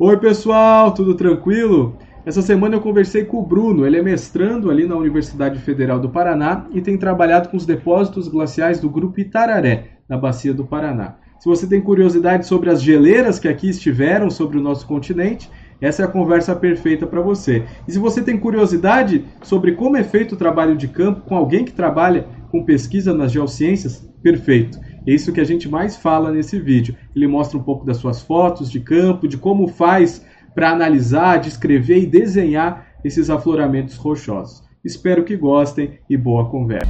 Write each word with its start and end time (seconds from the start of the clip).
Oi, 0.00 0.16
pessoal, 0.16 0.94
tudo 0.94 1.16
tranquilo? 1.16 1.98
Essa 2.24 2.40
semana 2.40 2.76
eu 2.76 2.80
conversei 2.80 3.24
com 3.24 3.38
o 3.38 3.44
Bruno, 3.44 3.84
ele 3.84 3.96
é 3.96 4.02
mestrando 4.02 4.70
ali 4.70 4.86
na 4.86 4.94
Universidade 4.94 5.58
Federal 5.58 5.98
do 5.98 6.08
Paraná 6.08 6.66
e 6.72 6.80
tem 6.80 6.96
trabalhado 6.96 7.48
com 7.48 7.56
os 7.56 7.66
depósitos 7.66 8.28
glaciais 8.28 8.78
do 8.78 8.88
Grupo 8.88 9.18
Itararé, 9.18 9.98
na 10.08 10.16
Bacia 10.16 10.54
do 10.54 10.64
Paraná. 10.64 11.16
Se 11.40 11.48
você 11.48 11.66
tem 11.66 11.80
curiosidade 11.80 12.46
sobre 12.46 12.70
as 12.70 12.80
geleiras 12.80 13.40
que 13.40 13.48
aqui 13.48 13.68
estiveram 13.68 14.30
sobre 14.30 14.56
o 14.56 14.62
nosso 14.62 14.86
continente, 14.86 15.50
essa 15.80 16.02
é 16.02 16.04
a 16.04 16.08
conversa 16.08 16.54
perfeita 16.54 17.04
para 17.04 17.20
você. 17.20 17.64
E 17.88 17.90
se 17.90 17.98
você 17.98 18.22
tem 18.22 18.38
curiosidade 18.38 19.24
sobre 19.42 19.72
como 19.72 19.96
é 19.96 20.04
feito 20.04 20.36
o 20.36 20.38
trabalho 20.38 20.76
de 20.76 20.86
campo 20.86 21.22
com 21.22 21.34
alguém 21.34 21.64
que 21.64 21.72
trabalha 21.72 22.24
com 22.52 22.64
pesquisa 22.64 23.12
nas 23.12 23.32
geociências, 23.32 24.08
perfeito. 24.22 24.78
É 25.06 25.12
isso 25.12 25.32
que 25.32 25.40
a 25.40 25.44
gente 25.44 25.68
mais 25.68 25.96
fala 25.96 26.30
nesse 26.30 26.58
vídeo. 26.60 26.96
Ele 27.14 27.26
mostra 27.26 27.58
um 27.58 27.62
pouco 27.62 27.84
das 27.84 27.96
suas 27.96 28.22
fotos 28.22 28.70
de 28.70 28.80
campo, 28.80 29.28
de 29.28 29.36
como 29.36 29.68
faz 29.68 30.24
para 30.54 30.70
analisar, 30.70 31.38
descrever 31.38 31.98
e 31.98 32.06
desenhar 32.06 32.86
esses 33.04 33.30
afloramentos 33.30 33.96
rochosos. 33.96 34.62
Espero 34.84 35.24
que 35.24 35.36
gostem 35.36 35.98
e 36.08 36.16
boa 36.16 36.48
conversa. 36.50 36.88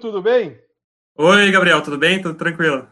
Tudo 0.00 0.22
bem? 0.22 0.58
Oi, 1.18 1.50
Gabriel, 1.50 1.82
tudo 1.82 1.98
bem? 1.98 2.22
Tudo 2.22 2.34
tranquilo? 2.34 2.88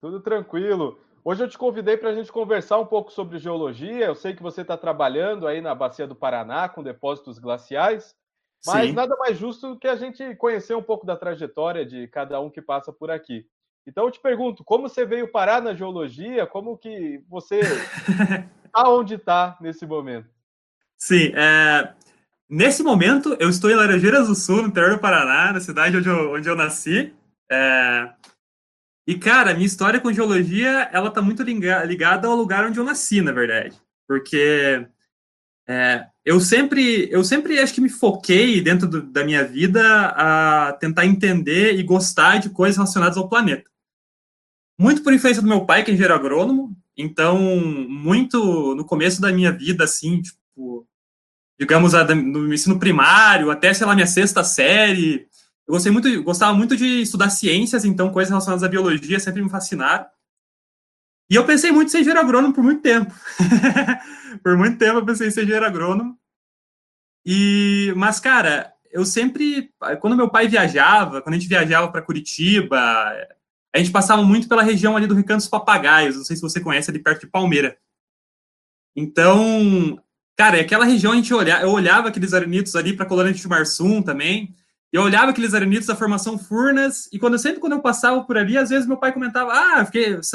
Tudo 0.00 0.20
tranquilo. 0.20 0.98
Hoje 1.22 1.44
eu 1.44 1.48
te 1.48 1.58
convidei 1.58 1.98
para 1.98 2.10
a 2.10 2.14
gente 2.14 2.32
conversar 2.32 2.78
um 2.78 2.86
pouco 2.86 3.12
sobre 3.12 3.38
geologia. 3.38 4.06
Eu 4.06 4.14
sei 4.14 4.34
que 4.34 4.42
você 4.42 4.62
está 4.62 4.76
trabalhando 4.76 5.46
aí 5.46 5.60
na 5.60 5.74
Bacia 5.74 6.06
do 6.06 6.14
Paraná 6.14 6.68
com 6.68 6.82
depósitos 6.82 7.38
glaciais, 7.38 8.16
mas 8.66 8.88
Sim. 8.88 8.92
nada 8.94 9.14
mais 9.16 9.36
justo 9.36 9.78
que 9.78 9.86
a 9.86 9.96
gente 9.96 10.34
conhecer 10.36 10.74
um 10.74 10.82
pouco 10.82 11.04
da 11.04 11.16
trajetória 11.16 11.84
de 11.84 12.08
cada 12.08 12.40
um 12.40 12.48
que 12.48 12.62
passa 12.62 12.90
por 12.90 13.10
aqui. 13.10 13.46
Então 13.86 14.04
eu 14.04 14.10
te 14.10 14.20
pergunto, 14.20 14.64
como 14.64 14.88
você 14.88 15.04
veio 15.04 15.30
parar 15.30 15.60
na 15.60 15.74
geologia? 15.74 16.46
Como 16.46 16.78
que 16.78 17.22
você 17.28 17.60
está 17.60 18.88
onde 18.88 19.14
está 19.14 19.58
nesse 19.60 19.84
momento? 19.84 20.28
Sim, 20.96 21.32
é... 21.34 21.92
nesse 22.48 22.82
momento 22.82 23.36
eu 23.38 23.50
estou 23.50 23.70
em 23.70 23.74
Laranjeiras 23.74 24.26
do 24.26 24.34
Sul, 24.34 24.62
no 24.62 24.68
interior 24.68 24.92
do 24.92 25.00
Paraná, 25.00 25.52
na 25.52 25.60
cidade 25.60 25.98
onde 25.98 26.08
eu, 26.08 26.32
onde 26.32 26.48
eu 26.48 26.56
nasci. 26.56 27.14
É... 27.50 28.10
E, 29.10 29.18
cara, 29.18 29.54
minha 29.54 29.66
história 29.66 29.98
com 29.98 30.12
geologia, 30.12 30.88
ela 30.92 31.10
tá 31.10 31.20
muito 31.20 31.42
ligada 31.42 32.28
ao 32.28 32.36
lugar 32.36 32.64
onde 32.64 32.78
eu 32.78 32.84
nasci, 32.84 33.20
na 33.20 33.32
verdade. 33.32 33.76
Porque 34.06 34.86
é, 35.68 36.06
eu 36.24 36.38
sempre, 36.38 37.08
eu 37.10 37.24
sempre 37.24 37.58
acho 37.58 37.74
que 37.74 37.80
me 37.80 37.88
foquei 37.88 38.60
dentro 38.60 38.86
do, 38.86 39.02
da 39.02 39.24
minha 39.24 39.42
vida 39.42 39.82
a 40.14 40.74
tentar 40.74 41.06
entender 41.06 41.74
e 41.74 41.82
gostar 41.82 42.38
de 42.38 42.50
coisas 42.50 42.76
relacionadas 42.76 43.16
ao 43.16 43.28
planeta. 43.28 43.68
Muito 44.78 45.02
por 45.02 45.12
influência 45.12 45.42
do 45.42 45.48
meu 45.48 45.66
pai, 45.66 45.82
que 45.82 45.90
é 45.90 45.94
engenheiro 45.94 46.14
agrônomo. 46.14 46.76
Então, 46.96 47.36
muito 47.88 48.76
no 48.76 48.84
começo 48.84 49.20
da 49.20 49.32
minha 49.32 49.50
vida, 49.50 49.82
assim, 49.82 50.22
tipo, 50.22 50.86
digamos, 51.58 51.94
no 52.14 52.54
ensino 52.54 52.78
primário, 52.78 53.50
até, 53.50 53.74
sei 53.74 53.88
lá, 53.88 53.92
minha 53.92 54.06
sexta 54.06 54.44
série, 54.44 55.26
eu 55.70 55.74
gostei 55.74 55.92
muito, 55.92 56.22
gostava 56.24 56.52
muito 56.52 56.76
de 56.76 57.02
estudar 57.02 57.30
ciências, 57.30 57.84
então 57.84 58.10
coisas 58.10 58.28
relacionadas 58.28 58.64
à 58.64 58.68
biologia 58.68 59.20
sempre 59.20 59.40
me 59.40 59.48
fascinaram. 59.48 60.04
E 61.30 61.36
eu 61.36 61.46
pensei 61.46 61.70
muito 61.70 61.86
em 61.86 61.90
ser 61.92 62.00
engenheiro 62.00 62.18
agrônomo 62.18 62.52
por 62.52 62.64
muito 62.64 62.82
tempo. 62.82 63.14
por 64.42 64.56
muito 64.56 64.78
tempo 64.78 64.98
eu 64.98 65.06
pensei 65.06 65.28
em 65.28 65.30
ser 65.30 65.42
engenheiro 65.44 65.64
agrônomo. 65.64 66.18
E, 67.24 67.94
mas, 67.96 68.18
cara, 68.18 68.72
eu 68.90 69.04
sempre, 69.04 69.72
quando 70.00 70.16
meu 70.16 70.28
pai 70.28 70.48
viajava, 70.48 71.22
quando 71.22 71.36
a 71.36 71.38
gente 71.38 71.48
viajava 71.48 71.86
para 71.86 72.02
Curitiba, 72.02 72.76
a 73.72 73.78
gente 73.78 73.92
passava 73.92 74.24
muito 74.24 74.48
pela 74.48 74.64
região 74.64 74.96
ali 74.96 75.06
do 75.06 75.14
Recanto 75.14 75.38
dos 75.38 75.48
Papagaios, 75.48 76.16
não 76.16 76.24
sei 76.24 76.34
se 76.34 76.42
você 76.42 76.60
conhece, 76.60 76.90
ali 76.90 76.98
perto 76.98 77.20
de 77.20 77.28
Palmeira. 77.28 77.78
Então, 78.96 80.02
cara, 80.36 80.60
aquela 80.60 80.84
região 80.84 81.12
a 81.12 81.16
gente 81.16 81.32
olhava, 81.32 81.62
eu 81.62 81.70
olhava 81.70 82.08
aqueles 82.08 82.34
arenitos 82.34 82.74
ali 82.74 82.92
para 82.92 83.06
a 83.06 83.08
colônia 83.08 83.32
de 83.32 83.46
Marsum 83.46 84.02
também, 84.02 84.52
eu 84.92 85.02
olhava 85.02 85.30
aqueles 85.30 85.54
arenitos 85.54 85.86
da 85.86 85.94
formação 85.94 86.36
Furnas, 86.36 87.08
e 87.12 87.18
quando 87.18 87.38
sempre 87.38 87.60
quando 87.60 87.74
eu 87.74 87.80
passava 87.80 88.24
por 88.24 88.36
ali, 88.36 88.58
às 88.58 88.70
vezes 88.70 88.88
meu 88.88 88.96
pai 88.96 89.12
comentava: 89.12 89.52
Ah, 89.52 89.88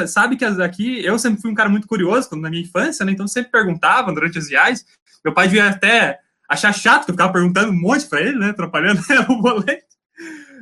sabe 0.07 0.37
que 0.37 0.45
aqui, 0.45 1.03
eu 1.03 1.19
sempre 1.19 1.41
fui 1.41 1.51
um 1.51 1.55
cara 1.55 1.69
muito 1.69 1.87
curioso 1.87 2.29
quando, 2.29 2.41
na 2.41 2.49
minha 2.49 2.63
infância, 2.63 3.05
né? 3.05 3.11
Então 3.11 3.27
sempre 3.27 3.51
perguntava 3.51 4.13
durante 4.13 4.37
as 4.37 4.47
viagens. 4.47 4.85
Meu 5.23 5.33
pai 5.33 5.47
devia 5.47 5.67
até 5.67 6.19
achar 6.47 6.71
chato 6.71 7.03
que 7.03 7.11
eu 7.11 7.15
ficava 7.15 7.33
perguntando 7.33 7.71
um 7.71 7.79
monte 7.79 8.05
para 8.07 8.21
ele, 8.21 8.39
né? 8.39 8.51
Atrapalhando 8.51 9.01
o 9.29 9.41
boleto. 9.41 9.95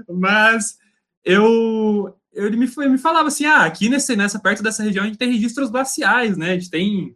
Mas 0.09 0.77
eu, 1.23 2.17
eu 2.33 2.47
ele 2.47 2.57
me, 2.57 2.67
me 2.89 2.97
falava 2.97 3.27
assim: 3.27 3.45
ah, 3.45 3.63
aqui 3.63 3.89
nesse, 3.89 4.15
nessa 4.15 4.39
perto 4.39 4.63
dessa 4.63 4.81
região 4.81 5.03
a 5.03 5.07
gente 5.07 5.19
tem 5.19 5.31
registros 5.31 5.69
glaciais, 5.69 6.35
né? 6.35 6.51
A 6.51 6.53
gente 6.53 6.71
tem, 6.71 7.15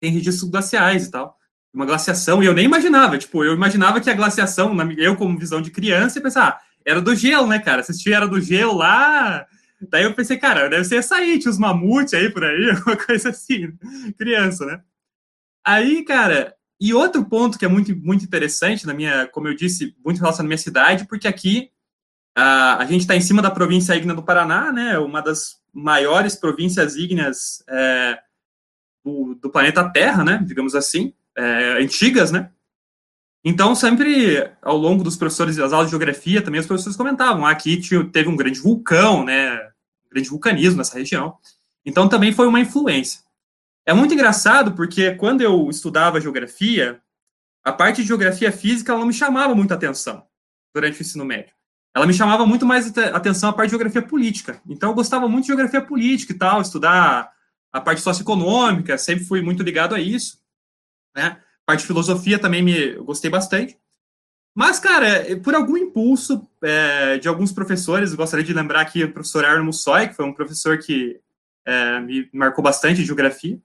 tem 0.00 0.10
registros 0.10 0.50
glaciais 0.50 1.06
e 1.06 1.10
tal 1.12 1.38
uma 1.74 1.84
glaciação, 1.84 2.40
e 2.40 2.46
eu 2.46 2.54
nem 2.54 2.64
imaginava, 2.64 3.18
tipo, 3.18 3.42
eu 3.42 3.52
imaginava 3.52 4.00
que 4.00 4.08
a 4.08 4.14
glaciação, 4.14 4.72
eu 4.96 5.16
como 5.16 5.38
visão 5.38 5.60
de 5.60 5.72
criança, 5.72 6.18
ia 6.18 6.22
pensar, 6.22 6.48
ah, 6.48 6.60
era 6.84 7.02
do 7.02 7.16
gelo, 7.16 7.48
né, 7.48 7.58
cara? 7.58 7.80
Assistir 7.80 8.12
era 8.12 8.28
do 8.28 8.40
gelo 8.40 8.76
lá. 8.76 9.44
Daí 9.90 10.04
eu 10.04 10.14
pensei, 10.14 10.36
cara, 10.36 10.68
deve 10.68 10.84
ser 10.84 10.98
açaí, 10.98 11.38
tinha 11.38 11.50
os 11.50 11.58
mamutes 11.58 12.14
aí 12.14 12.30
por 12.30 12.44
aí, 12.44 12.70
uma 12.86 12.96
coisa 12.96 13.30
assim, 13.30 13.76
criança, 14.16 14.64
né? 14.64 14.80
Aí, 15.66 16.04
cara, 16.04 16.54
e 16.80 16.94
outro 16.94 17.24
ponto 17.24 17.58
que 17.58 17.64
é 17.64 17.68
muito, 17.68 17.94
muito 17.96 18.24
interessante 18.24 18.86
na 18.86 18.94
minha, 18.94 19.26
como 19.26 19.48
eu 19.48 19.56
disse, 19.56 19.96
muito 20.04 20.20
relacionado 20.20 20.46
à 20.46 20.48
minha 20.48 20.58
cidade, 20.58 21.08
porque 21.08 21.26
aqui 21.26 21.70
a, 22.36 22.76
a 22.76 22.84
gente 22.84 23.00
está 23.00 23.16
em 23.16 23.20
cima 23.20 23.42
da 23.42 23.50
província 23.50 23.96
ígnea 23.96 24.14
do 24.14 24.22
Paraná, 24.22 24.70
né? 24.70 24.96
Uma 24.98 25.20
das 25.20 25.56
maiores 25.72 26.36
províncias 26.36 26.94
ígneas 26.94 27.64
é, 27.68 28.18
do, 29.04 29.34
do 29.34 29.50
planeta 29.50 29.90
Terra, 29.90 30.22
né? 30.22 30.40
Digamos 30.46 30.76
assim 30.76 31.12
é, 31.36 31.82
antigas, 31.82 32.30
né? 32.30 32.50
Então, 33.44 33.74
sempre 33.74 34.50
ao 34.62 34.76
longo 34.76 35.04
dos 35.04 35.16
professores 35.16 35.56
das 35.56 35.72
aulas 35.72 35.88
de 35.88 35.90
geografia, 35.90 36.40
também 36.40 36.60
os 36.60 36.66
professores 36.66 36.96
comentavam: 36.96 37.44
ah, 37.44 37.50
aqui 37.50 37.78
teve 38.10 38.28
um 38.28 38.36
grande 38.36 38.58
vulcão, 38.58 39.22
né? 39.22 39.54
Um 40.06 40.14
grande 40.14 40.30
vulcanismo 40.30 40.78
nessa 40.78 40.98
região. 40.98 41.36
Então, 41.84 42.08
também 42.08 42.32
foi 42.32 42.46
uma 42.46 42.60
influência. 42.60 43.20
É 43.84 43.92
muito 43.92 44.14
engraçado 44.14 44.72
porque 44.72 45.14
quando 45.16 45.42
eu 45.42 45.68
estudava 45.68 46.20
geografia, 46.20 47.02
a 47.62 47.70
parte 47.70 48.00
de 48.00 48.08
geografia 48.08 48.50
física 48.50 48.92
ela 48.92 49.00
não 49.00 49.08
me 49.08 49.12
chamava 49.12 49.54
muita 49.54 49.74
atenção 49.74 50.24
durante 50.74 50.98
o 50.98 51.02
ensino 51.02 51.24
médio. 51.24 51.52
Ela 51.94 52.06
me 52.06 52.14
chamava 52.14 52.46
muito 52.46 52.64
mais 52.64 52.90
atenção 52.96 53.50
a 53.50 53.52
parte 53.52 53.68
de 53.68 53.72
geografia 53.72 54.02
política. 54.02 54.60
Então, 54.66 54.88
eu 54.88 54.94
gostava 54.94 55.28
muito 55.28 55.44
de 55.44 55.48
geografia 55.48 55.82
política 55.82 56.32
e 56.32 56.38
tal, 56.38 56.62
estudar 56.62 57.30
a 57.70 57.80
parte 57.80 58.00
socioeconômica, 58.00 58.96
sempre 58.96 59.24
fui 59.24 59.42
muito 59.42 59.62
ligado 59.62 59.94
a 59.94 60.00
isso 60.00 60.42
né? 61.14 61.40
Parte 61.66 61.80
de 61.80 61.86
filosofia 61.86 62.38
também 62.38 62.62
me 62.62 62.94
gostei 62.96 63.30
bastante. 63.30 63.78
Mas, 64.54 64.78
cara, 64.78 65.36
por 65.42 65.54
algum 65.54 65.76
impulso 65.76 66.46
é, 66.62 67.18
de 67.18 67.26
alguns 67.26 67.50
professores, 67.50 68.14
gostaria 68.14 68.44
de 68.44 68.52
lembrar 68.52 68.82
aqui 68.82 69.02
o 69.02 69.12
professor 69.12 69.44
Arno 69.44 69.64
Mussoy, 69.64 70.08
que 70.08 70.14
foi 70.14 70.24
um 70.24 70.32
professor 70.32 70.78
que 70.78 71.20
é, 71.66 72.00
me 72.00 72.28
marcou 72.32 72.62
bastante 72.62 72.96
de 72.96 73.06
geografia. 73.06 73.58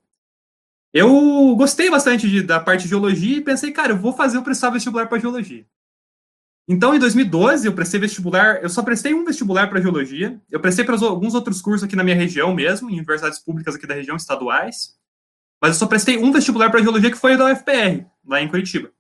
Eu 0.92 1.56
gostei 1.56 1.92
bastante 1.92 2.28
de, 2.28 2.42
da 2.42 2.59
parte 2.59 2.84
de 2.84 2.90
geologia 2.90 3.38
e 3.38 3.42
pensei, 3.42 3.72
cara, 3.72 3.92
eu 3.92 3.98
vou 3.98 4.14
fazer 4.14 4.40
o 4.40 4.44
prestar 4.44 4.72
vestibular 4.72 5.08
para 5.08 5.20
geologia. 5.20 5.64
Então, 6.68 6.96
em 6.96 7.00
2012, 7.00 7.68
eu 7.68 7.74
prestei 7.74 8.00
vestibular, 8.00 8.62
eu 8.62 8.70
só 8.70 8.84
prestei 8.84 9.14
um 9.14 9.26
vestibular 9.26 9.68
para 9.68 9.82
geologia. 9.82 10.40
Eu 10.52 10.59
prestei 10.59 10.86
para 10.86 10.96
alguns 11.04 11.34
outros 11.34 11.62
cursos 11.62 11.84
aqui 11.84 11.96
na 11.96 12.04
minha 12.04 12.16
região 12.16 12.54
mesmo, 12.54 12.90
em 12.90 12.94
universidades 12.94 13.40
públicas 13.40 13.76
aqui 13.76 13.86
da 13.86 13.96
região, 13.96 14.16
estaduais. 14.16 14.99
Mas 15.62 15.72
eu 15.72 15.80
só 15.80 15.88
prestei 15.88 16.18
um 16.18 16.31
vestibular 16.31 16.70
para 16.70 16.81
geologia 16.81 17.12
que 17.12 17.18
foi 17.18 17.36
da 17.36 17.52
UFPR, 17.52 18.06
lá 18.25 18.42
em 18.42 18.47
Curitiba. 18.47 18.92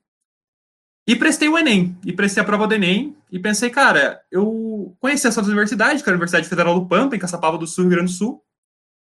E 1.07 1.15
prestei 1.15 1.49
o 1.49 1.57
Enem, 1.57 1.97
e 2.05 2.13
prestei 2.13 2.43
a 2.43 2.45
prova 2.45 2.67
do 2.67 2.73
Enem, 2.75 3.17
e 3.31 3.39
pensei, 3.39 3.69
cara, 3.69 4.21
eu 4.29 4.95
conheci 4.99 5.25
essa 5.25 5.41
universidade, 5.41 6.03
que 6.03 6.09
é 6.09 6.11
a 6.11 6.13
Universidade 6.13 6.47
Federal 6.47 6.79
do 6.79 6.87
Pampa, 6.87 7.15
em 7.15 7.19
Caçapava 7.19 7.57
do 7.57 7.65
Sul, 7.65 7.85
Rio 7.85 7.91
Grande 7.91 8.11
do 8.11 8.17
Sul. 8.17 8.43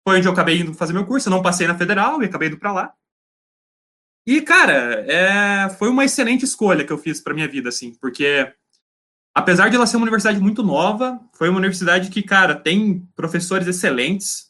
Foi 0.07 0.17
onde 0.17 0.27
eu 0.27 0.33
acabei 0.33 0.61
indo 0.61 0.73
fazer 0.73 0.93
meu 0.93 1.05
curso, 1.05 1.29
eu 1.29 1.31
não 1.31 1.43
passei 1.43 1.67
na 1.67 1.77
Federal 1.77 2.23
e 2.23 2.27
acabei 2.27 2.49
indo 2.49 2.59
para 2.59 2.73
lá. 2.73 2.95
E, 4.27 4.41
cara, 4.41 5.05
é, 5.07 5.69
foi 5.71 5.89
uma 5.89 6.05
excelente 6.05 6.45
escolha 6.45 6.85
que 6.85 6.93
eu 6.93 6.99
fiz 6.99 7.21
para 7.21 7.35
minha 7.35 7.49
vida, 7.49 7.69
assim, 7.69 7.95
porque 8.01 8.53
apesar 9.35 9.69
de 9.69 9.77
ela 9.77 9.87
ser 9.87 9.97
uma 9.97 10.05
universidade 10.05 10.41
muito 10.41 10.63
nova, 10.63 11.21
foi 11.35 11.49
uma 11.49 11.59
universidade 11.59 12.11
que, 12.11 12.23
cara, 12.23 12.55
tem 12.55 13.07
professores 13.15 13.67
excelentes, 13.67 14.48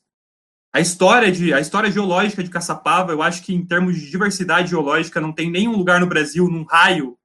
a 0.78 0.80
história, 0.80 1.32
de, 1.32 1.52
a 1.52 1.58
história 1.58 1.90
geológica 1.90 2.40
de 2.40 2.50
Caçapava, 2.50 3.10
eu 3.10 3.20
acho 3.20 3.42
que 3.42 3.52
em 3.52 3.66
termos 3.66 3.96
de 3.96 4.08
diversidade 4.08 4.70
geológica, 4.70 5.20
não 5.20 5.32
tem 5.32 5.50
nenhum 5.50 5.76
lugar 5.76 5.98
no 5.98 6.06
Brasil, 6.06 6.48
num 6.48 6.62
raio 6.62 7.18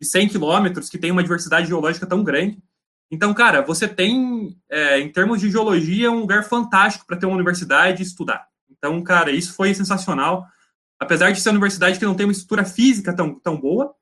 de 0.00 0.08
100 0.08 0.30
quilômetros, 0.30 0.90
que 0.90 0.98
tem 0.98 1.12
uma 1.12 1.22
diversidade 1.22 1.68
geológica 1.68 2.08
tão 2.08 2.24
grande. 2.24 2.60
Então, 3.08 3.32
cara, 3.32 3.62
você 3.62 3.86
tem, 3.86 4.58
é, 4.68 4.98
em 4.98 5.08
termos 5.12 5.40
de 5.40 5.48
geologia, 5.48 6.10
um 6.10 6.18
lugar 6.18 6.42
fantástico 6.42 7.06
para 7.06 7.16
ter 7.16 7.24
uma 7.24 7.36
universidade 7.36 8.02
e 8.02 8.04
estudar. 8.04 8.48
Então, 8.68 9.00
cara, 9.04 9.30
isso 9.30 9.54
foi 9.54 9.72
sensacional. 9.74 10.44
Apesar 10.98 11.30
de 11.30 11.40
ser 11.40 11.50
uma 11.50 11.54
universidade 11.54 12.00
que 12.00 12.04
não 12.04 12.16
tem 12.16 12.26
uma 12.26 12.32
estrutura 12.32 12.64
física 12.64 13.14
tão, 13.14 13.38
tão 13.38 13.56
boa, 13.56 13.94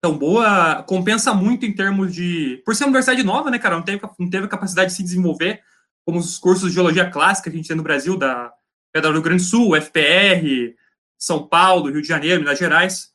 tão 0.00 0.16
boa, 0.16 0.82
compensa 0.84 1.34
muito 1.34 1.66
em 1.66 1.74
termos 1.74 2.14
de. 2.14 2.62
Por 2.64 2.74
ser 2.74 2.84
uma 2.84 2.88
universidade 2.88 3.22
nova, 3.22 3.50
né, 3.50 3.58
cara? 3.58 3.76
Não 3.76 3.82
teve, 3.82 4.00
não 4.18 4.30
teve 4.30 4.48
capacidade 4.48 4.92
de 4.92 4.96
se 4.96 5.02
desenvolver 5.02 5.60
como 6.08 6.20
os 6.20 6.38
cursos 6.38 6.70
de 6.70 6.74
geologia 6.74 7.10
clássica 7.10 7.50
que 7.50 7.56
a 7.56 7.58
gente 7.58 7.68
tem 7.68 7.76
no 7.76 7.82
Brasil, 7.82 8.16
da, 8.16 8.50
da 8.94 9.10
Rio 9.10 9.20
Grande 9.20 9.42
do 9.42 9.46
Sul, 9.46 9.76
FPR, 9.76 10.74
São 11.18 11.46
Paulo, 11.46 11.90
Rio 11.90 12.00
de 12.00 12.08
Janeiro, 12.08 12.40
Minas 12.40 12.58
Gerais. 12.58 13.10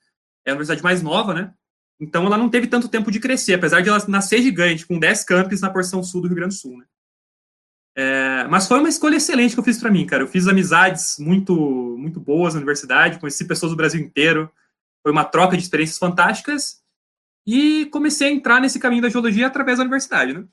É 0.45 0.51
a 0.51 0.53
universidade 0.53 0.83
mais 0.83 1.01
nova, 1.01 1.33
né? 1.33 1.51
Então 1.99 2.23
ela 2.27 2.37
não 2.37 2.49
teve 2.49 2.67
tanto 2.67 2.87
tempo 2.87 3.09
de 3.09 3.19
crescer, 3.19 3.55
apesar 3.55 3.81
de 3.81 3.89
ela 3.89 3.97
nascer 4.07 4.43
gigante, 4.43 4.85
com 4.85 4.99
10 4.99 5.23
campos 5.23 5.59
na 5.59 5.71
porção 5.71 6.03
sul 6.03 6.21
do 6.21 6.27
Rio 6.27 6.35
Grande 6.35 6.53
do 6.53 6.59
Sul, 6.59 6.77
né? 6.77 6.85
É, 7.95 8.47
mas 8.47 8.67
foi 8.67 8.77
uma 8.77 8.89
escolha 8.89 9.15
excelente 9.15 9.55
que 9.55 9.59
eu 9.59 9.63
fiz 9.63 9.79
para 9.79 9.89
mim, 9.89 10.05
cara. 10.05 10.21
Eu 10.21 10.27
fiz 10.27 10.47
amizades 10.47 11.17
muito, 11.17 11.55
muito 11.97 12.19
boas 12.19 12.53
na 12.53 12.59
universidade, 12.59 13.17
conheci 13.17 13.47
pessoas 13.47 13.71
do 13.71 13.75
Brasil 13.75 13.99
inteiro. 13.99 14.51
Foi 15.01 15.11
uma 15.11 15.25
troca 15.25 15.57
de 15.57 15.63
experiências 15.63 15.97
fantásticas 15.97 16.83
e 17.43 17.87
comecei 17.87 18.27
a 18.27 18.31
entrar 18.31 18.61
nesse 18.61 18.79
caminho 18.79 19.01
da 19.01 19.09
geologia 19.09 19.47
através 19.47 19.79
da 19.79 19.83
universidade, 19.83 20.33
né? 20.33 20.45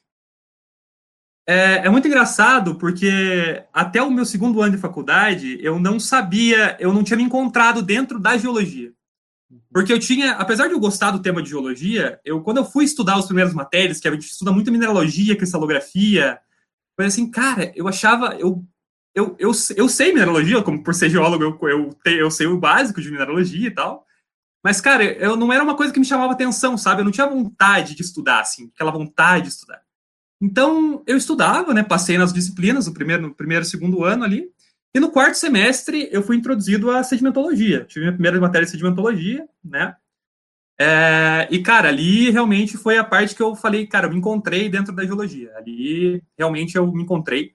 É, 1.46 1.86
é, 1.86 1.88
muito 1.88 2.06
engraçado 2.06 2.76
porque 2.76 3.64
até 3.72 4.02
o 4.02 4.10
meu 4.10 4.24
segundo 4.24 4.60
ano 4.62 4.76
de 4.76 4.80
faculdade 4.80 5.58
eu 5.60 5.80
não 5.80 5.98
sabia, 5.98 6.76
eu 6.78 6.92
não 6.92 7.02
tinha 7.02 7.16
me 7.16 7.22
encontrado 7.22 7.82
dentro 7.82 8.18
da 8.18 8.36
geologia. 8.36 8.92
Porque 9.72 9.92
eu 9.92 9.98
tinha, 9.98 10.32
apesar 10.32 10.68
de 10.68 10.74
eu 10.74 10.80
gostar 10.80 11.10
do 11.10 11.22
tema 11.22 11.42
de 11.42 11.50
geologia, 11.50 12.20
eu 12.24 12.40
quando 12.40 12.58
eu 12.58 12.64
fui 12.64 12.84
estudar 12.84 13.16
as 13.16 13.26
primeiras 13.26 13.52
matérias, 13.52 13.98
que 13.98 14.06
a 14.06 14.12
gente 14.12 14.26
estuda 14.26 14.52
muito 14.52 14.70
mineralogia, 14.70 15.36
cristalografia, 15.36 16.38
foi 16.96 17.06
assim, 17.06 17.30
cara, 17.30 17.72
eu 17.74 17.88
achava, 17.88 18.36
eu 18.36 18.64
eu, 19.14 19.34
eu, 19.38 19.50
eu 19.76 19.88
sei 19.88 20.12
mineralogia, 20.12 20.62
como 20.62 20.82
por 20.82 20.94
ser 20.94 21.10
geólogo, 21.10 21.42
eu, 21.42 21.58
eu, 21.68 21.98
eu 22.04 22.30
sei 22.30 22.46
o 22.46 22.58
básico 22.58 23.00
de 23.00 23.10
mineralogia 23.10 23.66
e 23.66 23.70
tal. 23.70 24.06
Mas, 24.62 24.80
cara, 24.80 25.02
eu 25.04 25.36
não 25.36 25.52
era 25.52 25.64
uma 25.64 25.76
coisa 25.76 25.92
que 25.92 25.98
me 25.98 26.04
chamava 26.04 26.32
atenção, 26.32 26.76
sabe? 26.76 27.00
Eu 27.00 27.04
não 27.04 27.12
tinha 27.12 27.26
vontade 27.26 27.94
de 27.94 28.02
estudar, 28.02 28.40
assim, 28.40 28.70
aquela 28.74 28.90
vontade 28.90 29.44
de 29.44 29.48
estudar. 29.50 29.82
Então, 30.40 31.02
eu 31.06 31.16
estudava, 31.16 31.74
né? 31.74 31.82
Passei 31.82 32.16
nas 32.16 32.32
disciplinas, 32.32 32.86
no 32.86 32.94
primeiro, 32.94 33.22
no 33.22 33.34
primeiro 33.34 33.64
segundo 33.64 34.04
ano 34.04 34.24
ali. 34.24 34.50
E 34.94 34.98
no 34.98 35.10
quarto 35.10 35.34
semestre, 35.34 36.08
eu 36.10 36.22
fui 36.22 36.36
introduzido 36.36 36.90
à 36.90 37.02
sedimentologia. 37.04 37.84
Tive 37.84 38.00
minha 38.00 38.12
primeira 38.12 38.40
matéria 38.40 38.64
de 38.64 38.70
sedimentologia, 38.70 39.46
né? 39.62 39.94
É, 40.78 41.46
e, 41.50 41.62
cara, 41.62 41.90
ali 41.90 42.30
realmente 42.30 42.78
foi 42.78 42.96
a 42.96 43.04
parte 43.04 43.34
que 43.34 43.42
eu 43.42 43.54
falei, 43.54 43.86
cara, 43.86 44.06
eu 44.06 44.10
me 44.10 44.16
encontrei 44.16 44.68
dentro 44.68 44.94
da 44.94 45.04
geologia. 45.04 45.52
Ali, 45.56 46.22
realmente, 46.38 46.74
eu 46.74 46.90
me 46.90 47.02
encontrei. 47.02 47.54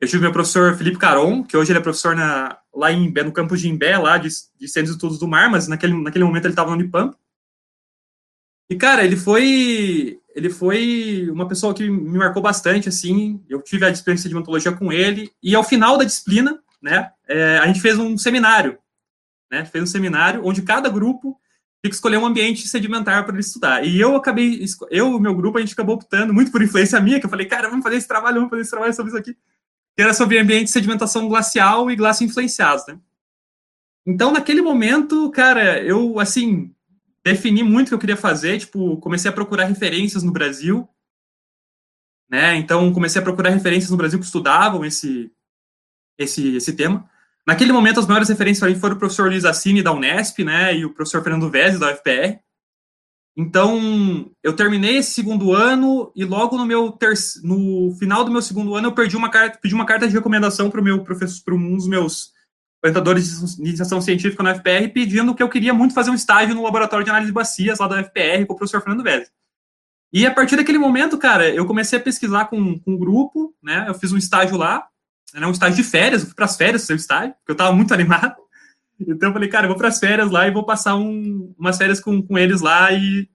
Eu 0.00 0.08
tive 0.08 0.22
meu 0.22 0.32
professor 0.32 0.76
Felipe 0.76 0.98
Caron, 0.98 1.44
que 1.44 1.56
hoje 1.56 1.70
ele 1.70 1.78
é 1.78 1.82
professor 1.82 2.16
na, 2.16 2.58
lá 2.74 2.90
em, 2.90 3.12
no 3.12 3.32
campus 3.32 3.60
de 3.60 3.68
Imbé, 3.68 3.96
lá 3.96 4.18
de, 4.18 4.28
de 4.58 4.68
Centros 4.68 4.90
de 4.90 4.96
Estudos 4.96 5.18
do 5.18 5.28
Mar, 5.28 5.48
mas 5.48 5.68
naquele, 5.68 5.94
naquele 6.02 6.24
momento 6.24 6.44
ele 6.46 6.52
estava 6.52 6.70
no 6.70 6.76
Unipamp. 6.76 7.14
E, 8.68 8.76
cara, 8.76 9.04
ele 9.04 9.16
foi 9.16 10.19
ele 10.34 10.50
foi 10.50 11.28
uma 11.30 11.48
pessoa 11.48 11.74
que 11.74 11.88
me 11.88 12.18
marcou 12.18 12.42
bastante, 12.42 12.88
assim, 12.88 13.42
eu 13.48 13.60
tive 13.62 13.84
a 13.84 13.90
experiência 13.90 14.28
de 14.28 14.36
ontologia 14.36 14.72
com 14.72 14.92
ele, 14.92 15.30
e 15.42 15.54
ao 15.54 15.64
final 15.64 15.98
da 15.98 16.04
disciplina, 16.04 16.58
né, 16.80 17.10
é, 17.28 17.58
a 17.58 17.66
gente 17.66 17.80
fez 17.80 17.98
um 17.98 18.16
seminário, 18.16 18.78
né, 19.50 19.64
fez 19.64 19.84
um 19.84 19.86
seminário 19.86 20.42
onde 20.44 20.62
cada 20.62 20.88
grupo 20.88 21.38
tinha 21.82 21.90
que 21.90 21.94
escolher 21.94 22.18
um 22.18 22.26
ambiente 22.26 22.68
sedimentar 22.68 23.24
para 23.24 23.32
ele 23.32 23.40
estudar. 23.40 23.84
E 23.84 23.98
eu 23.98 24.14
acabei, 24.14 24.62
eu 24.90 25.16
e 25.16 25.20
meu 25.20 25.34
grupo, 25.34 25.56
a 25.56 25.60
gente 25.60 25.72
acabou 25.72 25.94
optando, 25.94 26.32
muito 26.32 26.52
por 26.52 26.62
influência 26.62 27.00
minha, 27.00 27.18
que 27.18 27.26
eu 27.26 27.30
falei, 27.30 27.46
cara, 27.46 27.68
vamos 27.70 27.82
fazer 27.82 27.96
esse 27.96 28.08
trabalho, 28.08 28.36
vamos 28.36 28.50
fazer 28.50 28.62
esse 28.62 28.70
trabalho 28.70 28.94
sobre 28.94 29.10
isso 29.10 29.18
aqui 29.18 29.36
que 29.96 30.02
era 30.02 30.14
sobre 30.14 30.38
ambiente 30.38 30.64
de 30.64 30.70
sedimentação 30.70 31.28
glacial 31.28 31.90
e 31.90 31.96
glacial 31.96 32.28
influenciados, 32.28 32.86
né? 32.86 32.98
Então, 34.06 34.32
naquele 34.32 34.62
momento, 34.62 35.30
cara, 35.30 35.82
eu, 35.82 36.18
assim, 36.18 36.74
defini 37.24 37.62
muito 37.62 37.86
o 37.86 37.88
que 37.90 37.94
eu 37.94 37.98
queria 37.98 38.16
fazer, 38.16 38.58
tipo, 38.58 38.96
comecei 38.98 39.30
a 39.30 39.34
procurar 39.34 39.64
referências 39.64 40.22
no 40.22 40.32
Brasil, 40.32 40.88
né? 42.30 42.56
Então, 42.56 42.92
comecei 42.92 43.20
a 43.20 43.24
procurar 43.24 43.50
referências 43.50 43.90
no 43.90 43.96
Brasil 43.96 44.18
que 44.18 44.24
estudavam 44.24 44.84
esse, 44.84 45.30
esse, 46.18 46.56
esse 46.56 46.72
tema. 46.74 47.08
Naquele 47.46 47.72
momento, 47.72 47.98
as 47.98 48.06
maiores 48.06 48.28
referências 48.28 48.60
para 48.60 48.68
mim 48.68 48.78
foram 48.78 48.96
o 48.96 48.98
professor 48.98 49.28
Luiz 49.28 49.44
Assini, 49.44 49.82
da 49.82 49.92
Unesp, 49.92 50.44
né, 50.44 50.76
e 50.76 50.84
o 50.84 50.94
professor 50.94 51.22
Fernando 51.22 51.50
Vez, 51.50 51.78
da 51.78 51.92
UFPR. 51.92 52.38
Então, 53.36 54.30
eu 54.42 54.54
terminei 54.54 54.98
esse 54.98 55.12
segundo 55.12 55.52
ano 55.52 56.12
e 56.14 56.24
logo 56.24 56.56
no 56.58 56.66
meu 56.66 56.92
terceiro, 56.92 57.48
no 57.48 57.94
final 57.96 58.24
do 58.24 58.30
meu 58.30 58.42
segundo 58.42 58.74
ano 58.74 58.88
eu 58.88 58.92
perdi 58.92 59.16
uma 59.16 59.30
carta, 59.30 59.58
pedi 59.60 59.74
uma 59.74 59.86
carta 59.86 60.06
de 60.06 60.14
recomendação 60.14 60.70
para 60.70 60.82
meu 60.82 61.02
professor, 61.02 61.42
para 61.44 61.54
um 61.54 61.76
dos 61.76 61.86
meus 61.86 62.32
orientadores 62.82 63.56
de 63.56 63.60
iniciação 63.60 64.00
científica 64.00 64.42
na 64.42 64.54
FPR, 64.54 64.88
pedindo 64.92 65.34
que 65.34 65.42
eu 65.42 65.48
queria 65.48 65.74
muito 65.74 65.94
fazer 65.94 66.10
um 66.10 66.14
estágio 66.14 66.54
no 66.54 66.62
laboratório 66.62 67.04
de 67.04 67.10
análise 67.10 67.30
de 67.30 67.34
bacias 67.34 67.78
lá 67.78 67.86
da 67.86 68.02
FPR 68.02 68.46
com 68.46 68.54
o 68.54 68.56
professor 68.56 68.80
Fernando 68.80 69.02
Vélez. 69.02 69.30
E 70.12 70.26
a 70.26 70.34
partir 70.34 70.56
daquele 70.56 70.78
momento, 70.78 71.18
cara, 71.18 71.48
eu 71.48 71.66
comecei 71.66 71.98
a 71.98 72.02
pesquisar 72.02 72.46
com, 72.46 72.78
com 72.78 72.92
um 72.92 72.98
grupo, 72.98 73.54
né? 73.62 73.84
Eu 73.86 73.94
fiz 73.94 74.12
um 74.12 74.16
estágio 74.16 74.56
lá, 74.56 74.88
né, 75.34 75.46
um 75.46 75.52
estágio 75.52 75.76
de 75.76 75.88
férias, 75.88 76.22
eu 76.22 76.26
fui 76.26 76.34
para 76.34 76.46
as 76.46 76.56
férias 76.56 76.82
fazer 76.82 76.94
o 76.94 76.96
estágio, 76.96 77.34
porque 77.34 77.52
eu 77.52 77.54
estava 77.54 77.72
muito 77.72 77.92
animado. 77.94 78.34
Então 78.98 79.28
eu 79.28 79.32
falei, 79.32 79.48
cara, 79.48 79.66
eu 79.66 79.68
vou 79.68 79.78
para 79.78 79.88
as 79.88 79.98
férias 79.98 80.30
lá 80.30 80.46
e 80.46 80.50
vou 80.50 80.64
passar 80.64 80.96
um, 80.96 81.54
umas 81.58 81.76
férias 81.76 82.00
com, 82.00 82.20
com 82.22 82.36
eles 82.36 82.60
lá 82.60 82.92
e 82.92 83.28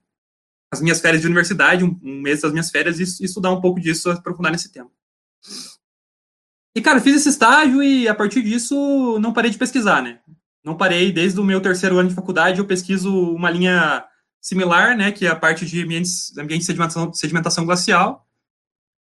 as 0.71 0.81
minhas 0.81 0.99
férias 0.99 1.21
de 1.21 1.27
universidade, 1.27 1.83
um, 1.83 1.97
um 2.03 2.21
mês 2.21 2.41
das 2.41 2.51
minhas 2.51 2.69
férias, 2.69 2.99
e, 2.99 3.03
e, 3.23 3.25
estudar 3.25 3.51
um 3.51 3.61
pouco 3.61 3.79
disso, 3.79 4.09
aprofundar 4.11 4.51
nesse 4.51 4.71
tema. 4.71 4.89
E, 6.75 6.81
cara, 6.81 6.99
fiz 6.99 7.15
esse 7.15 7.29
estágio 7.29 7.81
e 7.81 8.07
a 8.07 8.13
partir 8.13 8.41
disso 8.41 9.17
não 9.19 9.31
parei 9.31 9.49
de 9.49 9.57
pesquisar, 9.57 10.01
né? 10.01 10.19
Não 10.61 10.75
parei, 10.75 11.11
desde 11.11 11.39
o 11.39 11.43
meu 11.43 11.61
terceiro 11.61 11.97
ano 11.97 12.09
de 12.09 12.15
faculdade 12.15 12.59
eu 12.59 12.65
pesquiso 12.65 13.13
uma 13.31 13.49
linha 13.49 14.03
similar, 14.41 14.95
né, 14.95 15.11
que 15.11 15.25
é 15.25 15.29
a 15.29 15.35
parte 15.35 15.65
de 15.65 15.81
ambientes, 15.81 16.37
ambiente 16.37 16.61
de 16.61 16.65
sedimentação, 16.65 17.13
sedimentação 17.13 17.65
glacial. 17.65 18.27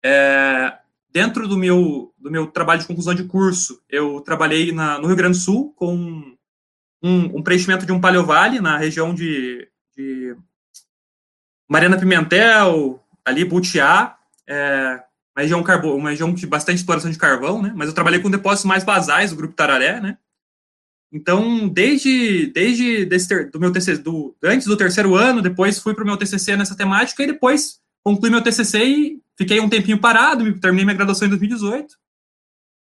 É, 0.05 0.77
dentro 1.09 1.47
do 1.47 1.57
meu, 1.57 2.13
do 2.17 2.29
meu 2.29 2.47
trabalho 2.47 2.81
de 2.81 2.87
conclusão 2.87 3.15
de 3.15 3.23
curso, 3.23 3.81
eu 3.89 4.21
trabalhei 4.21 4.71
na, 4.71 4.99
no 4.99 5.07
Rio 5.07 5.15
Grande 5.15 5.37
do 5.37 5.43
Sul 5.43 5.73
com 5.75 5.95
um, 7.01 7.37
um 7.37 7.43
preenchimento 7.43 7.85
de 7.85 7.91
um 7.91 7.99
paleovale 7.99 8.59
na 8.59 8.77
região 8.77 9.13
de, 9.13 9.67
de 9.97 10.35
Mariana 11.67 11.97
Pimentel, 11.97 13.03
ali 13.25 13.43
Butiá, 13.43 14.17
é, 14.47 15.03
uma 15.35 15.41
região, 15.41 15.63
carbo, 15.63 15.95
uma 15.95 16.12
região 16.12 16.33
de 16.33 16.45
bastante 16.45 16.77
exploração 16.77 17.09
de 17.09 17.18
carvão, 17.18 17.62
né? 17.62 17.74
Mas 17.75 17.88
eu 17.88 17.94
trabalhei 17.94 18.19
com 18.19 18.30
depósitos 18.30 18.65
mais 18.65 18.83
basais 18.83 19.31
do 19.31 19.35
Grupo 19.35 19.56
Tararé, 19.56 20.00
né? 20.00 20.18
Então, 21.12 21.68
desde, 21.68 22.47
desde 22.47 23.06
desse, 23.06 23.45
do 23.45 23.59
meu 23.59 23.71
TCC, 23.71 24.01
do, 24.01 24.35
antes 24.44 24.65
do 24.65 24.77
terceiro 24.77 25.15
ano, 25.15 25.41
depois 25.41 25.80
fui 25.80 25.94
para 25.94 26.03
o 26.03 26.07
meu 26.07 26.18
TCC 26.18 26.56
nessa 26.56 26.75
temática 26.75 27.21
e 27.21 27.27
depois 27.27 27.80
concluí 28.03 28.31
meu 28.31 28.41
TCC 28.41 28.83
e 28.83 29.21
fiquei 29.38 29.59
um 29.59 29.69
tempinho 29.69 30.00
parado, 30.00 30.59
terminei 30.59 30.85
minha 30.85 30.97
graduação 30.97 31.27
em 31.27 31.29
2018. 31.29 31.96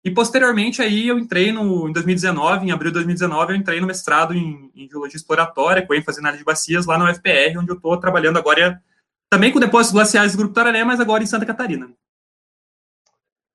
E 0.05 0.11
posteriormente 0.11 0.81
aí 0.81 1.07
eu 1.07 1.17
entrei 1.17 1.51
no, 1.51 1.87
em 1.87 1.93
2019, 1.93 2.67
em 2.67 2.71
abril 2.71 2.91
de 2.91 2.95
2019, 2.95 3.53
eu 3.53 3.57
entrei 3.57 3.79
no 3.79 3.87
mestrado 3.87 4.33
em, 4.33 4.69
em 4.75 4.89
geologia 4.89 5.15
exploratória, 5.15 5.85
com 5.85 5.93
ênfase 5.93 6.17
em 6.17 6.21
análise 6.21 6.39
de 6.39 6.45
bacias, 6.45 6.85
lá 6.85 6.97
no 6.97 7.09
UFPR, 7.09 7.57
onde 7.57 7.71
eu 7.71 7.75
estou 7.75 7.97
trabalhando 7.97 8.37
agora 8.37 8.81
também 9.29 9.51
com 9.51 9.59
depósitos 9.59 9.93
glaciais 9.93 10.33
do 10.33 10.39
Grupo 10.39 10.53
Tararé, 10.53 10.83
mas 10.83 10.99
agora 10.99 11.23
em 11.23 11.27
Santa 11.27 11.45
Catarina. 11.45 11.89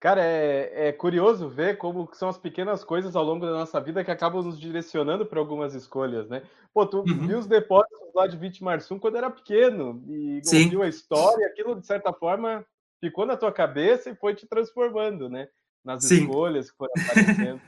Cara, 0.01 0.23
é, 0.23 0.89
é, 0.89 0.93
curioso 0.93 1.49
ver 1.49 1.77
como 1.77 2.09
são 2.13 2.29
as 2.29 2.39
pequenas 2.39 2.85
coisas 2.85 3.17
ao 3.17 3.25
longo 3.25 3.45
da 3.45 3.53
nossa 3.53 3.81
vida 3.81 4.05
que 4.05 4.11
acabam 4.11 4.45
nos 4.45 4.59
direcionando 4.59 5.27
para 5.27 5.41
algumas 5.41 5.75
escolhas, 5.75 6.29
né? 6.29 6.43
Pô, 6.73 6.87
tu 6.87 6.99
uhum. 6.99 7.27
viu 7.27 7.39
os 7.39 7.47
depósitos 7.47 8.15
lá 8.15 8.27
de 8.27 8.37
Vitimarsum 8.37 8.99
quando 8.99 9.17
era 9.17 9.31
pequeno 9.31 10.03
e 10.07 10.41
ouviu 10.47 10.83
a 10.83 10.89
história, 10.89 11.47
aquilo 11.49 11.81
de 11.81 11.87
certa 11.87 12.13
forma 12.13 12.65
ficou 13.01 13.27
na 13.27 13.37
tua 13.37 13.51
cabeça 13.51 14.11
e 14.11 14.15
foi 14.15 14.35
te 14.35 14.47
transformando, 14.47 15.29
né? 15.29 15.49
nas 15.85 16.05
Sim. 16.05 16.23
escolhas 16.23 16.71
que 16.71 16.77
foram 16.77 16.93
aparecendo. 16.97 17.61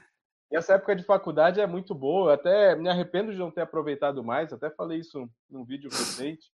e 0.51 0.57
essa 0.57 0.75
época 0.75 0.95
de 0.95 1.03
faculdade 1.03 1.61
é 1.61 1.67
muito 1.67 1.95
boa. 1.95 2.31
Eu 2.31 2.35
até 2.35 2.77
me 2.77 2.89
arrependo 2.89 3.33
de 3.33 3.39
não 3.39 3.51
ter 3.51 3.63
aproveitado 3.63 4.23
mais. 4.23 4.53
Até 4.53 4.71
falei 4.71 4.99
isso 4.99 5.29
num 5.49 5.65
vídeo 5.65 5.91
recente, 5.91 6.51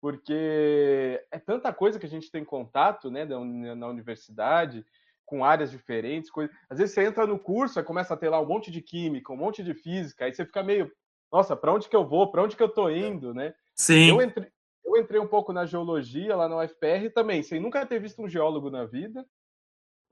porque 0.00 1.24
é 1.30 1.38
tanta 1.38 1.72
coisa 1.72 1.98
que 1.98 2.06
a 2.06 2.08
gente 2.08 2.30
tem 2.30 2.44
contato, 2.44 3.10
né, 3.10 3.24
na 3.24 3.88
universidade, 3.88 4.84
com 5.24 5.44
áreas 5.44 5.70
diferentes. 5.70 6.30
Coisa... 6.30 6.52
Às 6.68 6.78
vezes 6.78 6.94
você 6.94 7.04
entra 7.04 7.26
no 7.26 7.38
curso 7.38 7.78
e 7.78 7.84
começa 7.84 8.14
a 8.14 8.16
ter 8.16 8.28
lá 8.28 8.40
um 8.40 8.46
monte 8.46 8.70
de 8.70 8.80
química, 8.80 9.32
um 9.32 9.36
monte 9.36 9.62
de 9.62 9.74
física, 9.74 10.24
aí 10.24 10.34
você 10.34 10.44
fica 10.44 10.62
meio, 10.62 10.90
nossa, 11.32 11.56
para 11.56 11.72
onde 11.72 11.88
que 11.88 11.96
eu 11.96 12.06
vou? 12.06 12.30
Para 12.30 12.42
onde 12.42 12.56
que 12.56 12.62
eu 12.62 12.68
tô 12.68 12.88
indo, 12.90 13.32
né? 13.32 13.54
Sim. 13.74 14.10
Eu 14.10 14.20
entrei, 14.20 14.48
eu 14.84 14.96
entrei 14.96 15.20
um 15.20 15.26
pouco 15.26 15.52
na 15.52 15.64
geologia 15.66 16.36
lá 16.36 16.48
na 16.48 16.58
UFPR 16.58 17.10
também, 17.14 17.42
sem 17.42 17.60
nunca 17.60 17.86
ter 17.86 18.00
visto 18.00 18.22
um 18.22 18.28
geólogo 18.28 18.70
na 18.70 18.84
vida 18.84 19.26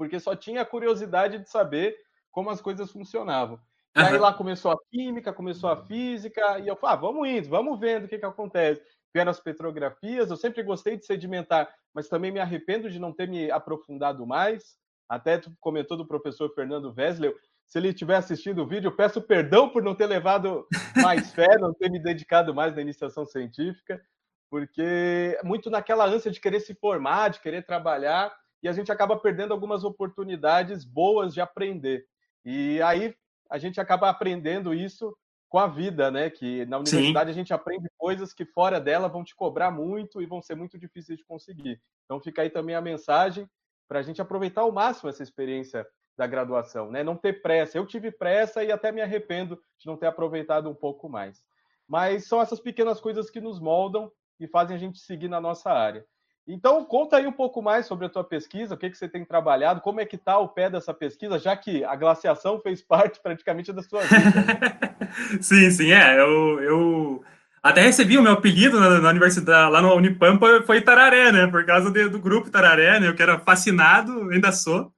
porque 0.00 0.19
só 0.19 0.35
tinha 0.35 0.62
a 0.62 0.64
curiosidade 0.64 1.38
de 1.38 1.50
saber 1.50 1.95
como 2.31 2.49
as 2.49 2.59
coisas 2.59 2.90
funcionavam. 2.90 3.61
E 3.95 4.00
aí 4.00 4.17
lá 4.17 4.33
começou 4.33 4.71
a 4.71 4.79
química, 4.90 5.31
começou 5.31 5.69
a 5.69 5.76
física, 5.76 6.59
e 6.59 6.67
eu 6.67 6.75
falei, 6.75 6.97
ah, 6.97 7.00
vamos 7.00 7.29
indo, 7.29 7.50
vamos 7.50 7.79
vendo 7.79 8.07
o 8.07 8.09
que, 8.09 8.19
que 8.19 8.25
acontece. 8.25 8.81
Vieram 9.12 9.31
as 9.31 9.40
petrografias, 9.40 10.31
eu 10.31 10.38
sempre 10.38 10.62
gostei 10.62 10.97
de 10.97 11.05
sedimentar, 11.05 11.69
mas 11.93 12.09
também 12.09 12.33
me 12.33 12.40
arrependo 12.40 12.88
de 12.88 12.99
não 12.99 13.12
ter 13.12 13.29
me 13.29 13.50
aprofundado 13.50 14.26
mais. 14.26 14.75
Até 15.11 15.38
tu 15.38 15.52
comentou 15.59 15.97
do 15.97 16.07
professor 16.07 16.55
Fernando 16.55 16.95
Wesley, 16.97 17.35
se 17.67 17.76
ele 17.76 17.93
tiver 17.93 18.14
assistido 18.14 18.62
o 18.62 18.67
vídeo, 18.67 18.95
peço 18.95 19.21
perdão 19.21 19.69
por 19.69 19.83
não 19.83 19.93
ter 19.93 20.07
levado 20.07 20.69
mais 21.02 21.33
fé, 21.33 21.49
não 21.59 21.75
ter 21.75 21.90
me 21.90 22.00
dedicado 22.00 22.55
mais 22.55 22.76
na 22.76 22.81
iniciação 22.81 23.26
científica. 23.26 24.00
porque 24.49 25.37
muito 25.43 25.69
naquela 25.69 26.07
ânsia 26.07 26.31
de 26.31 26.40
querer 26.40 26.61
se 26.61 26.76
formar, 26.76 27.31
de 27.31 27.40
querer 27.40 27.67
trabalhar, 27.67 28.33
e 28.62 28.69
a 28.69 28.73
gente 28.73 28.93
acaba 28.93 29.19
perdendo 29.19 29.52
algumas 29.52 29.83
oportunidades 29.83 30.85
boas 30.85 31.35
de 31.35 31.40
aprender. 31.40 32.07
E 32.45 32.81
aí 32.83 33.12
a 33.50 33.59
gente 33.59 33.81
acaba 33.81 34.09
aprendendo 34.09 34.73
isso 34.73 35.12
com 35.49 35.59
a 35.59 35.67
vida, 35.67 36.09
né? 36.09 36.31
Que 36.31 36.64
na 36.67 36.79
universidade 36.79 37.31
Sim. 37.31 37.33
a 37.33 37.35
gente 37.35 37.52
aprende 37.52 37.88
coisas 37.99 38.33
que 38.33 38.45
fora 38.45 38.81
dela 38.81 39.09
vão 39.09 39.25
te 39.25 39.35
cobrar 39.35 39.73
muito 39.73 40.23
e 40.23 40.26
vão 40.26 40.40
ser 40.40 40.55
muito 40.55 40.79
difíceis 40.79 41.19
de 41.19 41.25
conseguir. 41.25 41.83
Então 42.05 42.21
fica 42.21 42.43
aí 42.43 42.50
também 42.50 42.76
a 42.76 42.81
mensagem 42.81 43.49
para 43.91 43.99
a 43.99 44.03
gente 44.03 44.23
aproveitar 44.23 44.61
ao 44.61 44.71
máximo 44.71 45.11
essa 45.11 45.21
experiência 45.21 45.85
da 46.17 46.25
graduação, 46.25 46.93
né? 46.93 47.03
Não 47.03 47.17
ter 47.17 47.43
pressa. 47.43 47.77
Eu 47.77 47.85
tive 47.85 48.13
pressa 48.13 48.63
e 48.63 48.71
até 48.71 48.93
me 48.93 49.01
arrependo 49.01 49.61
de 49.77 49.85
não 49.85 49.97
ter 49.97 50.07
aproveitado 50.07 50.71
um 50.71 50.75
pouco 50.75 51.09
mais. 51.09 51.43
Mas 51.89 52.29
são 52.29 52.41
essas 52.41 52.61
pequenas 52.61 53.01
coisas 53.01 53.29
que 53.29 53.41
nos 53.41 53.59
moldam 53.59 54.09
e 54.39 54.47
fazem 54.47 54.77
a 54.77 54.79
gente 54.79 55.01
seguir 55.01 55.27
na 55.27 55.41
nossa 55.41 55.73
área. 55.73 56.07
Então, 56.47 56.85
conta 56.85 57.17
aí 57.17 57.27
um 57.27 57.33
pouco 57.33 57.61
mais 57.61 57.85
sobre 57.85 58.07
a 58.07 58.09
tua 58.09 58.23
pesquisa, 58.23 58.77
o 58.77 58.79
que, 58.79 58.91
que 58.91 58.97
você 58.97 59.09
tem 59.09 59.25
trabalhado, 59.25 59.81
como 59.81 60.01
é 60.01 60.07
que 60.07 60.15
está 60.15 60.39
o 60.39 60.49
pé 60.49 60.71
dessa 60.71 60.95
pesquisa, 60.95 61.37
já 61.37 61.57
que 61.57 61.83
a 61.83 61.97
glaciação 61.97 62.61
fez 62.61 62.81
parte 62.87 63.19
praticamente 63.21 63.73
da 63.73 63.83
sua 63.83 64.03
vida. 64.03 64.15
Né? 64.15 65.09
sim, 65.43 65.69
sim, 65.69 65.91
é. 65.91 66.17
Eu, 66.17 66.61
eu 66.63 67.25
até 67.62 67.83
recebi 67.83 68.17
o 68.17 68.23
meu 68.23 68.33
apelido 68.33 68.81
na, 68.81 69.00
na, 69.00 69.11
universidade, 69.11 69.71
lá 69.71 69.83
no 69.83 69.95
Unipampa, 69.95 70.62
foi 70.67 70.81
Tararé, 70.81 71.31
né? 71.31 71.47
Por 71.47 71.64
causa 71.67 71.90
de, 71.90 72.09
do 72.09 72.19
grupo 72.19 72.50
Tararé, 72.50 72.99
né? 72.99 73.09
Eu 73.09 73.14
que 73.14 73.23
era 73.23 73.38
fascinado, 73.38 74.31
ainda 74.31 74.50
sou. 74.50 74.93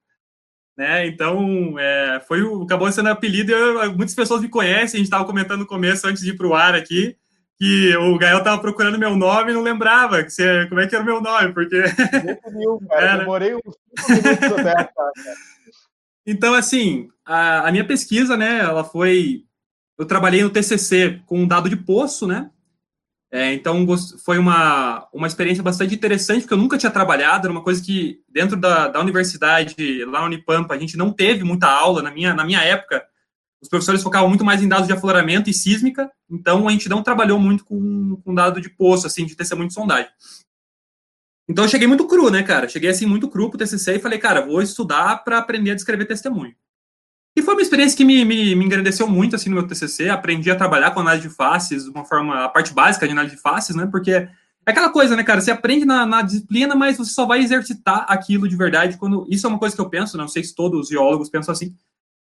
Né? 0.77 1.05
Então, 1.07 1.77
é, 1.77 2.21
foi 2.27 2.41
o, 2.41 2.63
acabou 2.63 2.91
sendo 2.91 3.09
apelido 3.09 3.51
e 3.51 3.53
eu, 3.53 3.95
muitas 3.95 4.15
pessoas 4.15 4.41
me 4.41 4.49
conhecem, 4.49 4.97
a 4.97 4.99
gente 4.99 5.03
estava 5.03 5.25
comentando 5.25 5.59
no 5.59 5.67
começo, 5.67 6.07
antes 6.07 6.23
de 6.23 6.31
ir 6.31 6.37
para 6.37 6.47
o 6.47 6.55
ar 6.55 6.73
aqui, 6.73 7.15
que 7.57 7.95
o 7.95 8.17
Gael 8.17 8.39
estava 8.39 8.59
procurando 8.59 8.97
meu 8.97 9.15
nome 9.15 9.51
e 9.51 9.53
não 9.53 9.61
lembrava 9.61 10.23
que 10.23 10.31
você, 10.31 10.65
como 10.67 10.81
é 10.81 10.87
que 10.87 10.95
era 10.95 11.03
o 11.03 11.05
meu 11.05 11.21
nome, 11.21 11.53
porque... 11.53 11.83
Cara. 12.89 13.05
É, 13.05 13.17
Demorei 13.19 13.55
uns 13.55 13.77
5 13.99 14.23
minutos 14.23 14.59
até 14.59 14.91
Então, 16.25 16.53
assim, 16.55 17.07
a, 17.23 17.67
a, 17.67 17.71
minha 17.71 17.85
pesquisa, 17.85 18.35
né, 18.35 18.59
ela 18.59 18.83
foi... 18.83 19.43
Eu 19.97 20.05
trabalhei 20.05 20.43
no 20.43 20.49
TCC 20.49 21.21
com 21.25 21.39
um 21.39 21.47
dado 21.47 21.69
de 21.69 21.75
poço, 21.75 22.27
né? 22.27 22.49
É, 23.31 23.51
então, 23.51 23.85
foi 24.23 24.37
uma, 24.37 25.07
uma 25.11 25.25
experiência 25.25 25.63
bastante 25.63 25.95
interessante, 25.95 26.41
porque 26.41 26.53
eu 26.53 26.57
nunca 26.57 26.77
tinha 26.77 26.91
trabalhado, 26.91 27.47
era 27.47 27.51
uma 27.51 27.63
coisa 27.63 27.83
que, 27.83 28.21
dentro 28.29 28.55
da, 28.55 28.87
da 28.87 28.99
universidade, 28.99 30.05
lá 30.05 30.19
na 30.19 30.25
Unipampa, 30.27 30.75
a 30.75 30.77
gente 30.77 30.95
não 30.95 31.11
teve 31.11 31.43
muita 31.43 31.67
aula. 31.67 32.03
Na 32.03 32.11
minha, 32.11 32.33
na 32.35 32.45
minha 32.45 32.61
época, 32.61 33.03
os 33.59 33.69
professores 33.69 34.03
focavam 34.03 34.29
muito 34.29 34.45
mais 34.45 34.61
em 34.61 34.67
dados 34.67 34.87
de 34.87 34.93
afloramento 34.93 35.49
e 35.49 35.53
sísmica, 35.53 36.11
então 36.29 36.67
a 36.67 36.71
gente 36.71 36.89
não 36.89 37.01
trabalhou 37.01 37.39
muito 37.39 37.63
com, 37.65 38.21
com 38.23 38.35
dado 38.35 38.61
de 38.61 38.69
poço, 38.69 39.07
assim, 39.07 39.25
de 39.25 39.35
testemunho 39.35 39.69
de 39.69 39.73
sondagem. 39.73 40.11
Então 41.47 41.63
eu 41.63 41.69
cheguei 41.69 41.87
muito 41.87 42.05
cru, 42.05 42.29
né, 42.29 42.43
cara? 42.43 42.67
Cheguei 42.67 42.89
assim 42.89 43.05
muito 43.05 43.29
cru 43.29 43.49
pro 43.49 43.57
TCC 43.57 43.95
e 43.95 43.99
falei, 43.99 44.19
cara, 44.19 44.45
vou 44.45 44.61
estudar 44.61 45.23
para 45.23 45.37
aprender 45.37 45.71
a 45.71 45.75
descrever 45.75 46.05
testemunho. 46.05 46.55
E 47.35 47.41
foi 47.41 47.55
uma 47.55 47.61
experiência 47.61 47.97
que 47.97 48.05
me, 48.05 48.23
me, 48.23 48.55
me 48.55 48.65
engrandeceu 48.65 49.07
muito, 49.07 49.35
assim, 49.35 49.49
no 49.49 49.55
meu 49.55 49.67
TCC. 49.67 50.09
Aprendi 50.09 50.51
a 50.51 50.55
trabalhar 50.55 50.91
com 50.91 50.99
análise 50.99 51.27
de 51.27 51.33
faces, 51.33 51.85
de 51.85 51.89
uma 51.89 52.05
forma, 52.05 52.45
a 52.45 52.49
parte 52.49 52.73
básica 52.73 53.07
de 53.07 53.11
análise 53.11 53.35
de 53.35 53.41
faces, 53.41 53.75
né? 53.75 53.87
Porque 53.91 54.11
é 54.11 54.29
aquela 54.65 54.89
coisa, 54.89 55.15
né, 55.15 55.23
cara? 55.23 55.41
Você 55.41 55.51
aprende 55.51 55.83
na, 55.83 56.05
na, 56.05 56.21
disciplina, 56.21 56.75
mas 56.75 56.97
você 56.97 57.11
só 57.11 57.25
vai 57.25 57.39
exercitar 57.39 58.05
aquilo 58.07 58.47
de 58.47 58.55
verdade 58.55 58.97
quando. 58.97 59.25
Isso 59.29 59.47
é 59.47 59.49
uma 59.49 59.59
coisa 59.59 59.75
que 59.75 59.81
eu 59.81 59.89
penso, 59.89 60.17
não 60.17 60.27
sei 60.27 60.43
se 60.43 60.53
todos 60.53 60.81
os 60.81 60.89
geólogos 60.89 61.29
pensam 61.29 61.51
assim. 61.51 61.75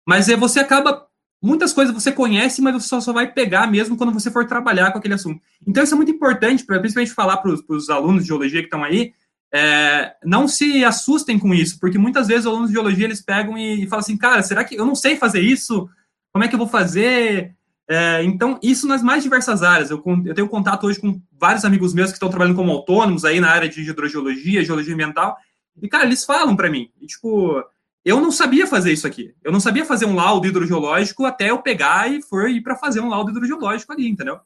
Mas 0.07 0.29
é 0.29 0.37
você 0.37 0.61
acaba 0.61 1.07
muitas 1.43 1.73
coisas 1.73 1.95
você 1.95 2.11
conhece, 2.11 2.61
mas 2.61 2.75
você 2.75 2.89
só, 2.89 3.01
só 3.01 3.13
vai 3.13 3.33
pegar 3.33 3.71
mesmo 3.71 3.97
quando 3.97 4.13
você 4.13 4.31
for 4.31 4.47
trabalhar 4.47 4.91
com 4.91 4.99
aquele 4.99 5.15
assunto. 5.15 5.41
Então, 5.67 5.85
isso 5.85 5.95
é 5.95 5.97
muito 5.97 6.11
importante, 6.11 6.65
para 6.65 6.79
principalmente 6.79 7.13
falar 7.13 7.37
para 7.39 7.53
os 7.69 7.89
alunos 7.89 8.23
de 8.23 8.29
geologia 8.29 8.61
que 8.61 8.67
estão 8.67 8.83
aí, 8.83 9.13
é, 9.53 10.15
não 10.25 10.49
se 10.49 10.85
assustem 10.85 11.39
com 11.39 11.55
isso, 11.55 11.79
porque 11.79 11.99
muitas 11.99 12.27
vezes 12.27 12.45
os 12.45 12.53
alunos 12.53 12.69
de 12.69 12.75
geologia 12.75 13.05
eles 13.05 13.23
pegam 13.23 13.57
e, 13.57 13.85
e 13.85 13.89
falam 13.89 14.01
assim, 14.01 14.17
cara, 14.17 14.43
será 14.43 14.65
que 14.65 14.75
eu 14.75 14.85
não 14.85 14.95
sei 14.95 15.17
fazer 15.17 15.41
isso? 15.41 15.89
Como 16.33 16.45
é 16.45 16.49
que 16.49 16.55
eu 16.55 16.59
vou 16.59 16.69
fazer? 16.69 17.55
É, 17.89 18.23
então, 18.25 18.59
isso 18.63 18.87
nas 18.87 19.03
mais 19.03 19.23
diversas 19.23 19.63
áreas. 19.63 19.91
Eu, 19.91 20.03
eu, 20.25 20.35
tenho 20.35 20.49
contato 20.49 20.87
hoje 20.87 21.01
com 21.01 21.21
vários 21.33 21.65
amigos 21.65 21.95
meus 21.95 22.11
que 22.11 22.17
estão 22.17 22.29
trabalhando 22.29 22.57
como 22.57 22.73
autônomos 22.73 23.25
aí 23.25 23.41
na 23.41 23.51
área 23.51 23.69
de 23.69 23.81
hidrogeologia, 23.81 24.65
geologia 24.65 24.93
ambiental, 24.93 25.37
e, 25.81 25.89
cara, 25.89 26.05
eles 26.05 26.25
falam 26.25 26.57
para 26.57 26.71
mim, 26.71 26.91
e, 27.01 27.07
tipo, 27.07 27.63
eu 28.05 28.21
não 28.21 28.31
sabia 28.31 28.67
fazer 28.67 28.93
isso 28.93 29.07
aqui. 29.07 29.35
Eu 29.43 29.53
não 29.53 29.61
sabia 29.61 29.85
fazer 29.85 30.07
um 30.07 30.15
laudo 30.15 30.47
hidrogeológico 30.47 31.25
até 31.25 31.51
eu 31.51 31.59
pegar 31.59 32.11
e 32.11 32.23
for 32.23 32.49
ir 32.49 32.63
para 32.63 32.77
fazer 32.77 33.01
um 33.01 33.09
laudo 33.09 33.31
hidrogeológico 33.31 33.93
ali, 33.93 34.09
entendeu? 34.09 34.41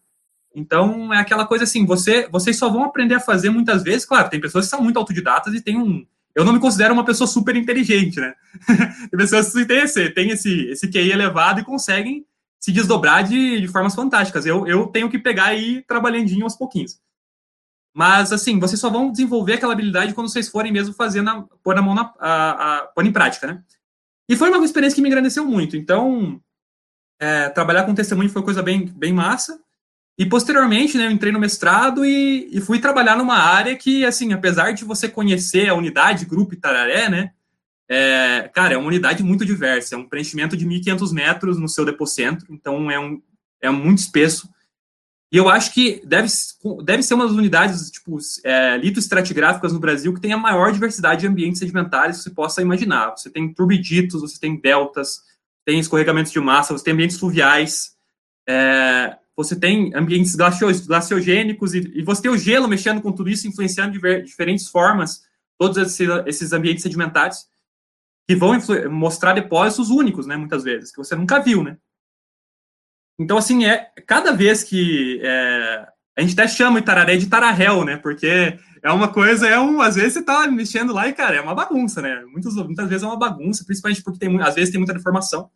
Então 0.54 1.12
é 1.12 1.19
aquela 1.19 1.47
coisa 1.47 1.64
assim, 1.64 1.87
você, 1.87 2.28
vocês 2.30 2.59
só 2.59 2.69
vão 2.69 2.85
aprender 2.85 3.14
a 3.14 3.21
fazer 3.21 3.50
muitas 3.50 3.83
vezes. 3.83 4.04
Claro, 4.04 4.28
tem 4.28 4.40
pessoas 4.40 4.64
que 4.66 4.71
são 4.71 4.83
muito 4.83 4.99
autodidatas 4.99 5.54
e 5.54 5.61
tem 5.61 5.78
um. 5.78 6.04
Eu 6.35 6.45
não 6.45 6.52
me 6.52 6.61
considero 6.61 6.95
uma 6.95 7.04
pessoa 7.04 7.26
super 7.26 7.57
inteligente, 7.57 8.21
né? 8.21 8.35
tem 9.11 9.19
pessoas 9.19 9.52
que 9.52 9.64
têm 9.64 9.78
esse, 9.78 10.11
têm 10.11 10.30
esse, 10.30 10.66
esse 10.66 10.88
QI 10.88 11.11
elevado 11.11 11.61
e 11.61 11.64
conseguem 11.64 12.25
se 12.59 12.71
desdobrar 12.71 13.25
de, 13.25 13.61
de 13.61 13.69
formas 13.69 13.95
fantásticas. 13.95 14.45
Eu, 14.47 14.66
eu 14.66 14.87
tenho 14.87 15.09
que 15.09 15.19
pegar 15.19 15.54
e 15.54 15.78
ir 15.78 15.87
trabalhandinho 15.87 16.45
aos 16.45 16.54
pouquinhos. 16.54 17.00
Mas, 17.92 18.33
assim, 18.33 18.61
vocês 18.61 18.80
só 18.80 18.88
vão 18.88 19.11
desenvolver 19.11 19.54
aquela 19.54 19.73
habilidade 19.73 20.14
quando 20.14 20.28
vocês 20.28 20.49
forem 20.49 20.71
mesmo 20.71 20.95
fazer, 20.95 21.23
na, 21.23 21.42
pôr 21.62 21.76
a 21.76 21.83
mão 21.83 21.95
na, 21.95 22.12
a, 22.21 22.76
a, 22.76 22.87
pôr 22.87 23.04
em 23.04 23.12
prática, 23.12 23.47
né? 23.47 23.62
E 24.28 24.37
foi 24.37 24.49
uma 24.49 24.64
experiência 24.64 24.95
que 24.95 25.02
me 25.02 25.09
engrandeceu 25.09 25.45
muito. 25.45 25.76
Então, 25.76 26.40
é, 27.19 27.49
trabalhar 27.49 27.85
com 27.85 27.95
testemunho 27.95 28.30
foi 28.30 28.42
coisa 28.42 28.62
bem, 28.62 28.87
bem 28.87 29.12
massa. 29.12 29.61
E, 30.19 30.26
posteriormente, 30.26 30.99
né, 30.99 31.07
eu 31.07 31.11
entrei 31.11 31.33
no 31.33 31.40
mestrado 31.40 32.05
e, 32.05 32.49
e 32.52 32.61
fui 32.61 32.79
trabalhar 32.79 33.17
numa 33.17 33.38
área 33.38 33.75
que, 33.76 34.05
assim, 34.05 34.33
apesar 34.33 34.73
de 34.73 34.85
você 34.85 35.09
conhecer 35.09 35.69
a 35.69 35.75
unidade, 35.75 36.26
grupo 36.26 36.55
Itararé, 36.55 37.09
né? 37.09 37.31
É, 37.88 38.49
cara, 38.52 38.75
é 38.75 38.76
uma 38.76 38.88
unidade 38.88 39.23
muito 39.23 39.45
diversa. 39.45 39.95
É 39.95 39.99
um 39.99 40.09
preenchimento 40.09 40.57
de 40.57 40.67
1.500 40.67 41.12
metros 41.12 41.59
no 41.59 41.69
seu 41.69 41.85
depocentro. 41.85 42.47
Então, 42.50 42.90
é, 42.90 43.00
um, 43.00 43.21
é 43.62 43.71
muito 43.71 43.99
espesso 43.99 44.49
e 45.33 45.37
eu 45.37 45.49
acho 45.49 45.73
que 45.73 46.02
deve, 46.05 46.29
deve 46.83 47.02
ser 47.05 47.14
uma 47.14 47.26
das 47.26 47.37
unidades 47.37 47.88
tipo, 47.90 48.19
é, 48.43 48.76
litoestratigráficas 48.79 49.73
no 49.73 49.79
Brasil 49.79 50.12
que 50.12 50.21
tem 50.21 50.33
a 50.33 50.37
maior 50.37 50.73
diversidade 50.73 51.21
de 51.21 51.29
ambientes 51.29 51.61
sedimentares 51.61 52.19
que 52.19 52.23
você 52.25 52.31
possa 52.31 52.61
imaginar. 52.61 53.17
Você 53.17 53.31
tem 53.31 53.52
turbiditos, 53.52 54.23
você 54.23 54.40
tem 54.40 54.61
deltas, 54.61 55.21
tem 55.64 55.79
escorregamentos 55.79 56.33
de 56.33 56.40
massa, 56.40 56.73
você 56.73 56.83
tem 56.83 56.95
ambientes 56.95 57.17
fluviais, 57.17 57.93
é, 58.49 59.17
você 59.42 59.59
tem 59.59 59.92
ambientes 59.94 60.35
glaciogênicos 60.35 61.75
e, 61.75 61.78
e, 61.94 62.02
você 62.02 62.23
tem 62.23 62.30
o 62.30 62.37
gelo 62.37 62.68
mexendo 62.68 63.00
com 63.00 63.12
tudo 63.12 63.30
isso, 63.30 63.49
influenciando 63.49 63.99
de 63.99 64.23
diferentes 64.23 64.68
formas 64.68 65.23
todos 65.59 65.76
esses, 65.76 66.09
esses 66.26 66.52
ambientes 66.52 66.82
sedimentares 66.82 67.49
que 68.28 68.37
vão 68.37 68.59
mostrar 68.90 69.32
depósitos 69.32 69.90
únicos, 69.90 70.26
né, 70.26 70.37
muitas 70.37 70.62
vezes, 70.62 70.92
que 70.92 70.99
você 70.99 71.16
nunca 71.16 71.40
viu, 71.40 71.64
né? 71.64 71.76
Então, 73.18 73.37
assim, 73.37 73.66
é 73.66 73.90
cada 74.06 74.32
vez 74.32 74.62
que. 74.62 75.20
É, 75.23 75.87
a 76.16 76.23
gente 76.23 76.32
até 76.32 76.49
chama 76.49 76.78
Itararé 76.78 77.16
de 77.16 77.26
Tararel, 77.26 77.85
né? 77.85 77.97
Porque 77.97 78.59
é 78.82 78.92
uma 78.92 79.09
coisa, 79.09 79.47
é 79.47 79.59
um. 79.59 79.80
Às 79.82 79.94
vezes 79.97 80.14
você 80.14 80.23
tá 80.23 80.47
mexendo 80.49 80.92
lá 80.92 81.06
e, 81.06 81.12
cara, 81.12 81.37
é 81.37 81.40
uma 81.40 81.54
bagunça, 81.54 82.00
né? 82.00 82.25
Muitas, 82.26 82.54
muitas 82.54 82.88
vezes 82.88 83.02
é 83.02 83.06
uma 83.06 83.18
bagunça, 83.18 83.64
principalmente 83.64 84.02
porque 84.02 84.18
tem, 84.18 84.40
às 84.40 84.54
vezes 84.54 84.70
tem 84.70 84.80
muita 84.80 84.97
informação 84.97 85.50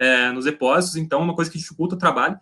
é, 0.00 0.30
nos 0.32 0.44
depósitos, 0.44 0.96
então 0.96 1.20
é 1.20 1.22
uma 1.22 1.34
coisa 1.34 1.50
que 1.50 1.58
dificulta 1.58 1.94
o 1.94 1.98
trabalho, 1.98 2.38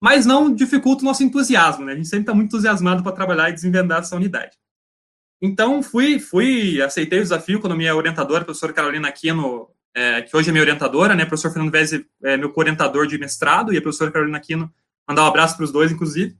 mas 0.00 0.24
não 0.24 0.52
dificulta 0.52 1.02
o 1.02 1.04
nosso 1.04 1.22
entusiasmo, 1.22 1.84
né? 1.84 1.92
A 1.92 1.96
gente 1.96 2.08
sempre 2.08 2.22
está 2.22 2.34
muito 2.34 2.48
entusiasmado 2.48 3.02
para 3.02 3.12
trabalhar 3.12 3.50
e 3.50 3.52
desvendar 3.52 4.00
essa 4.00 4.16
unidade. 4.16 4.56
Então, 5.42 5.82
fui, 5.82 6.18
fui, 6.18 6.80
aceitei 6.82 7.18
o 7.18 7.22
desafio 7.22 7.60
quando 7.60 7.76
minha 7.76 7.94
orientadora, 7.94 8.42
a 8.42 8.44
professora 8.44 8.72
Carolina 8.72 9.08
Aquino, 9.08 9.68
é, 9.94 10.22
que 10.22 10.36
hoje 10.36 10.48
é 10.48 10.52
minha 10.52 10.62
orientadora, 10.62 11.14
né? 11.14 11.24
O 11.24 11.28
professor 11.28 11.52
Fernando 11.52 11.72
Vez 11.72 11.92
é 12.22 12.36
meu 12.36 12.50
co-orientador 12.50 13.06
de 13.06 13.18
mestrado, 13.18 13.72
e 13.72 13.78
a 13.78 13.82
professora 13.82 14.10
Carolina 14.10 14.38
Aquino, 14.38 14.72
mandar 15.08 15.24
um 15.24 15.26
abraço 15.26 15.56
para 15.56 15.64
os 15.64 15.72
dois, 15.72 15.92
inclusive, 15.92 16.36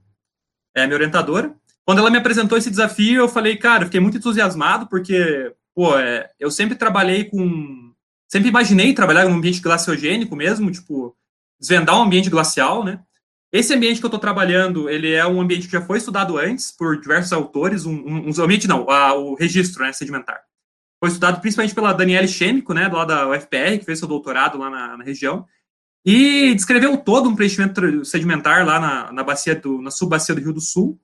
é 0.74 0.86
minha 0.86 0.96
orientadora. 0.96 1.54
Quando 1.84 1.98
ela 1.98 2.10
me 2.10 2.18
apresentou 2.18 2.56
esse 2.56 2.70
desafio, 2.70 3.22
eu 3.22 3.28
falei, 3.28 3.56
cara, 3.56 3.82
eu 3.82 3.86
fiquei 3.86 4.00
muito 4.00 4.18
entusiasmado, 4.18 4.86
porque, 4.86 5.52
pô, 5.74 5.98
é, 5.98 6.30
eu 6.38 6.50
sempre 6.50 6.76
trabalhei 6.76 7.24
com. 7.24 7.92
Sempre 8.28 8.48
imaginei 8.48 8.94
trabalhar 8.94 9.24
em 9.24 9.28
um 9.28 9.34
ambiente 9.34 9.60
glaciogênico 9.60 10.36
mesmo, 10.36 10.70
tipo, 10.70 11.16
desvendar 11.58 11.98
um 11.98 12.02
ambiente 12.02 12.30
glacial, 12.30 12.84
né? 12.84 13.00
Esse 13.52 13.74
ambiente 13.74 13.98
que 13.98 14.06
eu 14.06 14.08
estou 14.08 14.20
trabalhando, 14.20 14.88
ele 14.88 15.12
é 15.12 15.26
um 15.26 15.40
ambiente 15.40 15.66
que 15.66 15.72
já 15.72 15.82
foi 15.82 15.98
estudado 15.98 16.38
antes 16.38 16.70
por 16.70 17.00
diversos 17.00 17.32
autores, 17.32 17.84
um, 17.84 17.94
um, 17.94 18.28
um 18.28 18.42
ambiente 18.42 18.68
não, 18.68 18.88
a, 18.88 19.14
o 19.14 19.34
registro 19.34 19.82
né, 19.82 19.92
sedimentar 19.92 20.40
foi 21.00 21.08
estudado 21.08 21.40
principalmente 21.40 21.74
pela 21.74 21.94
Daniele 21.94 22.28
Chêmico, 22.28 22.74
né, 22.74 22.86
lá 22.86 23.06
da 23.06 23.28
UFPR, 23.28 23.78
que 23.78 23.86
fez 23.86 23.98
seu 23.98 24.06
doutorado 24.06 24.58
lá 24.58 24.68
na, 24.68 24.98
na 24.98 25.04
região, 25.04 25.46
e 26.04 26.54
descreveu 26.54 26.96
todo 26.98 27.28
um 27.28 27.34
preenchimento 27.34 28.04
sedimentar 28.04 28.66
lá 28.66 28.78
na, 28.78 29.12
na 29.12 29.24
bacia 29.24 29.56
do, 29.56 29.80
na 29.80 29.90
subbacia 29.90 30.34
do 30.34 30.40
Rio 30.40 30.52
do 30.52 30.60
Sul, 30.60 31.00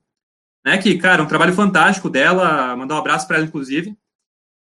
né, 0.64 0.76
que, 0.76 0.98
cara, 0.98 1.22
um 1.22 1.26
trabalho 1.26 1.54
fantástico 1.54 2.10
dela, 2.10 2.76
mandar 2.76 2.96
um 2.96 2.98
abraço 2.98 3.26
para 3.26 3.38
ela, 3.38 3.46
inclusive, 3.46 3.96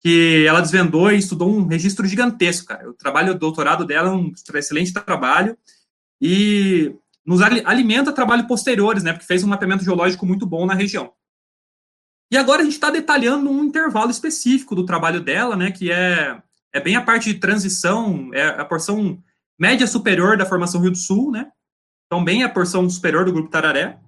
que 0.00 0.45
ela 0.47 0.61
desvendou 0.61 1.11
e 1.11 1.18
estudou 1.18 1.50
um 1.50 1.66
registro 1.66 2.06
gigantesco, 2.06 2.68
cara. 2.68 2.88
O 2.88 2.95
trabalho, 2.95 3.33
o 3.33 3.38
doutorado 3.38 3.85
dela 3.85 4.11
é 4.11 4.12
um 4.12 4.33
excelente 4.54 4.92
trabalho 4.92 5.56
e 6.21 6.95
nos 7.26 7.42
alimenta 7.42 8.12
trabalhos 8.12 8.47
posteriores, 8.47 9.02
né, 9.02 9.12
porque 9.12 9.26
fez 9.26 9.42
um 9.42 9.49
mapeamento 9.49 9.85
geológico 9.85 10.25
muito 10.25 10.47
bom 10.47 10.64
na 10.64 10.75
região. 10.75 11.12
E 12.30 12.37
agora 12.37 12.62
a 12.62 12.64
gente 12.64 12.75
está 12.75 12.90
detalhando 12.90 13.50
um 13.50 13.64
intervalo 13.64 14.11
específico 14.11 14.75
do 14.75 14.87
trabalho 14.87 15.21
dela, 15.21 15.56
né, 15.56 15.73
que 15.73 15.90
é, 15.90 16.40
é 16.73 16.80
bem 16.80 16.95
a 16.97 17.02
parte 17.02 17.33
de 17.33 17.40
transição, 17.40 18.30
é 18.33 18.47
a 18.47 18.64
porção 18.64 19.23
média 19.59 19.87
superior 19.87 20.37
da 20.37 20.47
formação 20.47 20.80
Rio 20.80 20.90
do 20.90 20.99
Sul, 20.99 21.33
né? 21.33 21.50
Então, 22.06 22.23
bem 22.23 22.42
a 22.42 22.49
porção 22.49 22.88
superior 22.88 23.25
do 23.25 23.33
grupo 23.33 23.50
Tararé. 23.50 23.99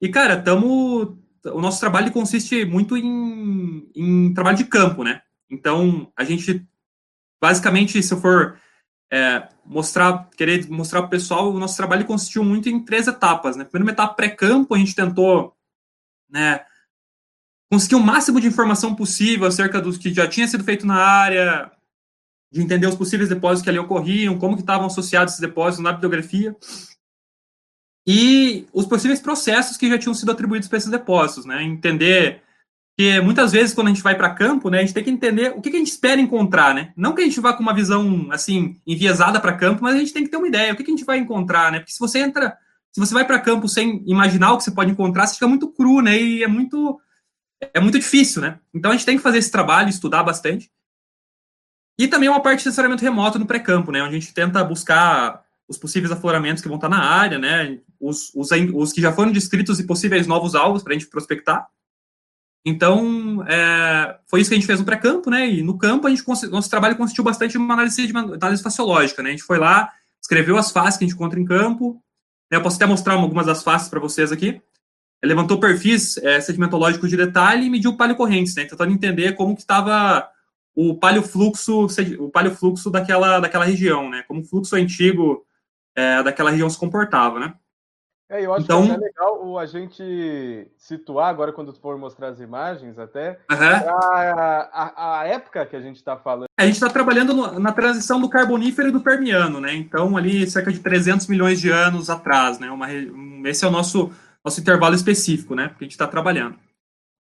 E, 0.00 0.08
cara, 0.08 0.40
tamo, 0.40 1.18
o 1.44 1.60
nosso 1.60 1.78
trabalho 1.78 2.10
consiste 2.10 2.64
muito 2.64 2.96
em, 2.96 3.90
em 3.94 4.34
trabalho 4.34 4.56
de 4.56 4.64
campo, 4.64 5.04
né? 5.04 5.20
Então, 5.50 6.10
a 6.16 6.24
gente, 6.24 6.66
basicamente, 7.40 8.02
se 8.02 8.12
eu 8.12 8.20
for 8.20 8.58
é, 9.10 9.48
mostrar, 9.64 10.28
querer 10.36 10.68
mostrar 10.68 11.00
para 11.00 11.06
o 11.06 11.10
pessoal, 11.10 11.50
o 11.50 11.58
nosso 11.58 11.76
trabalho 11.76 12.04
consistiu 12.04 12.44
muito 12.44 12.68
em 12.68 12.84
três 12.84 13.06
etapas, 13.06 13.56
né? 13.56 13.64
Primeiro, 13.64 13.94
etapa 13.94 14.14
pré-campo, 14.14 14.74
a 14.74 14.78
gente 14.78 14.94
tentou, 14.94 15.54
né, 16.28 16.64
conseguir 17.70 17.96
o 17.96 18.00
máximo 18.00 18.40
de 18.40 18.46
informação 18.46 18.94
possível 18.94 19.46
acerca 19.46 19.80
do 19.80 19.96
que 19.98 20.12
já 20.12 20.26
tinha 20.26 20.46
sido 20.46 20.64
feito 20.64 20.86
na 20.86 20.96
área, 20.96 21.70
de 22.50 22.62
entender 22.62 22.86
os 22.86 22.96
possíveis 22.96 23.28
depósitos 23.28 23.62
que 23.62 23.70
ali 23.70 23.78
ocorriam, 23.78 24.38
como 24.38 24.56
que 24.56 24.62
estavam 24.62 24.86
associados 24.86 25.34
esses 25.34 25.46
depósitos 25.46 25.84
na 25.84 25.92
bibliografia 25.92 26.56
e 28.06 28.66
os 28.72 28.86
possíveis 28.86 29.20
processos 29.20 29.76
que 29.76 29.86
já 29.86 29.98
tinham 29.98 30.14
sido 30.14 30.32
atribuídos 30.32 30.66
para 30.66 30.78
esses 30.78 30.90
depósitos, 30.90 31.44
né? 31.44 31.62
Entender 31.62 32.42
que 32.98 33.20
muitas 33.20 33.52
vezes 33.52 33.72
quando 33.72 33.86
a 33.86 33.90
gente 33.90 34.02
vai 34.02 34.16
para 34.16 34.34
campo, 34.34 34.68
né, 34.68 34.78
a 34.78 34.80
gente 34.80 34.92
tem 34.92 35.04
que 35.04 35.10
entender 35.10 35.52
o 35.56 35.62
que, 35.62 35.68
a 35.68 35.72
gente 35.72 35.86
espera 35.86 36.20
encontrar, 36.20 36.74
né? 36.74 36.92
Não 36.96 37.14
que 37.14 37.22
a 37.22 37.24
gente 37.24 37.38
vá 37.38 37.52
com 37.52 37.62
uma 37.62 37.72
visão 37.72 38.26
assim 38.32 38.76
enviesada 38.84 39.38
para 39.38 39.56
campo, 39.56 39.84
mas 39.84 39.94
a 39.94 39.98
gente 40.00 40.12
tem 40.12 40.24
que 40.24 40.28
ter 40.28 40.36
uma 40.36 40.48
ideia, 40.48 40.72
o 40.72 40.76
que, 40.76 40.82
que 40.82 40.90
a 40.90 40.96
gente 40.96 41.04
vai 41.04 41.16
encontrar, 41.16 41.70
né? 41.70 41.78
Porque 41.78 41.92
se 41.92 41.98
você 42.00 42.18
entra, 42.18 42.58
se 42.90 42.98
você 42.98 43.14
vai 43.14 43.24
para 43.24 43.38
campo 43.38 43.68
sem 43.68 44.02
imaginar 44.04 44.52
o 44.52 44.58
que 44.58 44.64
você 44.64 44.72
pode 44.72 44.90
encontrar, 44.90 45.28
você 45.28 45.34
fica 45.34 45.46
muito 45.46 45.68
cru, 45.68 46.02
né? 46.02 46.20
E 46.20 46.42
é 46.42 46.48
muito 46.48 47.00
é 47.72 47.78
muito 47.78 48.00
difícil, 48.00 48.42
né? 48.42 48.58
Então 48.74 48.90
a 48.90 48.94
gente 48.94 49.06
tem 49.06 49.16
que 49.16 49.22
fazer 49.22 49.38
esse 49.38 49.52
trabalho, 49.52 49.88
estudar 49.88 50.24
bastante. 50.24 50.68
E 51.96 52.08
também 52.08 52.28
uma 52.28 52.42
parte 52.42 52.64
de 52.64 52.68
assessoramento 52.68 53.04
remoto 53.04 53.38
no 53.38 53.46
pré-campo, 53.46 53.92
né? 53.92 54.02
Onde 54.02 54.16
a 54.16 54.18
gente 54.18 54.34
tenta 54.34 54.64
buscar 54.64 55.44
os 55.68 55.78
possíveis 55.78 56.10
afloramentos 56.10 56.60
que 56.60 56.68
vão 56.68 56.78
estar 56.78 56.88
na 56.88 57.04
área, 57.04 57.38
né? 57.38 57.78
Os, 58.00 58.34
os, 58.34 58.48
os 58.74 58.92
que 58.92 59.00
já 59.00 59.12
foram 59.12 59.30
descritos 59.30 59.78
e 59.78 59.86
possíveis 59.86 60.26
novos 60.26 60.56
alvos 60.56 60.82
para 60.82 60.94
a 60.94 60.98
gente 60.98 61.08
prospectar. 61.08 61.64
Então, 62.68 63.44
é, 63.46 64.16
foi 64.26 64.40
isso 64.40 64.50
que 64.50 64.54
a 64.54 64.58
gente 64.58 64.66
fez 64.66 64.78
no 64.78 64.84
pré-campo, 64.84 65.30
né? 65.30 65.48
E 65.48 65.62
no 65.62 65.78
campo, 65.78 66.06
a 66.06 66.10
gente, 66.10 66.24
nosso 66.50 66.70
trabalho 66.70 66.96
consistiu 66.96 67.24
bastante 67.24 67.56
em 67.56 67.60
uma 67.60 67.74
análise, 67.74 68.06
de 68.06 68.12
uma 68.12 68.34
análise 68.34 68.62
faciológica, 68.62 69.22
né? 69.22 69.30
A 69.30 69.32
gente 69.32 69.42
foi 69.44 69.58
lá, 69.58 69.90
escreveu 70.20 70.56
as 70.56 70.70
faces 70.70 70.98
que 70.98 71.04
a 71.04 71.06
gente 71.06 71.16
encontra 71.16 71.38
em 71.38 71.44
campo. 71.44 72.02
Né? 72.50 72.58
Eu 72.58 72.62
posso 72.62 72.76
até 72.76 72.86
mostrar 72.86 73.14
algumas 73.14 73.46
das 73.46 73.62
faces 73.62 73.88
para 73.88 74.00
vocês 74.00 74.32
aqui 74.32 74.60
levantou 75.24 75.58
perfis 75.58 76.16
é, 76.18 76.40
sedimentológicos 76.40 77.10
de 77.10 77.16
detalhe 77.16 77.66
e 77.66 77.70
mediu 77.70 77.96
paleocorrentes, 77.96 78.54
né, 78.54 78.64
tentando 78.64 78.92
entender 78.92 79.34
como 79.34 79.54
que 79.54 79.62
estava 79.62 80.28
o 80.74 80.94
paleofluxo, 80.94 81.88
o 82.20 82.30
paleofluxo 82.30 82.88
daquela, 82.90 83.40
daquela 83.40 83.64
região, 83.64 84.08
né, 84.08 84.22
como 84.28 84.40
o 84.40 84.44
fluxo 84.44 84.76
antigo 84.76 85.44
é, 85.96 86.22
daquela 86.22 86.50
região 86.50 86.70
se 86.70 86.78
comportava, 86.78 87.40
né. 87.40 87.54
É, 88.30 88.44
eu 88.44 88.52
acho 88.52 88.64
então, 88.64 88.84
que 88.84 88.92
é 88.92 88.96
legal 88.96 89.58
a 89.58 89.64
gente 89.64 90.70
situar 90.76 91.28
agora, 91.28 91.52
quando 91.52 91.72
for 91.72 91.96
mostrar 91.96 92.28
as 92.28 92.40
imagens, 92.40 92.98
até 92.98 93.38
uh 93.50 93.54
-huh. 93.54 93.88
a, 93.88 94.68
a, 94.72 95.20
a, 95.20 95.26
época 95.26 95.64
que 95.64 95.74
a 95.74 95.80
gente 95.80 95.96
está 95.96 96.16
falando. 96.16 96.46
A 96.58 96.64
gente 96.64 96.74
está 96.74 96.90
trabalhando 96.90 97.32
no, 97.32 97.58
na 97.58 97.72
transição 97.72 98.20
do 98.20 98.28
Carbonífero 98.28 98.88
e 98.88 98.92
do 98.92 99.00
Permiano, 99.00 99.60
né? 99.60 99.74
Então, 99.74 100.16
ali, 100.16 100.48
cerca 100.48 100.70
de 100.70 100.80
300 100.80 101.26
milhões 101.26 101.58
de 101.58 101.70
anos 101.70 102.10
atrás, 102.10 102.58
né? 102.58 102.70
Uma, 102.70 102.86
esse 103.48 103.64
é 103.64 103.68
o 103.68 103.70
nosso 103.70 104.12
nosso 104.44 104.60
intervalo 104.60 104.94
específico, 104.94 105.54
né? 105.54 105.68
Porque 105.68 105.84
a 105.84 105.86
gente 105.86 105.92
está 105.92 106.06
trabalhando. 106.06 106.56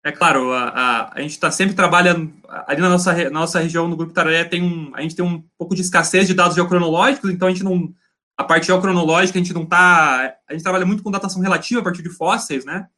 É 0.04 0.12
claro, 0.12 0.52
a, 0.52 0.68
a, 0.68 1.14
a 1.14 1.20
gente 1.23 1.30
está 1.30 1.50
sempre 1.50 1.75
trabalhando 1.75 2.30
ali 2.66 2.80
na 2.80 2.90
nossa, 2.90 3.12
na 3.14 3.30
nossa 3.30 3.61
região, 3.61 3.88
no 3.88 3.96
Grupo 3.96 4.12
Tararé, 4.12 4.44
tem 4.44 4.62
um, 4.62 4.94
a 4.94 5.00
gente 5.00 5.16
tem 5.16 5.25
um 5.25 5.42
pouco 5.56 5.75
de 5.75 5.80
escassez 5.80 6.26
de 6.26 6.34
dados 6.34 6.55
geocronológicos, 6.55 7.31
então 7.31 7.48
a 7.48 7.50
gente 7.50 7.64
não, 7.64 7.90
a 8.37 8.44
parte 8.44 8.66
geocronológica, 8.66 9.38
a 9.38 9.42
gente 9.42 9.55
não 9.55 9.62
está, 9.62 10.37
a 10.49 10.53
gente 10.53 10.62
trabalha 10.62 10.85
muito 10.85 11.03
com 11.03 11.11
datação 11.11 11.40
relativa 11.40 11.81
a 11.81 11.85
partir 11.85 12.03
de 12.03 12.11
fósseis, 12.11 12.64
né? 12.64 12.88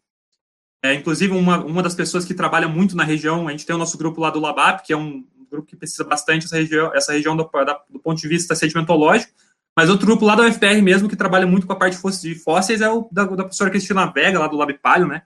É, 0.82 0.94
inclusive, 0.94 1.32
uma, 1.32 1.64
uma 1.64 1.82
das 1.82 1.94
pessoas 1.94 2.24
que 2.24 2.34
trabalha 2.34 2.68
muito 2.68 2.96
na 2.96 3.04
região, 3.04 3.48
a 3.48 3.50
gente 3.50 3.66
tem 3.66 3.74
o 3.74 3.78
nosso 3.78 3.98
grupo 3.98 4.20
lá 4.20 4.30
do 4.30 4.40
Labap, 4.40 4.82
que 4.84 4.92
é 4.92 4.96
um 4.96 5.24
grupo 5.50 5.66
que 5.66 5.76
pesquisa 5.76 6.04
bastante 6.04 6.46
essa 6.46 6.56
região, 6.56 6.94
essa 6.94 7.12
região 7.12 7.36
do, 7.36 7.44
da, 7.44 7.80
do 7.90 7.98
ponto 7.98 8.20
de 8.20 8.28
vista 8.28 8.54
sedimentológico, 8.54 9.32
mas 9.76 9.90
outro 9.90 10.06
grupo 10.06 10.24
lá 10.24 10.34
da 10.34 10.44
UFPR 10.44 10.80
mesmo, 10.82 11.08
que 11.08 11.16
trabalha 11.16 11.46
muito 11.46 11.66
com 11.66 11.72
a 11.72 11.76
parte 11.76 11.98
de 12.22 12.34
fósseis, 12.36 12.80
é 12.80 12.88
o 12.88 13.08
da, 13.12 13.24
da 13.24 13.44
professora 13.44 13.70
Cristina 13.70 14.06
Vega, 14.06 14.38
lá 14.38 14.46
do 14.46 14.56
Lab 14.56 14.72
Palio, 14.74 15.06
né? 15.06 15.22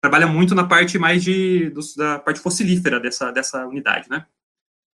Trabalha 0.00 0.26
muito 0.26 0.54
na 0.54 0.64
parte 0.64 0.98
mais 0.98 1.22
de, 1.22 1.70
do, 1.70 1.80
da 1.96 2.18
parte 2.18 2.40
fossilífera 2.40 2.98
dessa, 2.98 3.30
dessa 3.30 3.64
unidade, 3.66 4.10
né? 4.10 4.26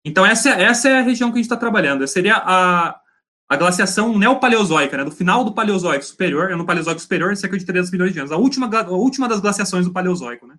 Então, 0.05 0.27
essa, 0.27 0.51
essa 0.51 0.89
é 0.89 0.99
a 0.99 1.03
região 1.03 1.31
que 1.31 1.35
a 1.35 1.39
gente 1.39 1.47
está 1.47 1.57
trabalhando. 1.57 2.07
Seria 2.07 2.37
a, 2.37 3.01
a 3.49 3.57
glaciação 3.57 4.19
neopaleozoica, 4.19 4.97
né? 4.97 5.05
Do 5.05 5.11
final 5.11 5.45
do 5.45 5.55
Paleozoico 5.55 6.05
superior, 6.05 6.51
é 6.51 6.57
no 6.57 6.67
Paleozoico 6.67 7.01
superior, 7.01 7.37
cerca 7.37 7.57
de 7.57 7.65
300 7.65 7.91
milhões 7.93 8.13
de 8.13 8.19
anos. 8.19 8.33
A 8.33 8.37
última, 8.37 8.69
a 8.81 8.91
última 8.91 9.29
das 9.29 9.41
glaciações 9.41 9.87
do 9.87 9.93
Paleozoico, 9.93 10.47
né? 10.47 10.57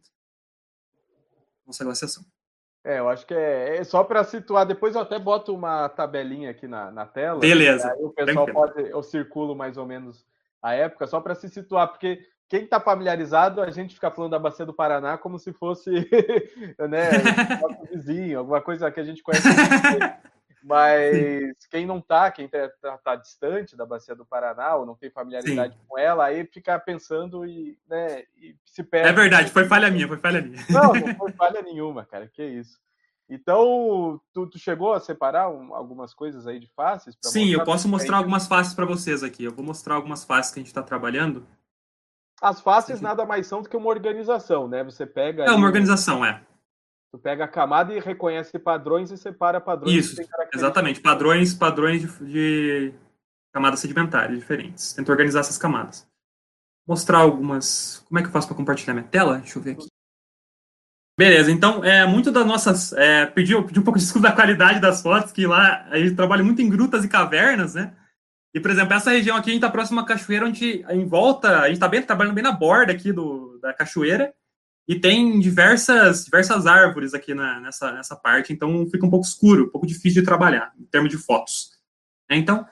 Nossa 1.66 1.84
glaciação. 1.84 2.24
É, 2.84 3.00
eu 3.00 3.10
acho 3.10 3.26
que 3.26 3.34
é, 3.34 3.78
é 3.78 3.84
só 3.84 4.04
para 4.04 4.24
situar. 4.24 4.66
Depois 4.66 4.96
eu 4.96 5.02
até 5.02 5.20
boto 5.20 5.54
uma 5.54 5.90
tabelinha 5.90 6.52
aqui 6.52 6.68
na, 6.68 6.90
na 6.90 7.06
tela. 7.06 7.40
Beleza. 7.40 7.92
Aí 7.92 8.02
o 8.02 8.12
pessoal 8.12 8.46
Tranquilo. 8.46 8.74
pode. 8.74 8.90
Eu 8.90 9.04
circulo 9.04 9.54
mais 9.54 9.76
ou 9.76 9.86
menos 9.86 10.26
a 10.62 10.74
época, 10.74 11.06
só 11.06 11.20
para 11.20 11.36
se 11.36 11.50
situar, 11.50 11.90
porque 11.90 12.20
quem 12.48 12.64
está 12.64 12.80
familiarizado, 12.80 13.62
a 13.62 13.70
gente 13.70 13.94
fica 13.94 14.10
falando 14.10 14.32
da 14.32 14.40
Bacia 14.40 14.66
do 14.66 14.74
Paraná 14.74 15.18
como 15.18 15.38
se 15.38 15.52
fosse 15.52 15.92
né, 16.90 17.10
nosso 17.62 17.86
vizinho, 17.92 18.40
alguma 18.40 18.62
coisa 18.62 18.90
que 18.90 19.00
a 19.00 19.04
gente 19.04 19.22
conhece. 19.22 19.48
Mas 20.68 21.66
quem 21.70 21.86
não 21.86 22.00
está, 22.00 22.30
quem 22.30 22.46
está 22.46 22.68
tá, 22.82 22.98
tá 22.98 23.16
distante 23.16 23.78
da 23.78 23.86
Bacia 23.86 24.14
do 24.14 24.26
Paraná 24.26 24.76
ou 24.76 24.86
não 24.86 24.96
tem 24.96 25.10
familiaridade 25.10 25.74
Sim. 25.74 25.80
com 25.88 25.98
ela, 25.98 26.26
aí 26.26 26.46
fica 26.46 26.78
pensando 26.78 27.46
e, 27.46 27.80
né, 27.90 28.24
e 28.36 28.54
se 28.66 28.84
perde. 28.84 29.08
É 29.08 29.14
verdade, 29.14 29.50
foi 29.50 29.64
falha 29.64 29.90
minha, 29.90 30.10
foi 30.10 30.18
falha 30.18 30.42
minha. 30.42 30.62
Não, 30.70 30.92
não 30.92 31.16
foi 31.16 31.32
falha 31.32 31.62
nenhuma, 31.62 32.06
cara, 32.06 32.28
que 32.28 32.44
isso. 32.44 32.78
Então, 33.30 34.20
tu, 34.34 34.46
tu 34.48 34.60
chegou 34.60 34.94
a 34.94 35.00
separar 35.00 35.50
um, 35.50 35.74
algumas 35.74 36.14
coisas 36.14 36.46
aí 36.46 36.60
de 36.60 36.68
faces? 36.76 37.18
Sim, 37.24 37.48
eu 37.48 37.64
posso 37.64 37.88
mostrar 37.88 38.18
algumas 38.18 38.46
faces 38.46 38.74
para 38.74 38.86
vocês 38.86 39.24
aqui. 39.24 39.46
Eu 39.46 39.54
vou 39.54 39.64
mostrar 39.64 39.96
algumas 39.96 40.26
faces 40.26 40.54
que 40.54 40.60
a 40.60 40.62
gente 40.62 40.68
está 40.68 40.84
trabalhando. 40.84 41.48
As 42.42 42.60
faces 42.60 43.00
nada 43.00 43.26
mais 43.26 43.48
são 43.48 43.62
do 43.62 43.70
que 43.70 43.76
uma 43.76 43.90
organização, 43.90 44.68
né? 44.68 44.84
Você 44.84 45.06
pega. 45.06 45.46
É 45.46 45.52
uma 45.52 45.66
organização, 45.66 46.24
é. 46.26 46.42
Tu 47.12 47.18
pega 47.18 47.46
a 47.46 47.48
camada 47.48 47.94
e 47.94 48.00
reconhece 48.00 48.60
padrões 48.60 49.12
e 49.12 49.18
separa 49.18 49.62
padrões. 49.62 49.94
Isso, 49.94 50.22
exatamente. 50.54 51.00
Padrões, 51.00 51.54
padrões 51.54 52.02
de, 52.02 52.26
de, 52.26 52.94
camadas 53.54 53.80
sedimentares 53.80 54.38
diferentes. 54.38 54.94
Tenta 54.94 55.12
organizar 55.12 55.40
essas 55.40 55.58
camadas. 55.58 56.08
Mostrar 56.86 57.20
algumas. 57.20 58.04
Como 58.08 58.20
é 58.20 58.22
que 58.22 58.28
eu 58.28 58.32
faço 58.32 58.48
para 58.48 58.58
compartilhar 58.58 58.94
minha 58.94 59.08
tela? 59.08 59.40
Deixa 59.40 59.58
eu 59.58 59.64
ver 59.64 59.72
aqui. 59.72 59.88
Beleza, 61.20 61.52
então, 61.52 61.84
é, 61.84 62.06
muito 62.06 62.32
das 62.32 62.46
nossas. 62.46 62.94
É, 62.94 63.26
pedi, 63.26 63.60
pedi 63.64 63.80
um 63.80 63.84
pouco 63.84 63.98
de 63.98 64.06
desculpa 64.06 64.28
da 64.28 64.36
qualidade 64.36 64.80
das 64.80 65.02
fotos, 65.02 65.32
que 65.32 65.48
lá 65.48 65.88
a 65.90 65.98
gente 65.98 66.16
trabalha 66.16 66.44
muito 66.44 66.62
em 66.62 66.70
grutas 66.70 67.04
e 67.04 67.10
cavernas, 67.10 67.74
né? 67.74 67.96
E, 68.54 68.60
por 68.60 68.70
exemplo, 68.70 68.94
essa 68.94 69.12
região 69.12 69.36
aqui, 69.36 69.50
a 69.50 69.54
gente 69.54 69.64
está 69.64 69.72
próximo 69.72 70.00
à 70.00 70.06
cachoeira, 70.06 70.46
onde 70.46 70.86
em 70.90 71.06
volta, 71.06 71.62
a 71.62 71.66
gente 71.66 71.76
está 71.76 71.88
bem, 71.88 72.02
trabalhando 72.04 72.36
bem 72.36 72.44
na 72.44 72.52
borda 72.52 72.92
aqui 72.92 73.12
do, 73.12 73.58
da 73.60 73.74
cachoeira, 73.74 74.34
e 74.88 74.98
tem 74.98 75.40
diversas, 75.40 76.24
diversas 76.24 76.66
árvores 76.66 77.14
aqui 77.14 77.34
na, 77.34 77.60
nessa, 77.60 77.92
nessa 77.92 78.16
parte, 78.16 78.54
então 78.54 78.88
fica 78.90 79.06
um 79.06 79.10
pouco 79.10 79.26
escuro, 79.26 79.66
um 79.66 79.70
pouco 79.70 79.86
difícil 79.86 80.22
de 80.22 80.26
trabalhar, 80.26 80.72
em 80.80 80.86
termos 80.86 81.10
de 81.10 81.18
fotos. 81.18 81.72
É, 82.30 82.38
então, 82.38 82.66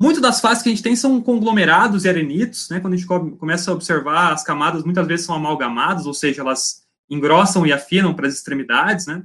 muito 0.00 0.20
das 0.20 0.40
fases 0.40 0.62
que 0.62 0.68
a 0.68 0.72
gente 0.72 0.82
tem 0.82 0.96
são 0.96 1.20
conglomerados 1.22 2.04
e 2.04 2.08
arenitos, 2.08 2.68
né? 2.68 2.80
Quando 2.80 2.94
a 2.94 2.96
gente 2.96 3.06
começa 3.06 3.70
a 3.70 3.74
observar, 3.74 4.32
as 4.32 4.42
camadas 4.42 4.82
muitas 4.82 5.06
vezes 5.06 5.24
são 5.24 5.36
amalgamadas, 5.36 6.06
ou 6.06 6.12
seja, 6.14 6.42
elas 6.42 6.82
engrossam 7.08 7.64
e 7.64 7.72
afinam 7.72 8.12
para 8.12 8.26
as 8.26 8.34
extremidades, 8.34 9.06
né? 9.06 9.22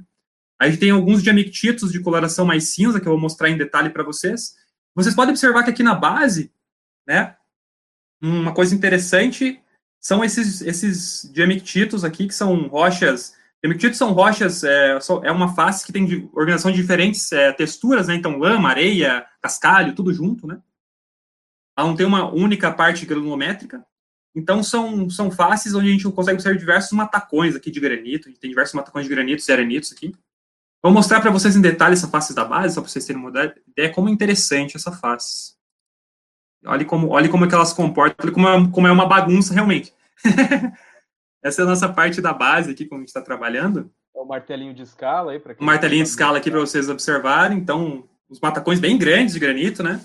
A 0.60 0.68
gente 0.68 0.78
tem 0.78 0.90
alguns 0.90 1.22
diamictitos 1.22 1.90
de 1.90 2.00
coloração 2.00 2.44
mais 2.44 2.72
cinza, 2.74 3.00
que 3.00 3.08
eu 3.08 3.12
vou 3.12 3.20
mostrar 3.20 3.48
em 3.48 3.56
detalhe 3.56 3.90
para 3.90 4.04
vocês. 4.04 4.54
Vocês 4.94 5.14
podem 5.14 5.30
observar 5.30 5.64
que 5.64 5.70
aqui 5.70 5.82
na 5.82 5.94
base, 5.94 6.52
né, 7.06 7.36
uma 8.20 8.52
coisa 8.52 8.74
interessante 8.74 9.60
são 10.00 10.24
esses, 10.24 10.60
esses 10.60 11.30
diamictitos 11.32 12.04
aqui, 12.04 12.26
que 12.26 12.34
são 12.34 12.68
rochas. 12.68 13.34
Diamictitos 13.62 13.98
são 13.98 14.12
rochas, 14.12 14.62
é, 14.62 14.98
é 15.24 15.32
uma 15.32 15.54
face 15.54 15.84
que 15.84 15.92
tem 15.92 16.30
organização 16.32 16.70
de 16.70 16.76
diferentes 16.76 17.32
é, 17.32 17.52
texturas, 17.52 18.06
né? 18.06 18.14
Então, 18.14 18.38
lama, 18.38 18.68
areia, 18.68 19.26
cascalho, 19.42 19.94
tudo 19.94 20.12
junto, 20.12 20.46
né? 20.46 20.60
Ela 21.76 21.88
não 21.88 21.96
tem 21.96 22.06
uma 22.06 22.32
única 22.32 22.72
parte 22.72 23.04
granulométrica. 23.04 23.84
Então, 24.34 24.62
são, 24.62 25.10
são 25.10 25.30
faces 25.30 25.74
onde 25.74 25.88
a 25.88 25.90
gente 25.90 26.04
consegue 26.10 26.34
observar 26.34 26.58
diversos 26.58 26.92
matacões 26.92 27.56
aqui 27.56 27.70
de 27.70 27.80
granito. 27.80 28.28
A 28.28 28.30
gente 28.30 28.40
tem 28.40 28.50
diversos 28.50 28.74
matacões 28.74 29.06
de 29.06 29.10
granitos 29.12 29.48
e 29.48 29.52
arenitos 29.52 29.92
aqui. 29.92 30.14
Vou 30.80 30.92
mostrar 30.92 31.20
para 31.20 31.30
vocês 31.30 31.56
em 31.56 31.60
detalhe 31.60 31.94
essa 31.94 32.06
face 32.06 32.32
da 32.32 32.44
base, 32.44 32.74
só 32.74 32.80
para 32.80 32.88
vocês 32.88 33.04
terem 33.04 33.20
uma 33.20 33.30
ideia 33.30 33.92
como 33.92 34.08
é 34.08 34.12
interessante 34.12 34.76
essa 34.76 34.92
face. 34.92 35.57
Olhe 36.66 36.84
como, 36.84 37.08
olhe 37.08 37.28
como 37.28 37.44
é 37.44 37.48
que 37.48 37.54
elas 37.54 37.72
comportam, 37.72 38.26
olhe 38.26 38.34
como 38.34 38.48
é, 38.48 38.70
como 38.70 38.86
é 38.86 38.92
uma 38.92 39.06
bagunça 39.06 39.54
realmente. 39.54 39.92
Essa 41.42 41.62
é 41.62 41.64
a 41.64 41.68
nossa 41.68 41.88
parte 41.88 42.20
da 42.20 42.32
base 42.32 42.72
aqui, 42.72 42.84
como 42.84 43.00
a 43.00 43.02
gente 43.02 43.08
está 43.08 43.22
trabalhando. 43.22 43.90
É 44.14 44.20
o 44.20 44.24
martelinho 44.24 44.74
de 44.74 44.82
escala 44.82 45.32
aí, 45.32 45.38
para 45.38 45.54
O 45.58 45.64
martelinho 45.64 46.02
de 46.02 46.08
escala 46.08 46.38
aqui 46.38 46.50
para 46.50 46.60
vocês 46.60 46.88
observarem. 46.88 47.58
Então, 47.58 48.04
os 48.28 48.40
matacões 48.40 48.80
bem 48.80 48.98
grandes 48.98 49.34
de 49.34 49.40
granito, 49.40 49.82
né? 49.82 50.00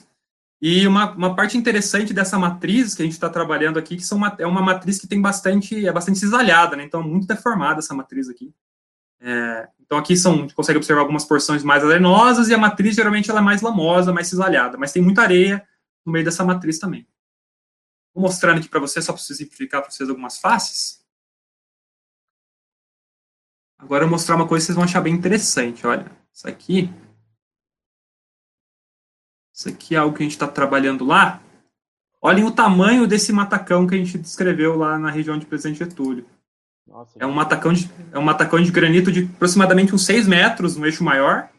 E 0.61 0.87
uma, 0.87 1.11
uma 1.11 1.35
parte 1.35 1.57
interessante 1.57 2.13
dessa 2.13 2.39
matriz 2.39 2.95
que 2.95 3.01
a 3.01 3.05
gente 3.05 3.13
está 3.13 3.29
trabalhando 3.29 3.77
aqui, 3.77 3.97
que 3.97 4.03
são 4.03 4.17
uma, 4.17 4.33
é 4.37 4.47
uma 4.47 4.61
matriz 4.61 4.99
que 4.99 5.07
tem 5.07 5.21
bastante, 5.21 5.85
é 5.85 5.91
bastante 5.91 6.19
cisalhada, 6.19 6.77
né? 6.77 6.83
Então, 6.83 7.01
é 7.01 7.03
muito 7.03 7.27
deformada 7.27 7.79
essa 7.79 7.93
matriz 7.93 8.29
aqui. 8.29 8.53
É, 9.19 9.67
então, 9.81 9.97
aqui 9.97 10.15
são, 10.15 10.33
a 10.33 10.37
gente 10.37 10.55
consegue 10.55 10.77
observar 10.77 11.01
algumas 11.01 11.25
porções 11.25 11.63
mais 11.63 11.83
arenosas 11.83 12.47
e 12.47 12.53
a 12.53 12.57
matriz, 12.57 12.95
geralmente, 12.95 13.29
ela 13.29 13.39
é 13.39 13.43
mais 13.43 13.61
lamosa, 13.61 14.13
mais 14.13 14.27
cisalhada. 14.27 14.77
Mas 14.77 14.93
tem 14.93 15.01
muita 15.01 15.23
areia 15.23 15.63
no 16.05 16.11
meio 16.11 16.25
dessa 16.25 16.43
matriz 16.43 16.79
também. 16.79 17.07
Vou 18.13 18.21
mostrando 18.23 18.59
aqui 18.59 18.69
para 18.69 18.79
vocês, 18.79 19.03
só 19.03 19.13
para 19.13 19.21
simplificar 19.21 19.81
para 19.81 19.91
vocês 19.91 20.09
algumas 20.09 20.37
faces. 20.37 21.03
Agora 23.77 24.03
eu 24.03 24.07
vou 24.07 24.17
mostrar 24.17 24.35
uma 24.35 24.47
coisa 24.47 24.63
que 24.63 24.67
vocês 24.67 24.75
vão 24.75 24.85
achar 24.85 25.01
bem 25.01 25.13
interessante. 25.13 25.85
Olha, 25.85 26.09
isso 26.31 26.47
aqui. 26.47 26.89
Isso 29.53 29.69
aqui 29.69 29.95
é 29.95 29.97
algo 29.97 30.15
que 30.15 30.23
a 30.23 30.25
gente 30.25 30.33
está 30.33 30.47
trabalhando 30.47 31.03
lá. 31.03 31.41
Olhem 32.21 32.45
o 32.45 32.51
tamanho 32.51 33.05
desse 33.05 33.33
matacão 33.33 33.85
que 33.85 33.95
a 33.95 33.97
gente 33.97 34.17
descreveu 34.17 34.77
lá 34.77 34.97
na 34.97 35.11
região 35.11 35.37
de 35.37 35.45
Presidente 35.45 35.79
Getúlio. 35.79 36.25
Nossa, 36.87 37.17
é, 37.19 37.25
um 37.25 37.33
matacão 37.33 37.73
de, 37.73 37.89
é 38.11 38.19
um 38.19 38.23
matacão 38.23 38.61
de 38.61 38.71
granito 38.71 39.11
de 39.11 39.25
aproximadamente 39.25 39.93
uns 39.93 40.05
6 40.05 40.27
metros 40.27 40.77
no 40.77 40.85
eixo 40.85 41.03
maior. 41.03 41.49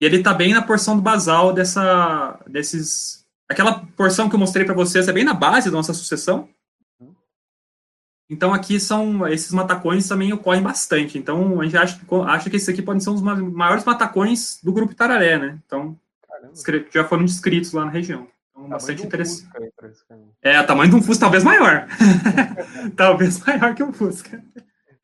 E 0.00 0.04
ele 0.06 0.16
está 0.16 0.32
bem 0.32 0.54
na 0.54 0.62
porção 0.62 0.96
do 0.96 1.02
basal 1.02 1.52
dessa, 1.52 2.40
desses. 2.46 3.25
Aquela 3.48 3.86
porção 3.96 4.28
que 4.28 4.34
eu 4.34 4.40
mostrei 4.40 4.64
para 4.64 4.74
vocês 4.74 5.08
é 5.08 5.12
bem 5.12 5.24
na 5.24 5.34
base 5.34 5.70
da 5.70 5.76
nossa 5.76 5.94
sucessão. 5.94 6.48
Então 8.28 8.52
aqui 8.52 8.80
são 8.80 9.26
esses 9.28 9.52
matacões 9.52 10.08
também 10.08 10.32
ocorrem 10.32 10.62
bastante. 10.62 11.16
Então 11.16 11.60
a 11.60 11.64
gente 11.64 11.76
acha, 11.76 12.00
acha 12.26 12.50
que 12.50 12.56
esses 12.56 12.68
aqui 12.68 12.82
podem 12.82 13.00
ser 13.00 13.10
um 13.10 13.14
dos 13.14 13.22
maiores 13.22 13.84
matacões 13.84 14.58
do 14.62 14.72
grupo 14.72 14.94
Tararé, 14.94 15.38
né? 15.38 15.58
Então 15.64 15.96
Caramba. 16.28 16.88
já 16.92 17.04
foram 17.04 17.24
descritos 17.24 17.72
lá 17.72 17.84
na 17.84 17.90
região. 17.90 18.26
Então, 18.50 18.68
bastante 18.68 19.06
interessante. 19.06 19.48
É, 20.42 20.60
o 20.60 20.66
tamanho 20.66 20.90
de 20.90 20.96
um 20.96 21.02
Fusca 21.02 21.20
talvez 21.20 21.44
maior. 21.44 21.86
talvez 22.96 23.38
maior 23.44 23.74
que 23.74 23.82
um 23.82 23.92
Fusca. 23.92 24.42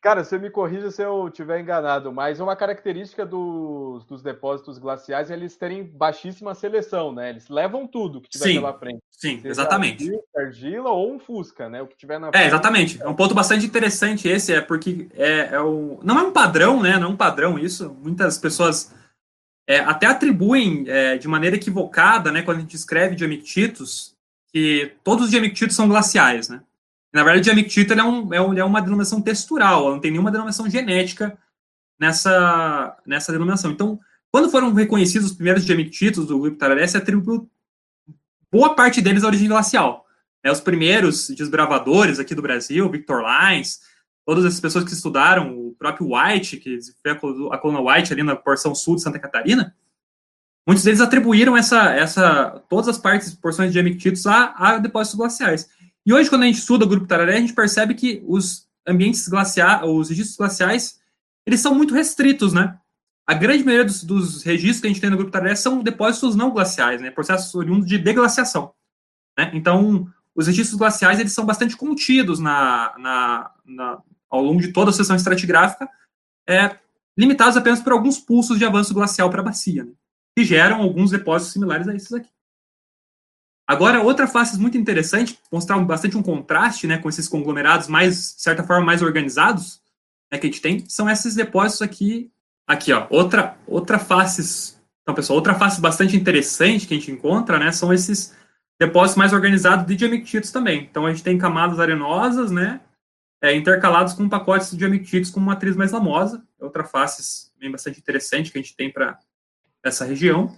Cara, 0.03 0.25
você 0.25 0.37
me 0.37 0.51
corrija 0.51 0.91
se 0.91 1.01
eu 1.01 1.31
tiver 1.31 1.61
enganado, 1.61 2.13
mas 2.13 2.41
uma 2.41 2.57
característica 2.57 3.25
dos, 3.25 4.05
dos 4.05 4.21
depósitos 4.21 4.77
glaciais 4.77 5.31
é 5.31 5.35
eles 5.35 5.57
terem 5.57 5.85
baixíssima 5.85 6.57
seleção, 6.57 7.15
né? 7.15 7.31
Eles 7.31 7.49
levam 7.49 7.87
tudo 7.87 8.21
que 8.21 8.29
tiver 8.29 8.47
sim, 8.47 8.55
pela 8.55 8.77
frente. 8.77 9.01
Sim, 9.13 9.37
Seja 9.37 9.49
exatamente. 9.49 10.11
Argila 10.37 10.91
ou 10.91 11.15
um 11.15 11.21
Fusca, 11.21 11.69
né? 11.69 11.81
O 11.81 11.87
que 11.87 11.97
tiver 11.97 12.19
na 12.19 12.33
É, 12.35 12.49
exatamente. 12.49 13.01
É 13.01 13.07
um 13.07 13.15
ponto 13.15 13.33
bastante 13.33 13.65
interessante 13.65 14.27
esse, 14.27 14.53
é 14.53 14.61
porque 14.61 15.07
é, 15.15 15.51
é 15.53 15.61
o... 15.61 16.01
não 16.03 16.19
é 16.19 16.23
um 16.25 16.33
padrão, 16.33 16.83
né? 16.83 16.99
Não 16.99 17.07
é 17.07 17.11
um 17.13 17.17
padrão 17.17 17.57
isso. 17.57 17.97
Muitas 18.03 18.37
pessoas 18.37 18.93
é, 19.69 19.79
até 19.79 20.07
atribuem 20.07 20.85
é, 20.89 21.17
de 21.17 21.29
maneira 21.29 21.55
equivocada, 21.55 22.33
né? 22.33 22.43
Quando 22.43 22.57
a 22.57 22.61
gente 22.63 22.75
escreve 22.75 23.15
diamictitos, 23.15 24.17
que 24.53 24.97
todos 25.05 25.27
os 25.27 25.31
diamictitos 25.31 25.77
são 25.77 25.89
glaciais, 25.89 26.49
né? 26.49 26.61
Na 27.13 27.23
verdade, 27.23 27.41
o 27.41 27.45
diamictito 27.45 27.93
é, 27.93 28.03
um, 28.03 28.33
é, 28.33 28.37
é 28.37 28.65
uma 28.65 28.81
denominação 28.81 29.21
textural, 29.21 29.91
não 29.91 30.01
tem 30.01 30.11
nenhuma 30.11 30.31
denominação 30.31 30.69
genética 30.69 31.37
nessa, 32.01 32.97
nessa 33.07 33.33
denominação. 33.33 33.71
Então, 33.71 34.01
quando 34.31 34.51
foram 34.51 34.73
reconhecidos 34.73 35.31
os 35.31 35.37
primeiros 35.37 35.65
diamictitos 35.65 36.27
do 36.27 36.39
grupo 36.39 36.57
Tararé, 36.57 36.85
atribuiu 36.85 37.51
boa 38.51 38.75
parte 38.75 39.03
deles 39.03 39.25
à 39.25 39.27
origem 39.27 39.49
glacial. 39.49 40.07
É, 40.43 40.51
os 40.51 40.61
primeiros 40.61 41.29
desbravadores 41.29 42.19
aqui 42.19 42.35
do 42.35 42.43
Brasil, 42.43 42.91
Victor 42.91 43.23
Lines, 43.23 43.81
todas 44.27 44.45
essas 44.45 44.59
pessoas 44.59 44.85
que 44.85 44.93
estudaram, 44.93 45.57
o 45.57 45.75
próprio 45.79 46.09
White, 46.15 46.57
que 46.57 46.79
foi 47.03 47.13
a 47.13 47.59
coluna 47.59 47.81
White 47.81 48.13
ali 48.13 48.23
na 48.23 48.35
porção 48.35 48.75
sul 48.75 48.97
de 48.97 49.03
Santa 49.03 49.19
Catarina, 49.19 49.75
muitos 50.67 50.85
deles 50.85 51.01
atribuíram 51.01 51.57
essa, 51.57 51.95
essa, 51.95 52.63
todas 52.69 52.89
as 52.89 52.99
partes, 52.99 53.35
porções 53.35 53.69
de 53.69 53.75
diamictitos 53.75 54.27
a, 54.27 54.55
a 54.57 54.79
depósitos 54.79 55.19
glaciais. 55.19 55.69
E 56.05 56.13
hoje, 56.13 56.29
quando 56.29 56.43
a 56.43 56.47
gente 56.47 56.59
estuda 56.59 56.85
o 56.85 56.89
grupo 56.89 57.07
Tararé, 57.07 57.37
a 57.37 57.41
gente 57.41 57.53
percebe 57.53 57.95
que 57.95 58.23
os 58.27 58.69
ambientes 58.87 59.29
glaciais, 59.29 59.83
os 59.85 60.09
registros 60.09 60.37
glaciais, 60.37 61.01
eles 61.47 61.61
são 61.61 61.75
muito 61.75 61.95
restritos, 61.95 62.53
né? 62.53 62.79
A 63.27 63.35
grande 63.35 63.65
maioria 63.65 63.85
dos, 63.85 64.03
dos, 64.03 64.43
registros 64.43 64.81
que 64.81 64.87
a 64.89 64.91
gente 64.91 65.01
tem 65.01 65.11
no 65.11 65.17
grupo 65.17 65.31
Tararé 65.31 65.55
são 65.55 65.83
depósitos 65.83 66.35
não 66.35 66.51
glaciais, 66.51 67.01
né? 67.01 67.11
Processos 67.11 67.55
oriundos 67.55 67.87
de 67.87 67.99
deglaciação. 67.99 68.75
Né? 69.39 69.51
Então, 69.55 70.13
os 70.35 70.47
registros 70.47 70.79
glaciais 70.79 71.21
eles 71.21 71.33
são 71.33 71.47
bastante 71.47 71.77
contidos 71.77 72.41
na, 72.41 72.95
na, 72.99 73.51
na, 73.65 74.03
ao 74.29 74.43
longo 74.43 74.61
de 74.61 74.73
toda 74.73 74.91
a 74.91 74.93
seção 74.93 75.15
estratigráfica, 75.15 75.89
é, 76.49 76.79
limitados 77.17 77.57
apenas 77.57 77.81
por 77.81 77.93
alguns 77.93 78.19
pulsos 78.19 78.59
de 78.59 78.65
avanço 78.65 78.93
glacial 78.93 79.31
para 79.31 79.41
a 79.41 79.45
bacia, 79.45 79.85
né? 79.85 79.93
que 80.37 80.45
geram 80.45 80.81
alguns 80.81 81.11
depósitos 81.11 81.53
similares 81.53 81.87
a 81.87 81.95
esses 81.95 82.13
aqui. 82.13 82.29
Agora, 83.73 84.03
outra 84.03 84.27
face 84.27 84.61
muito 84.61 84.77
interessante, 84.77 85.39
mostrar 85.51 85.79
bastante 85.79 86.15
um 86.15 86.23
contraste 86.23 86.87
né, 86.87 86.99
com 86.99 87.09
esses 87.09 87.27
conglomerados 87.27 87.89
mais, 87.89 88.35
de 88.37 88.43
certa 88.43 88.63
forma, 88.63 88.85
mais 88.85 89.01
organizados 89.01 89.81
né, 90.31 90.37
que 90.37 90.47
a 90.47 90.51
gente 90.51 90.61
tem, 90.61 90.85
são 90.87 91.09
esses 91.09 91.35
depósitos 91.35 91.81
aqui. 91.81 92.31
Aqui, 92.67 92.93
ó, 92.93 93.07
outra, 93.09 93.57
outra 93.67 93.99
face. 93.99 94.77
Então, 95.01 95.15
pessoal, 95.15 95.39
outra 95.39 95.55
face 95.55 95.81
bastante 95.81 96.15
interessante 96.15 96.87
que 96.87 96.93
a 96.93 96.99
gente 96.99 97.11
encontra, 97.11 97.59
né, 97.59 97.73
são 97.73 97.91
esses 97.91 98.37
depósitos 98.79 99.17
mais 99.17 99.33
organizados 99.33 99.87
de 99.87 99.97
diamictitos 99.97 100.51
também. 100.51 100.87
Então, 100.91 101.07
a 101.07 101.11
gente 101.11 101.25
tem 101.25 101.39
camadas 101.39 101.81
arenosas, 101.81 102.51
né, 102.51 102.79
é, 103.41 103.57
intercalados 103.57 104.13
com 104.13 104.29
pacotes 104.29 104.71
de 104.71 104.77
diamictitos 104.77 105.31
com 105.31 105.41
matriz 105.41 105.75
mais 105.77 105.93
lamosa. 105.93 106.45
Outra 106.61 106.85
face 106.85 107.51
bem 107.59 107.71
bastante 107.71 107.99
interessante 107.99 108.53
que 108.53 108.59
a 108.59 108.61
gente 108.61 108.77
tem 108.77 108.93
para 108.93 109.19
essa 109.83 110.05
região. 110.05 110.55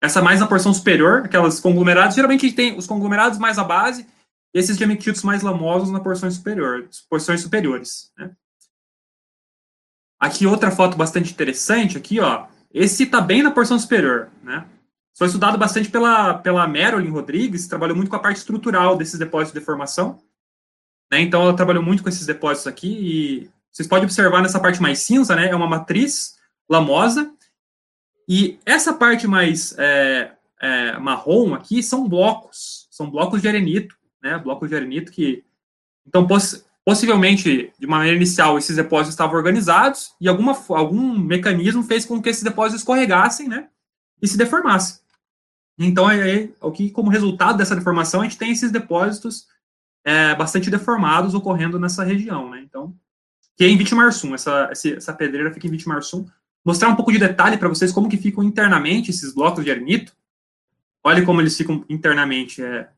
Essa 0.00 0.22
mais 0.22 0.40
na 0.40 0.46
porção 0.46 0.72
superior, 0.72 1.22
aquelas 1.24 1.58
conglomerados, 1.58 2.14
geralmente 2.14 2.52
tem 2.52 2.76
os 2.76 2.86
conglomerados 2.86 3.38
mais 3.38 3.58
à 3.58 3.64
base 3.64 4.06
e 4.54 4.58
esses 4.58 4.76
diamictitos 4.76 5.22
mais 5.22 5.42
lamosos 5.42 5.90
na 5.90 6.00
porção 6.00 6.30
superior, 6.30 6.88
porções 7.10 7.40
superiores. 7.40 8.12
Né? 8.16 8.30
Aqui 10.20 10.46
outra 10.46 10.70
foto 10.70 10.96
bastante 10.96 11.32
interessante, 11.32 11.98
aqui 11.98 12.20
ó, 12.20 12.46
esse 12.72 13.04
está 13.04 13.20
bem 13.20 13.42
na 13.42 13.50
porção 13.50 13.78
superior, 13.78 14.30
né? 14.42 14.66
Foi 15.16 15.26
estudado 15.26 15.58
bastante 15.58 15.90
pela, 15.90 16.34
pela 16.34 16.68
Marilyn 16.68 17.10
Rodrigues, 17.10 17.66
trabalhou 17.66 17.96
muito 17.96 18.08
com 18.08 18.14
a 18.14 18.20
parte 18.20 18.36
estrutural 18.36 18.96
desses 18.96 19.18
depósitos 19.18 19.58
de 19.58 19.64
formação. 19.64 20.22
Né? 21.10 21.22
Então, 21.22 21.42
ela 21.42 21.56
trabalhou 21.56 21.82
muito 21.82 22.04
com 22.04 22.08
esses 22.08 22.24
depósitos 22.24 22.68
aqui 22.68 22.88
e 22.88 23.50
vocês 23.72 23.88
podem 23.88 24.04
observar 24.04 24.42
nessa 24.42 24.60
parte 24.60 24.80
mais 24.80 25.00
cinza, 25.00 25.34
né? 25.34 25.48
É 25.48 25.56
uma 25.56 25.66
matriz 25.66 26.36
lamosa 26.68 27.32
e 28.28 28.58
essa 28.66 28.92
parte 28.92 29.26
mais 29.26 29.74
é, 29.78 30.32
é, 30.60 30.98
marrom 30.98 31.54
aqui 31.54 31.82
são 31.82 32.06
blocos, 32.06 32.86
são 32.90 33.10
blocos 33.10 33.40
de 33.40 33.48
arenito, 33.48 33.96
né? 34.22 34.36
Blocos 34.38 34.68
de 34.68 34.76
arenito 34.76 35.10
que. 35.10 35.42
Então, 36.06 36.26
poss 36.26 36.66
possivelmente, 36.84 37.70
de 37.78 37.86
maneira 37.86 38.16
inicial, 38.16 38.56
esses 38.56 38.74
depósitos 38.74 39.12
estavam 39.12 39.36
organizados 39.36 40.14
e 40.18 40.26
alguma, 40.26 40.56
algum 40.70 41.18
mecanismo 41.18 41.82
fez 41.82 42.06
com 42.06 42.20
que 42.20 42.30
esses 42.30 42.42
depósitos 42.42 42.80
escorregassem, 42.80 43.46
né? 43.46 43.68
E 44.22 44.26
se 44.26 44.38
deformassem. 44.38 44.98
Então, 45.78 46.10
é, 46.10 46.48
o 46.60 46.72
que, 46.72 46.90
como 46.90 47.10
resultado 47.10 47.58
dessa 47.58 47.76
deformação, 47.76 48.20
a 48.20 48.24
gente 48.24 48.38
tem 48.38 48.50
esses 48.50 48.72
depósitos 48.72 49.46
é, 50.02 50.34
bastante 50.34 50.70
deformados 50.70 51.34
ocorrendo 51.34 51.78
nessa 51.78 52.02
região, 52.04 52.50
né? 52.50 52.62
Então, 52.62 52.94
que 53.54 53.64
é 53.64 53.68
em 53.68 53.76
Vitimarsum, 53.76 54.34
essa, 54.34 54.70
essa 54.72 55.12
pedreira 55.12 55.52
fica 55.52 55.66
em 55.66 55.70
Vitimarsum, 55.70 56.26
mostrar 56.68 56.90
um 56.90 56.94
pouco 56.94 57.10
de 57.10 57.18
detalhe 57.18 57.56
para 57.56 57.66
vocês 57.66 57.90
como 57.90 58.10
que 58.10 58.18
ficam 58.18 58.44
internamente 58.44 59.10
esses 59.10 59.32
blocos 59.32 59.64
de 59.64 59.70
arenito. 59.70 60.14
Olha 61.02 61.24
como 61.24 61.40
eles 61.40 61.56
ficam 61.56 61.82
internamente. 61.88 62.62
É 62.62 62.90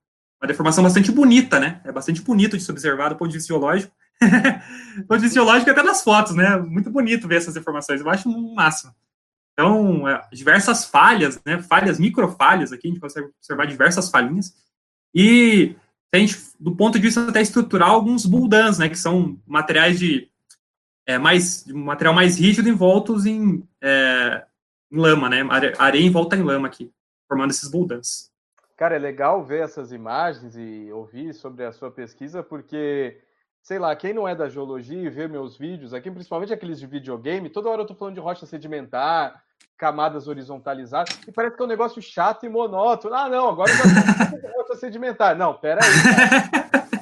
uma 0.43 0.49
deformação 0.49 0.83
bastante 0.83 1.13
bonita, 1.13 1.61
né? 1.61 1.81
É 1.85 1.93
bastante 1.93 2.21
bonito 2.21 2.59
de 2.59 2.65
se 2.65 2.71
observar 2.73 3.11
do 3.11 3.17
ponto 3.17 3.31
de 3.31 3.37
vista 3.37 3.47
geológico. 3.47 3.95
do 4.21 5.05
ponto 5.07 5.19
de 5.19 5.23
vista 5.23 5.35
geológico 5.35 5.71
até 5.71 5.85
nas 5.85 6.03
fotos, 6.03 6.35
né? 6.35 6.57
Muito 6.57 6.91
bonito 6.91 7.29
ver 7.29 7.37
essas 7.37 7.55
deformações. 7.55 8.01
Eu 8.01 8.11
acho 8.11 8.29
um 8.29 8.55
máximo. 8.55 8.93
Então, 9.53 10.09
é, 10.09 10.21
diversas 10.33 10.87
falhas, 10.87 11.41
né? 11.47 11.63
Falhas, 11.63 12.01
microfalhas 12.01 12.73
aqui, 12.73 12.89
a 12.89 12.91
gente 12.91 13.01
consegue 13.01 13.29
observar 13.39 13.67
diversas 13.67 14.11
falhinhas. 14.11 14.53
E, 15.15 15.77
gente, 16.13 16.37
do 16.59 16.75
ponto 16.75 16.99
de 16.99 17.03
vista 17.05 17.29
até 17.29 17.41
estrutural, 17.41 17.95
alguns 17.95 18.27
buldans, 18.27 18.79
né? 18.79 18.89
Que 18.89 18.99
são 18.99 19.39
materiais 19.47 19.97
de 19.97 20.29
é, 21.11 21.19
mais, 21.19 21.65
de 21.65 21.75
material 21.75 22.15
mais 22.15 22.39
rígido 22.39 22.69
envoltos 22.69 23.27
em, 23.27 23.67
é, 23.83 24.45
em 24.91 24.99
lama, 24.99 25.29
né? 25.29 25.43
Areia 25.79 26.07
envolta 26.07 26.37
em 26.37 26.43
lama 26.43 26.69
aqui, 26.69 26.93
formando 27.29 27.51
esses 27.51 27.69
buldans. 27.69 28.31
Cara, 28.77 28.95
é 28.95 28.99
legal 28.99 29.45
ver 29.45 29.65
essas 29.65 29.93
imagens 29.93 30.55
e 30.57 30.91
ouvir 30.93 31.35
sobre 31.35 31.65
a 31.65 31.73
sua 31.73 31.91
pesquisa, 31.91 32.43
porque, 32.43 33.21
sei 33.61 33.79
lá, 33.79 33.95
quem 33.97 34.15
não 34.15 34.27
é 34.27 34.35
da 34.35 34.49
geologia 34.49 35.03
e 35.03 35.11
vê 35.11 35.27
meus 35.27 35.59
vídeos 35.59 35.93
aqui, 35.93 36.11
principalmente 36.11 36.53
aqueles 36.53 36.79
de 36.79 36.87
videogame, 36.87 37.51
toda 37.51 37.69
hora 37.69 37.83
eu 37.83 37.87
tô 37.87 37.95
falando 37.95 38.15
de 38.15 38.21
rocha 38.21 38.47
sedimentar, 38.47 39.43
camadas 39.77 40.29
horizontalizadas, 40.29 41.19
e 41.27 41.33
parece 41.33 41.57
que 41.57 41.63
é 41.63 41.65
um 41.65 41.69
negócio 41.69 42.01
chato 42.01 42.47
e 42.47 42.49
monótono. 42.49 43.15
Ah, 43.15 43.29
não, 43.29 43.49
agora 43.49 43.71
eu 43.71 43.77
já 43.77 44.53
rocha 44.57 44.77
sedimentar. 44.81 45.37
Não, 45.37 45.55
pera 45.55 45.81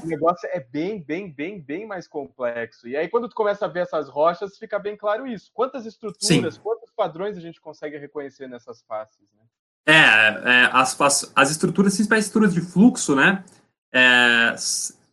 negócio 0.09 0.49
é 0.53 0.61
bem, 0.61 1.03
bem, 1.03 1.31
bem, 1.31 1.61
bem 1.61 1.87
mais 1.87 2.09
complexo. 2.09 2.89
E 2.89 2.97
aí, 2.97 3.09
quando 3.09 3.29
tu 3.29 3.35
começa 3.35 3.65
a 3.65 3.69
ver 3.69 3.81
essas 3.81 4.09
rochas, 4.09 4.59
fica 4.59 4.79
bem 4.79 4.97
claro 4.97 5.27
isso. 5.27 5.51
Quantas 5.55 5.87
estruturas, 5.87 6.55
Sim. 6.55 6.61
quantos 6.61 6.91
padrões 6.91 7.37
a 7.37 7.41
gente 7.41 7.61
consegue 7.61 7.97
reconhecer 7.97 8.49
nessas 8.49 8.83
faces, 8.83 9.29
né? 9.35 9.43
É, 9.87 9.93
é 9.95 10.71
as, 10.73 11.01
as, 11.01 11.33
as 11.35 11.51
estruturas, 11.51 11.95
principais 11.95 12.27
estruturas 12.27 12.55
de 12.55 12.61
fluxo, 12.61 13.15
né? 13.15 13.45
É, 13.93 14.55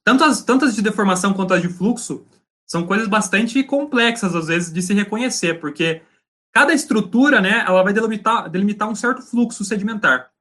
tanto, 0.03 0.23
as, 0.23 0.43
tanto 0.43 0.65
as 0.65 0.75
de 0.75 0.81
deformação 0.81 1.33
quanto 1.33 1.53
as 1.53 1.61
de 1.61 1.69
fluxo 1.69 2.25
são 2.65 2.85
coisas 2.85 3.07
bastante 3.07 3.63
complexas, 3.63 4.35
às 4.35 4.47
vezes, 4.47 4.73
de 4.73 4.81
se 4.81 4.93
reconhecer, 4.93 5.59
porque 5.59 6.01
cada 6.51 6.73
estrutura, 6.73 7.39
né, 7.39 7.63
ela 7.67 7.83
vai 7.83 7.93
delimitar, 7.93 8.49
delimitar 8.49 8.89
um 8.89 8.95
certo 8.95 9.21
fluxo 9.21 9.63
sedimentar. 9.63 10.31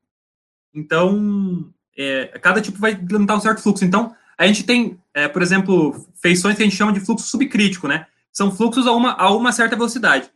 Então, 0.72 1.72
é, 1.96 2.26
cada 2.40 2.60
tipo 2.60 2.78
vai 2.78 2.94
delimitar 2.94 3.36
um 3.36 3.40
certo 3.40 3.62
fluxo. 3.62 3.84
Então, 3.84 4.14
a 4.38 4.46
gente 4.46 4.64
tem, 4.64 4.98
é, 5.12 5.28
por 5.28 5.42
exemplo, 5.42 6.06
feições 6.20 6.56
que 6.56 6.62
a 6.62 6.66
gente 6.66 6.76
chama 6.76 6.92
de 6.92 7.00
fluxo 7.00 7.26
subcrítico, 7.26 7.88
né? 7.88 8.06
São 8.32 8.54
fluxos 8.54 8.86
a 8.86 8.92
uma, 8.92 9.12
a 9.12 9.30
uma 9.30 9.52
certa 9.52 9.76
velocidade. 9.76 10.30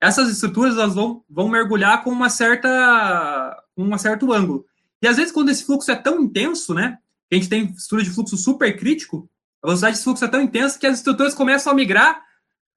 Essas 0.00 0.28
estruturas 0.28 0.76
elas 0.76 0.94
vão, 0.94 1.22
vão 1.28 1.48
mergulhar 1.48 2.02
com 2.02 2.10
uma 2.10 2.28
certa, 2.28 3.56
um 3.76 3.96
certo 3.96 4.32
ângulo. 4.32 4.66
E 5.00 5.06
às 5.06 5.16
vezes, 5.16 5.32
quando 5.32 5.50
esse 5.50 5.64
fluxo 5.64 5.90
é 5.90 5.96
tão 5.96 6.20
intenso, 6.20 6.74
né? 6.74 6.98
a 7.30 7.34
gente 7.34 7.48
tem 7.48 7.64
estrutura 7.64 8.02
de 8.02 8.10
fluxo 8.10 8.36
supercrítico, 8.36 9.28
a 9.62 9.66
velocidade 9.66 9.96
de 9.96 10.02
fluxo 10.02 10.24
é 10.24 10.28
tão 10.28 10.42
intensa 10.42 10.78
que 10.78 10.86
as 10.86 10.98
estruturas 10.98 11.34
começam 11.34 11.72
a 11.72 11.76
migrar 11.76 12.22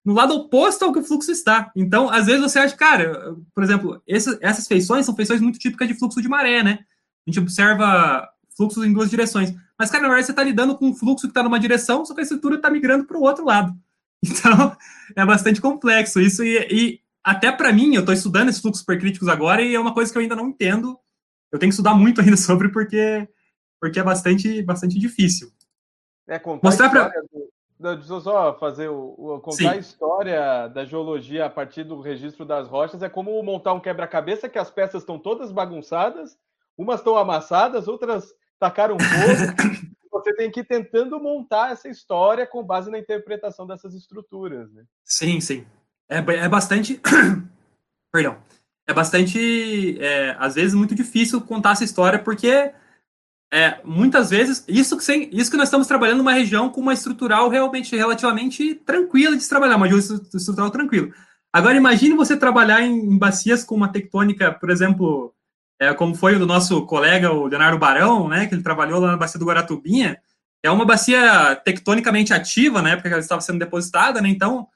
no 0.04 0.14
lado 0.14 0.34
oposto 0.34 0.84
ao 0.84 0.92
que 0.92 0.98
o 0.98 1.04
fluxo 1.04 1.30
está. 1.30 1.70
Então, 1.76 2.08
às 2.08 2.26
vezes 2.26 2.40
você 2.40 2.58
acha, 2.58 2.74
cara, 2.74 3.36
por 3.54 3.62
exemplo, 3.62 4.02
essas, 4.06 4.38
essas 4.40 4.66
feições 4.66 5.04
são 5.04 5.14
feições 5.14 5.40
muito 5.40 5.58
típicas 5.58 5.86
de 5.86 5.94
fluxo 5.94 6.22
de 6.22 6.28
maré, 6.28 6.62
né? 6.62 6.78
A 7.26 7.30
gente 7.30 7.40
observa 7.40 8.26
fluxos 8.56 8.84
em 8.84 8.92
duas 8.92 9.10
direções. 9.10 9.54
Mas, 9.78 9.90
cara, 9.90 10.02
na 10.02 10.08
verdade, 10.08 10.26
você 10.26 10.32
está 10.32 10.42
lidando 10.42 10.76
com 10.76 10.86
um 10.86 10.94
fluxo 10.94 11.26
que 11.26 11.30
está 11.30 11.42
numa 11.42 11.60
direção, 11.60 12.04
só 12.04 12.12
que 12.12 12.20
a 12.20 12.22
estrutura 12.22 12.56
está 12.56 12.68
migrando 12.70 13.04
para 13.04 13.16
o 13.16 13.22
outro 13.22 13.44
lado. 13.44 13.74
Então, 14.20 14.76
é 15.14 15.24
bastante 15.24 15.60
complexo 15.60 16.20
isso. 16.20 16.42
E, 16.42 16.58
e 16.68 17.00
até 17.22 17.52
para 17.52 17.72
mim, 17.72 17.94
eu 17.94 18.00
estou 18.00 18.12
estudando 18.12 18.48
esses 18.48 18.60
fluxos 18.60 18.80
supercríticos 18.80 19.28
agora 19.28 19.62
e 19.62 19.76
é 19.76 19.78
uma 19.78 19.94
coisa 19.94 20.10
que 20.10 20.18
eu 20.18 20.22
ainda 20.22 20.34
não 20.34 20.48
entendo. 20.48 20.98
Eu 21.52 21.58
tenho 21.58 21.70
que 21.70 21.74
estudar 21.74 21.94
muito 21.94 22.20
ainda 22.22 22.36
sobre, 22.36 22.68
porque, 22.68 23.28
porque 23.80 24.00
é 24.00 24.02
bastante, 24.02 24.60
bastante 24.62 24.98
difícil. 24.98 25.52
É, 26.26 26.36
contar 26.36 26.66
Mostrar 26.66 27.12
eu 27.80 28.20
só 28.20 28.58
fazer 28.58 28.88
o, 28.88 29.14
o 29.16 29.40
contar 29.40 29.56
Sim. 29.56 29.68
a 29.68 29.76
história 29.76 30.68
da 30.68 30.84
geologia 30.84 31.46
a 31.46 31.50
partir 31.50 31.84
do 31.84 32.00
registro 32.00 32.44
das 32.44 32.66
rochas 32.66 33.02
é 33.02 33.08
como 33.08 33.40
montar 33.42 33.72
um 33.72 33.80
quebra-cabeça 33.80 34.48
que 34.48 34.58
as 34.58 34.68
peças 34.68 35.02
estão 35.02 35.16
todas 35.16 35.52
bagunçadas, 35.52 36.36
umas 36.76 36.98
estão 36.98 37.16
amassadas, 37.16 37.86
outras 37.86 38.34
tacaram 38.58 38.96
fogo. 38.98 39.88
você 40.10 40.34
tem 40.34 40.50
que 40.50 40.60
ir 40.60 40.64
tentando 40.64 41.20
montar 41.20 41.72
essa 41.72 41.88
história 41.88 42.46
com 42.46 42.62
base 42.62 42.90
na 42.90 42.98
interpretação 42.98 43.66
dessas 43.66 43.94
estruturas, 43.94 44.72
né? 44.72 44.84
Sim, 45.04 45.40
sim. 45.40 45.66
É, 46.08 46.18
é 46.18 46.48
bastante. 46.48 47.00
Perdão. 48.12 48.38
É 48.86 48.94
bastante, 48.94 49.98
é, 50.00 50.34
às 50.38 50.54
vezes, 50.54 50.74
muito 50.74 50.94
difícil 50.94 51.42
contar 51.42 51.72
essa 51.72 51.84
história 51.84 52.18
porque 52.18 52.72
é, 53.52 53.80
muitas 53.84 54.30
vezes, 54.30 54.64
isso 54.66 54.96
que, 54.96 55.04
sem, 55.04 55.28
isso 55.30 55.50
que 55.50 55.56
nós 55.56 55.68
estamos 55.68 55.86
trabalhando 55.86 56.18
numa 56.18 56.32
região 56.32 56.70
com 56.70 56.80
uma 56.80 56.94
estrutural 56.94 57.48
realmente 57.48 57.94
relativamente 57.94 58.74
tranquila 58.74 59.36
de 59.36 59.42
se 59.42 59.48
trabalhar, 59.48 59.76
uma 59.76 59.88
estrutural 59.88 60.70
tranquila. 60.70 61.10
Agora, 61.52 61.76
imagine 61.76 62.14
você 62.14 62.36
trabalhar 62.36 62.82
em, 62.82 62.94
em 62.94 63.18
bacias 63.18 63.64
com 63.64 63.74
uma 63.74 63.92
tectônica, 63.92 64.52
por 64.52 64.70
exemplo, 64.70 65.34
é, 65.80 65.92
como 65.94 66.14
foi 66.14 66.36
o 66.36 66.38
do 66.38 66.46
nosso 66.46 66.84
colega, 66.86 67.32
o 67.32 67.46
Leonardo 67.46 67.78
Barão, 67.78 68.28
né, 68.28 68.46
que 68.46 68.54
ele 68.54 68.62
trabalhou 68.62 69.00
lá 69.00 69.12
na 69.12 69.16
bacia 69.16 69.38
do 69.38 69.46
Guaratubinha, 69.46 70.20
é 70.62 70.70
uma 70.70 70.84
bacia 70.84 71.56
tectonicamente 71.64 72.32
ativa, 72.32 72.82
na 72.82 72.90
época 72.90 73.08
que 73.08 73.14
ela 73.14 73.22
estava 73.22 73.40
sendo 73.40 73.58
depositada, 73.58 74.20
né, 74.20 74.28
então 74.28 74.68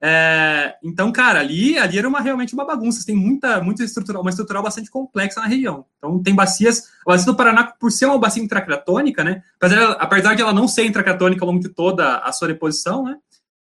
é, 0.00 0.76
então, 0.82 1.10
cara, 1.10 1.40
ali, 1.40 1.76
ali 1.76 1.98
era 1.98 2.08
uma, 2.08 2.20
realmente 2.20 2.54
uma 2.54 2.64
bagunça. 2.64 3.04
Tem 3.04 3.16
muita, 3.16 3.60
muita 3.60 3.82
estrutura, 3.82 4.20
uma 4.20 4.30
estrutural 4.30 4.62
bastante 4.62 4.90
complexa 4.90 5.40
na 5.40 5.46
região. 5.46 5.84
Então, 5.98 6.22
tem 6.22 6.34
bacias. 6.34 6.88
A 7.06 7.10
bacia 7.10 7.26
do 7.26 7.36
Paraná, 7.36 7.64
por 7.64 7.90
ser 7.90 8.06
uma 8.06 8.18
bacia 8.18 8.42
intracratônica, 8.42 9.24
né? 9.24 9.42
Apesar, 9.56 9.92
apesar 9.92 10.34
de 10.34 10.42
ela 10.42 10.52
não 10.52 10.68
ser 10.68 10.84
intracratônica 10.84 11.42
ao 11.42 11.50
longo 11.50 11.60
de 11.60 11.68
toda 11.68 12.18
a 12.18 12.32
sua 12.32 12.48
deposição, 12.48 13.04
né? 13.04 13.16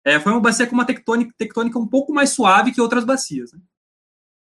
É, 0.03 0.19
foi 0.19 0.31
uma 0.31 0.41
bacia 0.41 0.67
com 0.67 0.73
uma 0.73 0.85
tectônica, 0.85 1.33
tectônica 1.37 1.79
um 1.79 1.87
pouco 1.87 2.13
mais 2.13 2.29
suave 2.29 2.71
que 2.71 2.81
outras 2.81 3.03
bacias. 3.03 3.51
Né? 3.53 3.59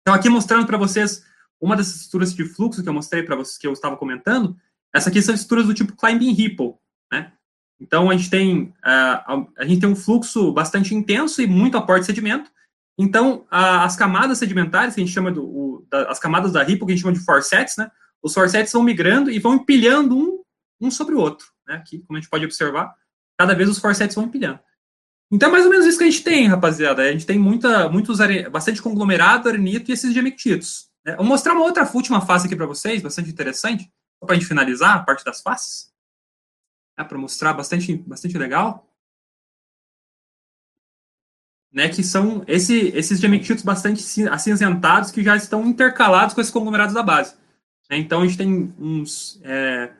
Então, 0.02 0.14
aqui 0.14 0.28
mostrando 0.28 0.64
para 0.64 0.78
vocês 0.78 1.24
uma 1.60 1.76
dessas 1.76 1.96
estruturas 1.96 2.34
de 2.34 2.44
fluxo 2.44 2.82
que 2.82 2.88
eu 2.88 2.92
mostrei 2.92 3.22
para 3.22 3.36
vocês, 3.36 3.58
que 3.58 3.66
eu 3.66 3.72
estava 3.72 3.96
comentando. 3.96 4.56
Essa 4.94 5.10
aqui 5.10 5.20
são 5.20 5.34
estruturas 5.34 5.66
do 5.66 5.74
tipo 5.74 5.96
climbing 5.96 6.32
ripple, 6.32 6.74
né? 7.12 7.32
Então, 7.80 8.10
a 8.10 8.16
gente 8.16 8.28
tem, 8.28 8.74
uh, 8.84 9.48
a 9.56 9.64
gente 9.64 9.80
tem 9.80 9.88
um 9.88 9.96
fluxo 9.96 10.52
bastante 10.52 10.94
intenso 10.94 11.40
e 11.40 11.46
muito 11.46 11.76
aporte 11.76 12.00
de 12.00 12.06
sedimento. 12.06 12.50
Então, 12.98 13.46
a, 13.50 13.84
as 13.84 13.96
camadas 13.96 14.38
sedimentares, 14.38 14.94
que 14.94 15.00
a 15.00 15.04
gente 15.04 15.14
chama 15.14 15.32
do, 15.32 15.42
o, 15.42 15.86
da, 15.90 16.10
as 16.10 16.18
camadas 16.18 16.52
da 16.52 16.62
Ripple, 16.62 16.86
que 16.86 16.92
a 16.92 16.94
gente 16.94 17.02
chama 17.02 17.14
de 17.14 17.24
forsets, 17.24 17.76
né? 17.78 17.90
Os 18.22 18.34
forsets 18.34 18.72
vão 18.72 18.82
migrando 18.82 19.30
e 19.30 19.38
vão 19.38 19.54
empilhando 19.54 20.14
um, 20.14 20.42
um 20.78 20.90
sobre 20.90 21.14
o 21.14 21.18
outro, 21.18 21.46
né? 21.66 21.76
Aqui, 21.76 22.00
como 22.00 22.18
a 22.18 22.20
gente 22.20 22.28
pode 22.28 22.44
observar, 22.44 22.94
cada 23.38 23.54
vez 23.54 23.70
os 23.70 23.78
forsets 23.78 24.14
vão 24.14 24.24
empilhando. 24.24 24.60
Então, 25.32 25.48
é 25.48 25.52
mais 25.52 25.64
ou 25.64 25.70
menos 25.70 25.86
isso 25.86 25.96
que 25.96 26.04
a 26.04 26.10
gente 26.10 26.22
tem, 26.22 26.48
rapaziada. 26.48 27.02
A 27.02 27.12
gente 27.12 27.24
tem 27.24 27.38
muita, 27.38 27.88
muitos, 27.88 28.18
bastante 28.50 28.82
conglomerado, 28.82 29.48
arenito 29.48 29.90
e 29.90 29.94
esses 29.94 30.12
gemectitos. 30.12 30.89
Né? 31.04 31.16
Vou 31.16 31.24
mostrar 31.24 31.52
uma 31.52 31.64
outra 31.64 31.88
última 31.94 32.20
face 32.20 32.46
aqui 32.46 32.56
para 32.56 32.66
vocês, 32.66 33.02
bastante 33.02 33.30
interessante, 33.30 33.90
para 34.20 34.34
a 34.34 34.38
gente 34.38 34.48
finalizar 34.48 34.96
a 34.96 35.02
parte 35.02 35.24
das 35.24 35.40
faces 35.40 35.90
né, 37.00 37.04
para 37.04 37.18
mostrar 37.18 37.52
bastante, 37.54 37.96
bastante 37.96 38.36
legal. 38.36 38.86
Né, 41.72 41.88
que 41.88 42.02
são 42.02 42.44
esse, 42.48 42.88
esses 42.88 43.20
gemectitos 43.20 43.62
bastante 43.62 44.02
acinzentados 44.28 45.12
que 45.12 45.22
já 45.22 45.36
estão 45.36 45.64
intercalados 45.64 46.34
com 46.34 46.40
esses 46.40 46.52
conglomerados 46.52 46.94
da 46.94 47.02
base. 47.02 47.36
Né, 47.88 47.96
então 47.96 48.22
a 48.22 48.26
gente 48.26 48.36
tem 48.36 48.74
uns. 48.78 49.40
É, 49.44 49.92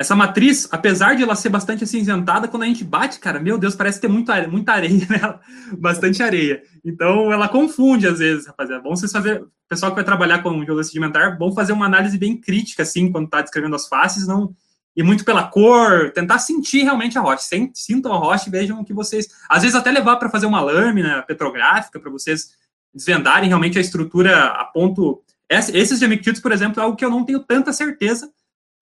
essa 0.00 0.16
matriz, 0.16 0.66
apesar 0.72 1.14
de 1.14 1.22
ela 1.22 1.36
ser 1.36 1.50
bastante 1.50 1.84
acinzentada, 1.84 2.48
quando 2.48 2.62
a 2.62 2.66
gente 2.66 2.82
bate, 2.82 3.18
cara, 3.20 3.38
meu 3.38 3.58
Deus, 3.58 3.74
parece 3.74 4.00
ter 4.00 4.08
muita, 4.08 4.48
muita 4.48 4.72
areia 4.72 5.04
nela, 5.06 5.38
bastante 5.78 6.22
areia. 6.22 6.62
Então 6.82 7.30
ela 7.30 7.46
confunde 7.46 8.06
às 8.06 8.18
vezes, 8.18 8.46
rapaziada. 8.46 8.82
Bom 8.82 8.96
vocês 8.96 9.12
fazer. 9.12 9.44
Pessoal 9.68 9.92
que 9.92 9.96
vai 9.96 10.04
trabalhar 10.04 10.42
com 10.42 10.64
geologia 10.64 10.84
sedimentar, 10.84 11.36
bom 11.36 11.52
fazer 11.52 11.74
uma 11.74 11.84
análise 11.84 12.16
bem 12.16 12.34
crítica, 12.40 12.82
assim, 12.82 13.12
quando 13.12 13.26
está 13.26 13.42
descrevendo 13.42 13.76
as 13.76 13.88
faces, 13.88 14.26
não 14.26 14.54
e 14.96 15.02
muito 15.02 15.22
pela 15.22 15.46
cor, 15.46 16.10
tentar 16.12 16.38
sentir 16.38 16.82
realmente 16.82 17.18
a 17.18 17.20
rocha. 17.20 17.44
Sintam 17.74 18.12
a 18.14 18.16
rocha 18.16 18.48
e 18.48 18.50
vejam 18.50 18.80
o 18.80 18.84
que 18.84 18.94
vocês. 18.94 19.28
Às 19.48 19.62
vezes, 19.62 19.76
até 19.76 19.90
levar 19.90 20.16
para 20.16 20.30
fazer 20.30 20.46
uma 20.46 20.62
lâmina 20.62 21.22
petrográfica, 21.22 22.00
para 22.00 22.10
vocês 22.10 22.52
desvendarem 22.92 23.48
realmente 23.48 23.76
a 23.76 23.80
estrutura 23.82 24.46
a 24.46 24.64
ponto. 24.64 25.22
Esses 25.48 26.00
gemectitos, 26.00 26.40
por 26.40 26.52
exemplo, 26.52 26.80
é 26.80 26.84
algo 26.84 26.96
que 26.96 27.04
eu 27.04 27.10
não 27.10 27.24
tenho 27.24 27.40
tanta 27.40 27.72
certeza 27.72 28.30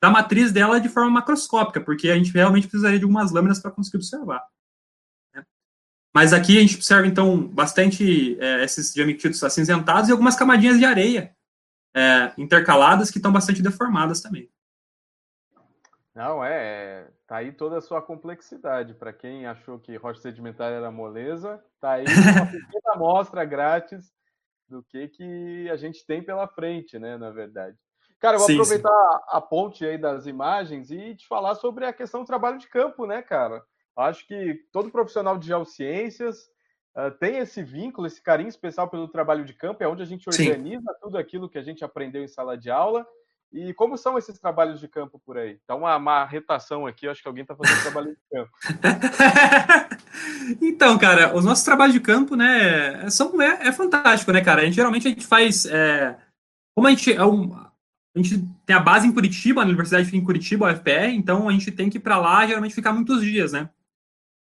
da 0.00 0.10
matriz 0.10 0.52
dela 0.52 0.80
de 0.80 0.88
forma 0.88 1.10
macroscópica, 1.10 1.80
porque 1.80 2.08
a 2.10 2.14
gente 2.14 2.32
realmente 2.32 2.68
precisaria 2.68 2.98
de 2.98 3.04
algumas 3.04 3.32
lâminas 3.32 3.60
para 3.60 3.70
conseguir 3.70 3.98
observar. 3.98 4.44
Né? 5.34 5.44
Mas 6.14 6.32
aqui 6.32 6.56
a 6.56 6.60
gente 6.60 6.76
observa, 6.76 7.06
então, 7.06 7.46
bastante 7.48 8.38
é, 8.40 8.62
esses 8.64 8.92
gemectitos 8.92 9.42
acinzentados 9.42 10.08
e 10.08 10.12
algumas 10.12 10.36
camadinhas 10.36 10.78
de 10.78 10.84
areia 10.84 11.34
é, 11.94 12.32
intercaladas 12.38 13.10
que 13.10 13.18
estão 13.18 13.32
bastante 13.32 13.62
deformadas 13.62 14.20
também. 14.20 14.48
Não, 16.14 16.44
é, 16.44 16.52
é. 16.52 17.10
Tá 17.26 17.36
aí 17.36 17.52
toda 17.52 17.78
a 17.78 17.80
sua 17.80 18.00
complexidade. 18.00 18.94
Para 18.94 19.12
quem 19.12 19.46
achou 19.46 19.78
que 19.78 19.94
rocha 19.96 20.20
sedimentar 20.20 20.72
era 20.72 20.90
moleza, 20.90 21.62
tá 21.78 21.92
aí 21.92 22.04
uma 22.04 22.46
pequena 22.50 22.92
amostra 22.94 23.44
grátis 23.44 24.12
do 24.66 24.82
que, 24.82 25.08
que 25.08 25.70
a 25.70 25.76
gente 25.76 26.04
tem 26.06 26.22
pela 26.22 26.48
frente, 26.48 26.98
né? 26.98 27.16
Na 27.16 27.30
verdade. 27.30 27.76
Cara, 28.20 28.36
eu 28.36 28.38
vou 28.40 28.46
sim, 28.48 28.54
aproveitar 28.54 29.12
sim. 29.12 29.18
a 29.28 29.40
ponte 29.40 29.86
aí 29.86 29.96
das 29.96 30.26
imagens 30.26 30.90
e 30.90 31.14
te 31.14 31.26
falar 31.26 31.54
sobre 31.54 31.84
a 31.84 31.92
questão 31.92 32.20
do 32.20 32.26
trabalho 32.26 32.58
de 32.58 32.68
campo, 32.68 33.06
né, 33.06 33.22
cara? 33.22 33.62
Acho 33.96 34.26
que 34.26 34.60
todo 34.72 34.90
profissional 34.90 35.38
de 35.38 35.46
geociências 35.46 36.48
uh, 36.96 37.10
tem 37.18 37.38
esse 37.38 37.62
vínculo, 37.62 38.06
esse 38.06 38.22
carinho 38.22 38.48
especial 38.48 38.88
pelo 38.88 39.08
trabalho 39.08 39.44
de 39.44 39.54
campo, 39.54 39.82
é 39.82 39.88
onde 39.88 40.02
a 40.02 40.06
gente 40.06 40.28
organiza 40.28 40.92
sim. 40.92 40.98
tudo 41.00 41.18
aquilo 41.18 41.48
que 41.48 41.58
a 41.58 41.62
gente 41.62 41.84
aprendeu 41.84 42.22
em 42.22 42.28
sala 42.28 42.56
de 42.56 42.70
aula 42.70 43.06
e 43.52 43.72
como 43.72 43.96
são 43.96 44.18
esses 44.18 44.38
trabalhos 44.38 44.78
de 44.78 44.88
campo 44.88 45.20
por 45.24 45.38
aí? 45.38 45.58
Tá 45.66 45.74
uma, 45.74 45.96
uma 45.96 46.24
retação 46.24 46.86
aqui, 46.86 47.08
acho 47.08 47.22
que 47.22 47.28
alguém 47.28 47.42
está 47.42 47.56
fazendo 47.56 47.82
trabalho 47.82 48.10
de 48.10 48.18
campo. 48.30 48.50
então, 50.60 50.98
cara, 50.98 51.34
os 51.34 51.44
nossos 51.44 51.64
trabalhos 51.64 51.94
de 51.94 52.00
campo, 52.00 52.36
né, 52.36 53.08
são, 53.10 53.40
é, 53.40 53.68
é 53.68 53.72
fantástico, 53.72 54.32
né, 54.32 54.42
cara? 54.42 54.60
A 54.60 54.64
gente, 54.64 54.74
geralmente 54.74 55.06
a 55.06 55.10
gente 55.10 55.26
faz. 55.26 55.64
É, 55.64 56.16
como 56.74 56.86
a 56.86 56.90
gente 56.90 57.12
é 57.12 57.24
um, 57.24 57.58
a 58.14 58.18
gente 58.18 58.44
tem 58.66 58.74
a 58.74 58.80
base 58.80 59.06
em 59.06 59.12
Curitiba, 59.12 59.62
a 59.62 59.64
universidade 59.64 60.06
fica 60.06 60.16
em 60.16 60.24
Curitiba, 60.24 60.68
a 60.68 60.72
UFPR, 60.72 61.12
então 61.14 61.48
a 61.48 61.52
gente 61.52 61.70
tem 61.70 61.88
que 61.88 61.98
ir 61.98 62.00
para 62.00 62.18
lá, 62.18 62.46
geralmente 62.46 62.74
ficar 62.74 62.92
muitos 62.92 63.22
dias, 63.22 63.52
né? 63.52 63.68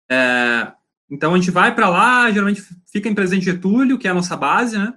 É, 0.09 0.71
então 1.09 1.33
a 1.33 1.37
gente 1.37 1.51
vai 1.51 1.73
para 1.73 1.89
lá, 1.89 2.31
geralmente 2.31 2.63
fica 2.91 3.09
em 3.09 3.15
Presidente 3.15 3.45
Getúlio, 3.45 3.97
que 3.97 4.07
é 4.07 4.11
a 4.11 4.13
nossa 4.13 4.37
base, 4.37 4.77
né? 4.77 4.93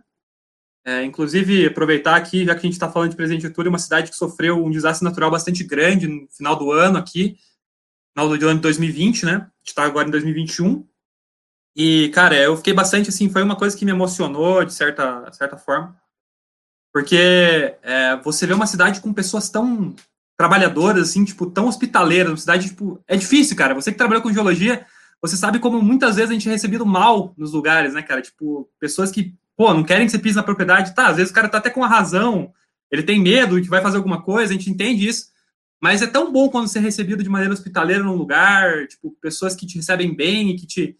É, 0.85 1.05
inclusive, 1.05 1.67
aproveitar 1.67 2.17
aqui, 2.17 2.47
já 2.47 2.55
que 2.55 2.61
a 2.61 2.63
gente 2.63 2.73
está 2.73 2.91
falando 2.91 3.11
de 3.11 3.17
Presidente 3.17 3.43
Getúlio, 3.43 3.69
uma 3.71 3.79
cidade 3.79 4.11
que 4.11 4.17
sofreu 4.17 4.65
um 4.65 4.71
desastre 4.71 5.05
natural 5.05 5.31
bastante 5.31 5.63
grande 5.63 6.07
no 6.07 6.27
final 6.29 6.57
do 6.57 6.73
ano 6.73 6.97
aqui. 6.97 7.37
final 8.17 8.29
do 8.29 8.47
ano 8.47 8.55
de 8.55 8.63
2020, 8.63 9.27
né? 9.27 9.33
A 9.33 9.37
gente 9.37 9.67
está 9.67 9.85
agora 9.85 10.09
em 10.09 10.11
2021. 10.11 10.87
E, 11.77 12.09
cara, 12.09 12.37
eu 12.37 12.57
fiquei 12.57 12.73
bastante 12.73 13.11
assim, 13.11 13.29
foi 13.29 13.43
uma 13.43 13.55
coisa 13.55 13.77
que 13.77 13.85
me 13.85 13.91
emocionou 13.91 14.65
de 14.65 14.73
certa, 14.73 15.31
certa 15.33 15.57
forma. 15.57 15.95
Porque 16.93 17.77
é, 17.83 18.17
você 18.25 18.47
vê 18.47 18.53
uma 18.53 18.67
cidade 18.67 19.01
com 19.01 19.13
pessoas 19.13 19.49
tão 19.51 19.95
trabalhadoras, 20.37 21.11
assim, 21.11 21.25
tipo, 21.25 21.47
tão 21.47 21.67
hospitaleiras, 21.67 22.31
uma 22.31 22.37
cidade, 22.37 22.69
tipo, 22.69 23.03
é 23.07 23.17
difícil, 23.17 23.57
cara. 23.57 23.75
Você 23.75 23.91
que 23.91 23.99
trabalhou 23.99 24.23
com 24.23 24.33
geologia, 24.33 24.87
você 25.21 25.37
sabe 25.37 25.59
como 25.59 25.83
muitas 25.83 26.17
vezes 26.17 26.31
a 26.31 26.35
gente 26.35 26.49
é 26.49 26.53
recebido 26.53 26.87
mal 26.87 27.35
nos 27.37 27.53
lugares, 27.53 27.95
né, 27.95 28.03
cara? 28.03 28.23
Tipo, 28.23 28.69
pessoas 28.79 29.11
que, 29.11 29.35
pô, 29.57 29.75
não 29.75 29.83
querem 29.83 30.07
que 30.07 30.13
você 30.13 30.19
pise 30.19 30.37
na 30.37 30.43
propriedade. 30.43 30.95
Tá, 30.95 31.09
às 31.09 31.17
vezes 31.17 31.31
o 31.31 31.35
cara 31.35 31.49
tá 31.49 31.59
até 31.59 31.71
com 31.71 31.83
a 31.83 31.89
razão, 31.89 32.53
ele 32.91 33.03
tem 33.03 33.21
medo 33.21 33.61
que 33.61 33.69
vai 33.69 33.83
fazer 33.83 33.97
alguma 33.97 34.23
coisa, 34.23 34.53
a 34.53 34.57
gente 34.57 34.71
entende 34.71 35.07
isso. 35.07 35.27
Mas 35.81 36.03
é 36.03 36.07
tão 36.07 36.33
bom 36.33 36.49
quando 36.49 36.69
você 36.69 36.79
é 36.79 36.83
recebido 36.83 37.23
de 37.23 37.29
maneira 37.29 37.55
hospitaleira 37.55 38.03
num 38.03 38.17
lugar, 38.17 38.87
tipo, 38.87 39.11
pessoas 39.21 39.55
que 39.55 39.67
te 39.67 39.77
recebem 39.77 40.15
bem 40.15 40.51
e 40.51 40.57
que 40.57 40.67
te, 40.67 40.97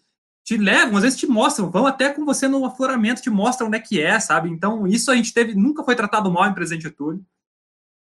te 0.49 0.57
levam, 0.57 0.97
às 0.97 1.03
vezes 1.03 1.19
te 1.19 1.27
mostram, 1.27 1.69
vão 1.69 1.85
até 1.85 2.11
com 2.11 2.25
você 2.25 2.47
no 2.47 2.65
afloramento, 2.65 3.21
te 3.21 3.29
mostram 3.29 3.67
onde 3.67 3.77
é 3.77 3.79
que 3.79 4.01
é, 4.01 4.19
sabe? 4.19 4.49
Então, 4.49 4.87
isso 4.87 5.11
a 5.11 5.15
gente 5.15 5.31
teve, 5.31 5.53
nunca 5.53 5.83
foi 5.83 5.95
tratado 5.95 6.31
mal 6.31 6.49
em 6.49 6.55
Presidente 6.55 6.81
Getúlio. 6.81 7.23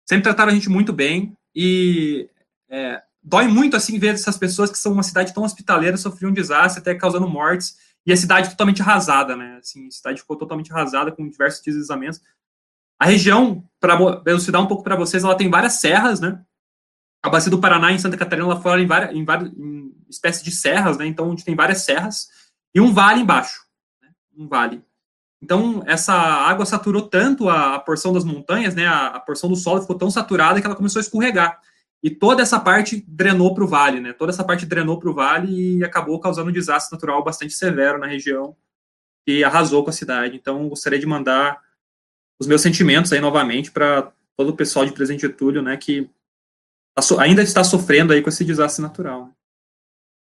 Sempre 0.10 0.24
trataram 0.24 0.52
a 0.52 0.56
gente 0.56 0.68
muito 0.68 0.92
bem 0.92 1.38
e 1.56 2.28
é, 2.68 3.00
dói 3.22 3.48
muito, 3.48 3.78
assim, 3.78 4.00
ver 4.00 4.16
essas 4.16 4.40
pessoas 4.40 4.72
que 4.72 4.78
são 4.80 4.92
uma 4.92 5.04
cidade 5.04 5.36
tão 5.36 5.44
hospitaleira 5.44 5.98
sofriam 5.98 6.32
um 6.32 6.34
desastre, 6.34 6.82
até 6.82 6.96
causando 6.96 7.30
mortes, 7.30 7.78
e 8.08 8.12
a 8.12 8.18
cidade 8.18 8.50
totalmente 8.50 8.82
arrasada, 8.82 9.36
né? 9.36 9.60
Assim, 9.62 9.86
a 9.86 9.92
cidade 9.92 10.22
ficou 10.22 10.36
totalmente 10.36 10.74
arrasada 10.74 11.12
com 11.12 11.30
diversos 11.30 11.62
deslizamentos. 11.62 12.20
A 12.98 13.06
região, 13.06 13.64
para 13.80 14.00
elucidar 14.26 14.64
um 14.64 14.68
pouco 14.68 14.84
para 14.84 14.96
vocês, 14.96 15.24
ela 15.24 15.38
tem 15.38 15.48
várias 15.48 15.74
serras, 15.74 16.20
né? 16.20 16.44
A 17.24 17.30
bacia 17.30 17.52
do 17.52 17.60
Paraná 17.60 17.92
em 17.92 18.00
Santa 18.00 18.18
Catarina 18.18 18.48
lá 18.48 18.60
fora 18.60 18.82
em 18.82 18.88
várias, 18.88 19.16
em 19.16 19.24
várias 19.24 19.52
em 19.54 19.94
espécies 20.10 20.44
de 20.44 20.52
serras, 20.52 20.98
né? 20.98 21.06
Então 21.06 21.30
gente 21.30 21.46
tem 21.46 21.56
várias 21.56 21.84
serras 21.84 22.28
e 22.74 22.82
um 22.82 22.94
vale 22.94 23.22
embaixo, 23.22 23.62
né? 24.02 24.10
um 24.36 24.48
vale. 24.48 24.84
Então 25.42 25.84
essa 25.86 26.14
água 26.14 26.66
saturou 26.66 27.04
tanto 27.04 27.50
a, 27.50 27.76
a 27.76 27.80
porção 27.80 28.14
das 28.14 28.24
montanhas, 28.24 28.76
né? 28.76 28.88
A, 28.88 29.08
a, 29.08 29.20
porção 29.20 29.50
do 29.50 29.56
solo 29.56 29.82
ficou 29.82 29.98
tão 29.98 30.10
saturada 30.10 30.60
que 30.60 30.66
ela 30.66 30.76
começou 30.76 31.00
a 31.00 31.04
escorregar 31.04 31.60
e 32.04 32.10
toda 32.10 32.42
essa 32.42 32.60
parte 32.60 33.04
drenou 33.08 33.54
para 33.54 33.64
o 33.64 33.68
vale, 33.68 34.00
né? 34.00 34.14
Toda 34.14 34.32
essa 34.32 34.44
parte 34.44 34.66
drenou 34.66 35.00
para 35.00 35.10
o 35.10 35.14
vale 35.14 35.78
e 35.78 35.84
acabou 35.84 36.20
causando 36.20 36.50
um 36.50 36.54
desastre 36.54 36.96
natural 36.96 37.24
bastante 37.24 37.54
severo 37.54 38.00
na 38.00 38.08
região 38.08 38.56
e 39.28 39.44
arrasou 39.44 39.84
com 39.84 39.92
a 39.92 39.94
cidade. 39.94 40.36
Então 40.36 40.68
gostaria 40.68 41.00
de 41.00 41.06
mandar 41.06 41.60
os 42.40 42.48
meus 42.48 42.62
sentimentos 42.62 43.14
aí 43.14 43.22
novamente 43.22 43.72
para 43.72 44.12
todo 44.36 44.50
o 44.50 44.56
pessoal 44.56 44.86
de 44.86 44.92
Presidente 44.92 45.22
Getúlio, 45.22 45.62
né? 45.62 45.78
Que 45.78 46.10
ainda 47.20 47.42
está 47.42 47.64
sofrendo 47.64 48.14
aí 48.14 48.22
com 48.22 48.30
esse 48.30 48.44
desastre 48.44 48.82
natural. 48.82 49.32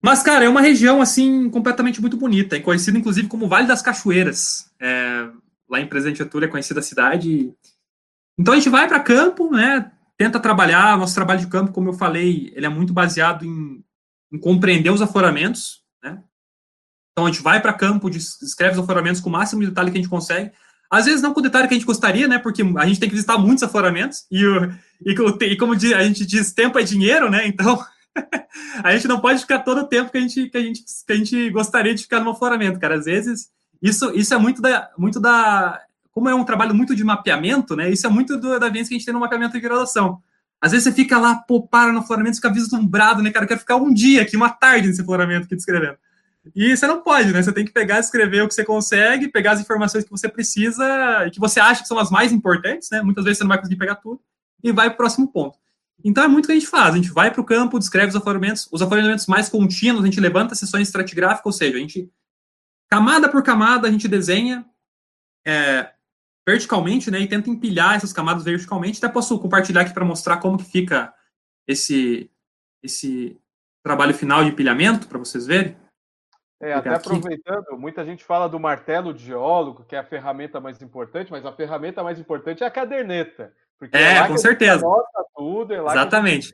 Mas, 0.06 0.22
cara, 0.22 0.46
é 0.46 0.50
uma 0.50 0.62
região, 0.62 1.02
assim, 1.02 1.50
completamente 1.50 2.00
muito 2.00 2.15
bonita, 2.15 2.56
é 2.56 2.60
conhecida, 2.60 2.98
inclusive, 2.98 3.28
como 3.28 3.48
Vale 3.48 3.68
das 3.68 3.82
Cachoeiras. 3.82 4.72
É, 4.80 5.28
lá 5.68 5.80
em 5.80 5.88
Presidente 5.88 6.20
Getúlio 6.20 6.48
é 6.48 6.50
conhecida 6.50 6.80
a 6.80 6.84
cidade. 6.84 7.52
Então, 8.38 8.54
a 8.54 8.58
gente 8.58 8.70
vai 8.70 8.88
para 8.88 9.00
campo, 9.00 9.50
né, 9.50 9.91
tenta 10.18 10.39
trabalhar, 10.39 10.98
nosso 10.98 11.15
trabalho 11.15 11.39
de 11.39 11.48
campo, 11.48 11.72
como 11.72 11.89
eu 11.89 11.94
falei, 11.94 12.54
ele 12.56 12.65
é 12.65 12.70
muito 12.70 12.94
baseado 12.94 13.46
em, 13.46 13.84
em 14.32 14.38
compreender 14.38 14.91
os 14.91 15.02
afloramentos, 15.02 15.84
né? 16.04 16.22
Então, 17.12 17.26
a 17.26 17.32
gente 17.32 17.41
vai 17.41 17.62
para 17.62 17.74
campo, 17.74 18.10
descreve 18.10 18.74
os 18.74 18.84
afloramentos 18.84 19.22
com 19.22 19.30
o 19.30 19.32
máximo 19.32 19.62
de 19.62 19.70
detalhe 19.70 19.89
que 19.89 19.98
a 19.98 20.02
gente 20.02 20.10
consegue, 20.10 20.52
às 20.95 21.05
vezes 21.05 21.21
não 21.21 21.34
com 21.34 21.39
o 21.39 21.43
detalhe 21.43 21.67
que 21.67 21.73
a 21.73 21.77
gente 21.77 21.86
gostaria, 21.86 22.27
né? 22.27 22.39
Porque 22.39 22.62
a 22.77 22.86
gente 22.86 22.99
tem 22.99 23.10
que 23.10 23.15
visitar 23.15 23.38
muitos 23.38 23.63
afloramentos 23.63 24.25
e, 24.31 24.43
e, 25.05 25.12
e 25.12 25.58
como 25.58 25.73
a 25.73 26.03
gente 26.03 26.25
diz, 26.25 26.53
tempo 26.53 26.79
é 26.79 26.84
dinheiro, 26.84 27.29
né? 27.29 27.47
Então 27.47 27.84
a 28.84 28.93
gente 28.93 29.08
não 29.08 29.19
pode 29.19 29.41
ficar 29.41 29.60
todo 29.60 29.81
o 29.81 29.88
tempo 29.88 30.12
que 30.12 30.17
a 30.17 30.21
gente, 30.21 30.49
que 30.49 30.58
a 30.58 30.62
gente, 30.62 30.84
que 31.05 31.13
a 31.13 31.15
gente 31.15 31.49
gostaria 31.49 31.93
de 31.93 32.03
ficar 32.03 32.19
no 32.19 32.31
afloramento, 32.31 32.79
cara. 32.79 32.95
Às 32.95 33.05
vezes 33.05 33.49
isso, 33.81 34.12
isso 34.15 34.34
é 34.34 34.38
muito 34.38 34.62
da, 34.62 34.89
muito 34.97 35.19
da. 35.19 35.81
Como 36.12 36.29
é 36.29 36.36
um 36.36 36.45
trabalho 36.45 36.73
muito 36.73 36.95
de 36.95 37.03
mapeamento, 37.03 37.75
né? 37.75 37.89
Isso 37.89 38.08
é 38.08 38.10
muito 38.10 38.38
do, 38.38 38.60
da 38.60 38.69
vez 38.69 38.88
que 38.88 38.95
a 38.95 38.97
gente 38.97 39.05
tem 39.05 39.13
no 39.13 39.19
mapeamento 39.19 39.53
de 39.53 39.60
graduação. 39.60 40.19
Às 40.62 40.71
vezes 40.71 40.86
você 40.86 40.91
fica 40.93 41.19
lá, 41.19 41.36
pô, 41.36 41.67
para 41.67 41.91
no 41.91 41.99
afloramento, 41.99 42.38
fica 42.38 42.51
vislumbrado, 42.51 43.21
né, 43.21 43.31
cara? 43.31 43.43
Eu 43.43 43.49
quero 43.49 43.60
ficar 43.60 43.75
um 43.75 43.93
dia 43.93 44.21
aqui, 44.21 44.38
uma 44.38 44.49
tarde 44.49 44.88
nesse 44.88 45.01
afloramento 45.01 45.45
aqui 45.45 45.55
descrevendo. 45.55 45.97
E 46.53 46.75
você 46.75 46.86
não 46.86 47.01
pode, 47.01 47.31
né? 47.31 47.41
Você 47.41 47.51
tem 47.51 47.65
que 47.65 47.71
pegar, 47.71 47.99
escrever 47.99 48.43
o 48.43 48.47
que 48.47 48.53
você 48.53 48.63
consegue, 48.63 49.29
pegar 49.29 49.53
as 49.53 49.62
informações 49.62 50.03
que 50.03 50.12
você 50.12 50.29
precisa 50.29 51.25
e 51.25 51.31
que 51.31 51.39
você 51.39 51.60
acha 51.60 51.81
que 51.81 51.88
são 51.88 51.97
as 51.97 52.12
mais 52.12 52.31
importantes, 52.31 52.89
né? 52.91 53.01
Muitas 53.01 53.23
vezes 53.23 53.38
você 53.38 53.43
não 53.43 53.49
vai 53.49 53.58
conseguir 53.58 53.77
pegar 53.77 53.95
tudo 53.95 54.21
e 54.63 54.71
vai 54.71 54.88
para 54.89 54.95
o 54.95 54.97
próximo 54.97 55.27
ponto. 55.27 55.58
Então 56.03 56.23
é 56.23 56.27
muito 56.27 56.45
o 56.45 56.47
que 56.47 56.53
a 56.53 56.55
gente 56.55 56.67
faz. 56.67 56.93
A 56.93 56.97
gente 56.97 57.12
vai 57.12 57.31
para 57.31 57.41
o 57.41 57.45
campo, 57.45 57.79
descreve 57.79 58.10
os 58.10 58.15
afloramentos, 58.15 58.67
os 58.71 58.81
afloramentos 58.81 59.25
mais 59.27 59.49
contínuos, 59.49 60.03
a 60.03 60.05
gente 60.05 60.19
levanta 60.19 60.53
sessões 60.53 60.88
estratigráficas, 60.88 61.45
ou 61.45 61.51
seja, 61.51 61.77
a 61.77 61.79
gente, 61.79 62.12
camada 62.89 63.29
por 63.29 63.41
camada, 63.41 63.88
a 63.88 63.91
gente 63.91 64.08
desenha 64.08 64.65
é, 65.45 65.91
verticalmente, 66.47 67.10
né? 67.10 67.19
E 67.21 67.27
tenta 67.27 67.49
empilhar 67.49 67.95
essas 67.95 68.13
camadas 68.13 68.43
verticalmente. 68.43 68.97
Até 69.03 69.12
posso 69.12 69.39
compartilhar 69.39 69.81
aqui 69.81 69.93
para 69.93 70.05
mostrar 70.05 70.38
como 70.38 70.58
que 70.58 70.65
fica 70.65 71.13
esse, 71.67 72.29
esse 72.84 73.38
trabalho 73.84 74.13
final 74.13 74.43
de 74.43 74.51
empilhamento, 74.51 75.08
para 75.08 75.17
vocês 75.17 75.47
verem. 75.47 75.75
É, 76.62 76.74
até 76.74 76.89
aqui. 76.89 76.98
aproveitando, 76.98 77.78
muita 77.78 78.06
gente 78.06 78.24
fala 78.24 78.48
do 78.48 78.60
martelo 78.60 79.13
de 79.13 79.26
geólogo, 79.26 79.84
que 79.84 79.96
é 79.96 80.00
a 80.00 80.06
ferramenta 80.06 80.60
mais 80.60 80.82
importante, 80.82 81.32
mas 81.32 81.46
a 81.46 81.52
ferramenta 81.52 82.02
mais 82.04 82.20
importante 82.20 82.63
é 82.63 82.68
a 82.68 82.72
caderneta. 82.72 83.52
Porque 83.78 83.96
é, 83.96 84.18
é 84.18 84.28
com 84.28 84.38
certeza. 84.38 84.86
Tudo, 85.36 85.74
é 85.74 85.78
Exatamente. 85.80 86.54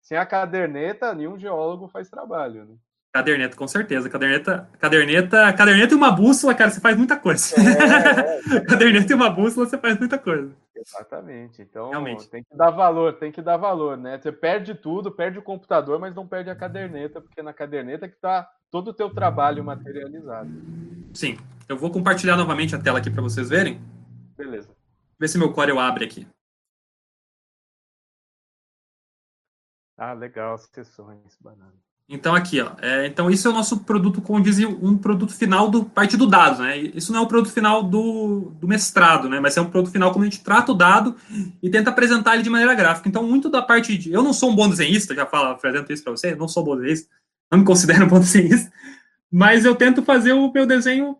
Sem 0.00 0.18
a 0.18 0.26
caderneta, 0.26 1.14
nenhum 1.14 1.38
geólogo 1.38 1.86
faz 1.88 2.08
trabalho. 2.10 2.64
Né? 2.64 2.74
Caderneta, 3.12 3.56
com 3.56 3.68
certeza. 3.68 4.10
Caderneta, 4.10 4.68
caderneta, 4.78 5.52
caderneta 5.52 5.94
e 5.94 5.96
uma 5.96 6.10
bússola, 6.10 6.54
cara, 6.54 6.70
você 6.70 6.80
faz 6.80 6.96
muita 6.96 7.16
coisa. 7.16 7.54
É, 7.56 8.56
é. 8.56 8.60
caderneta 8.66 9.12
e 9.12 9.14
uma 9.14 9.30
bússola, 9.30 9.66
você 9.66 9.78
faz 9.78 9.98
muita 9.98 10.18
coisa. 10.18 10.50
Exatamente. 10.80 11.62
Então, 11.62 11.90
Realmente. 11.90 12.28
tem 12.28 12.42
que 12.42 12.56
dar 12.56 12.70
valor, 12.70 13.14
tem 13.14 13.32
que 13.32 13.42
dar 13.42 13.56
valor, 13.56 13.96
né? 13.96 14.18
Você 14.18 14.30
perde 14.32 14.74
tudo, 14.74 15.10
perde 15.10 15.38
o 15.38 15.42
computador, 15.42 15.98
mas 15.98 16.14
não 16.14 16.26
perde 16.26 16.50
a 16.50 16.56
caderneta, 16.56 17.20
porque 17.20 17.42
na 17.42 17.52
caderneta 17.52 18.08
que 18.08 18.14
está 18.14 18.48
todo 18.70 18.88
o 18.88 18.94
teu 18.94 19.12
trabalho 19.12 19.64
materializado. 19.64 20.50
Sim. 21.14 21.36
Eu 21.68 21.76
vou 21.76 21.90
compartilhar 21.90 22.36
novamente 22.36 22.74
a 22.74 22.82
tela 22.82 22.98
aqui 22.98 23.10
para 23.10 23.22
vocês 23.22 23.48
verem. 23.48 23.80
Beleza. 24.36 24.74
Ver 25.18 25.28
se 25.28 25.38
meu 25.38 25.52
Corel 25.52 25.78
abre 25.78 26.04
aqui. 26.04 26.26
Ah, 29.96 30.12
legal, 30.12 30.56
sessões, 30.58 31.36
banana. 31.40 31.74
Então 32.10 32.34
aqui, 32.34 32.58
ó, 32.58 32.70
é, 32.80 33.06
então 33.06 33.30
isso 33.30 33.46
é 33.46 33.50
o 33.50 33.54
nosso 33.54 33.80
produto, 33.80 34.22
como 34.22 34.42
dizem, 34.42 34.64
um 34.64 34.96
produto 34.96 35.34
final 35.34 35.68
do 35.68 35.84
parte 35.84 36.16
do 36.16 36.26
dado, 36.26 36.62
né? 36.62 36.78
Isso 36.78 37.12
não 37.12 37.20
é 37.20 37.22
o 37.22 37.26
produto 37.26 37.52
final 37.52 37.82
do, 37.82 38.50
do 38.58 38.66
mestrado, 38.66 39.28
né? 39.28 39.38
Mas 39.38 39.58
é 39.58 39.60
um 39.60 39.68
produto 39.68 39.92
final 39.92 40.10
como 40.10 40.24
a 40.24 40.26
gente 40.26 40.42
trata 40.42 40.72
o 40.72 40.74
dado 40.74 41.14
e 41.62 41.68
tenta 41.68 41.90
apresentar 41.90 42.32
ele 42.32 42.42
de 42.42 42.48
maneira 42.48 42.74
gráfica. 42.74 43.10
Então 43.10 43.22
muito 43.22 43.50
da 43.50 43.60
parte 43.60 43.98
de, 43.98 44.10
eu 44.10 44.22
não 44.22 44.32
sou 44.32 44.50
um 44.50 44.56
bom 44.56 44.70
desenhista, 44.70 45.14
já 45.14 45.26
falo, 45.26 45.50
apresento 45.50 45.92
isso 45.92 46.02
para 46.02 46.12
você, 46.12 46.34
não 46.34 46.48
sou 46.48 46.62
um 46.62 46.66
bom 46.66 46.76
desenhista, 46.76 47.10
não 47.52 47.58
me 47.58 47.64
considero 47.66 48.06
um 48.06 48.08
bom 48.08 48.20
desenhista, 48.20 48.72
mas 49.30 49.66
eu 49.66 49.74
tento 49.74 50.02
fazer 50.02 50.32
o 50.32 50.50
meu 50.50 50.64
desenho 50.64 51.14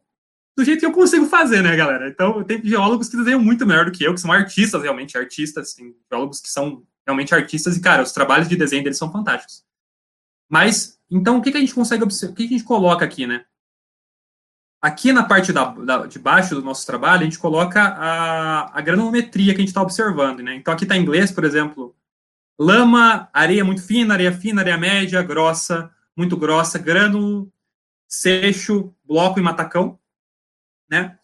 do 0.57 0.65
jeito 0.65 0.81
que 0.81 0.87
eu 0.87 0.93
consigo 0.93 1.27
fazer, 1.27 1.63
né, 1.63 1.77
galera? 1.77 2.09
Então 2.09 2.43
tem 2.45 2.65
geólogos 2.65 3.11
que 3.11 3.17
desenham 3.19 3.41
muito 3.41 3.67
melhor 3.67 3.85
do 3.85 3.93
que 3.93 4.05
eu, 4.05 4.15
que 4.15 4.21
são 4.23 4.33
artistas 4.33 4.83
realmente, 4.83 5.19
artistas, 5.19 5.75
tem 5.75 5.95
geólogos 6.11 6.41
que 6.41 6.49
são 6.49 6.83
realmente 7.07 7.35
artistas 7.35 7.77
e 7.77 7.81
cara, 7.81 8.03
os 8.03 8.13
trabalhos 8.13 8.49
de 8.49 8.57
desenho 8.57 8.83
deles 8.83 8.97
são 8.97 9.13
fantásticos. 9.13 9.69
Mas, 10.49 10.99
então, 11.11 11.39
o 11.39 11.43
que, 11.43 11.51
que 11.51 11.59
a 11.59 11.61
gente 11.61 11.75
consegue 11.75 12.03
observar? 12.03 12.33
O 12.33 12.37
que, 12.37 12.49
que 12.49 12.55
a 12.55 12.59
gente 12.59 12.67
coloca 12.67 13.05
aqui, 13.05 13.27
né? 13.27 13.45
Aqui 14.81 15.13
na 15.13 15.25
parte 15.25 15.53
da, 15.53 15.65
da, 15.65 16.07
de 16.07 16.19
baixo 16.19 16.55
do 16.55 16.63
nosso 16.63 16.87
trabalho, 16.87 17.23
a 17.23 17.25
gente 17.25 17.39
coloca 17.39 17.83
a, 17.83 18.79
a 18.79 18.81
granulometria 18.81 19.53
que 19.53 19.59
a 19.59 19.61
gente 19.61 19.69
está 19.69 19.83
observando, 19.83 20.41
né? 20.41 20.55
Então, 20.55 20.73
aqui 20.73 20.85
está 20.85 20.97
em 20.97 21.03
inglês, 21.03 21.31
por 21.31 21.45
exemplo, 21.45 21.95
lama, 22.59 23.29
areia 23.33 23.65
muito 23.65 23.83
fina, 23.83 24.15
areia 24.15 24.33
fina, 24.33 24.63
areia 24.63 24.79
média, 24.79 25.23
grossa, 25.23 25.91
muito 26.17 26.37
grossa, 26.37 26.79
grânulo, 26.79 27.53
seixo, 28.07 28.95
bloco 29.05 29.39
e 29.39 29.43
matacão, 29.43 29.99
né? 30.89 31.19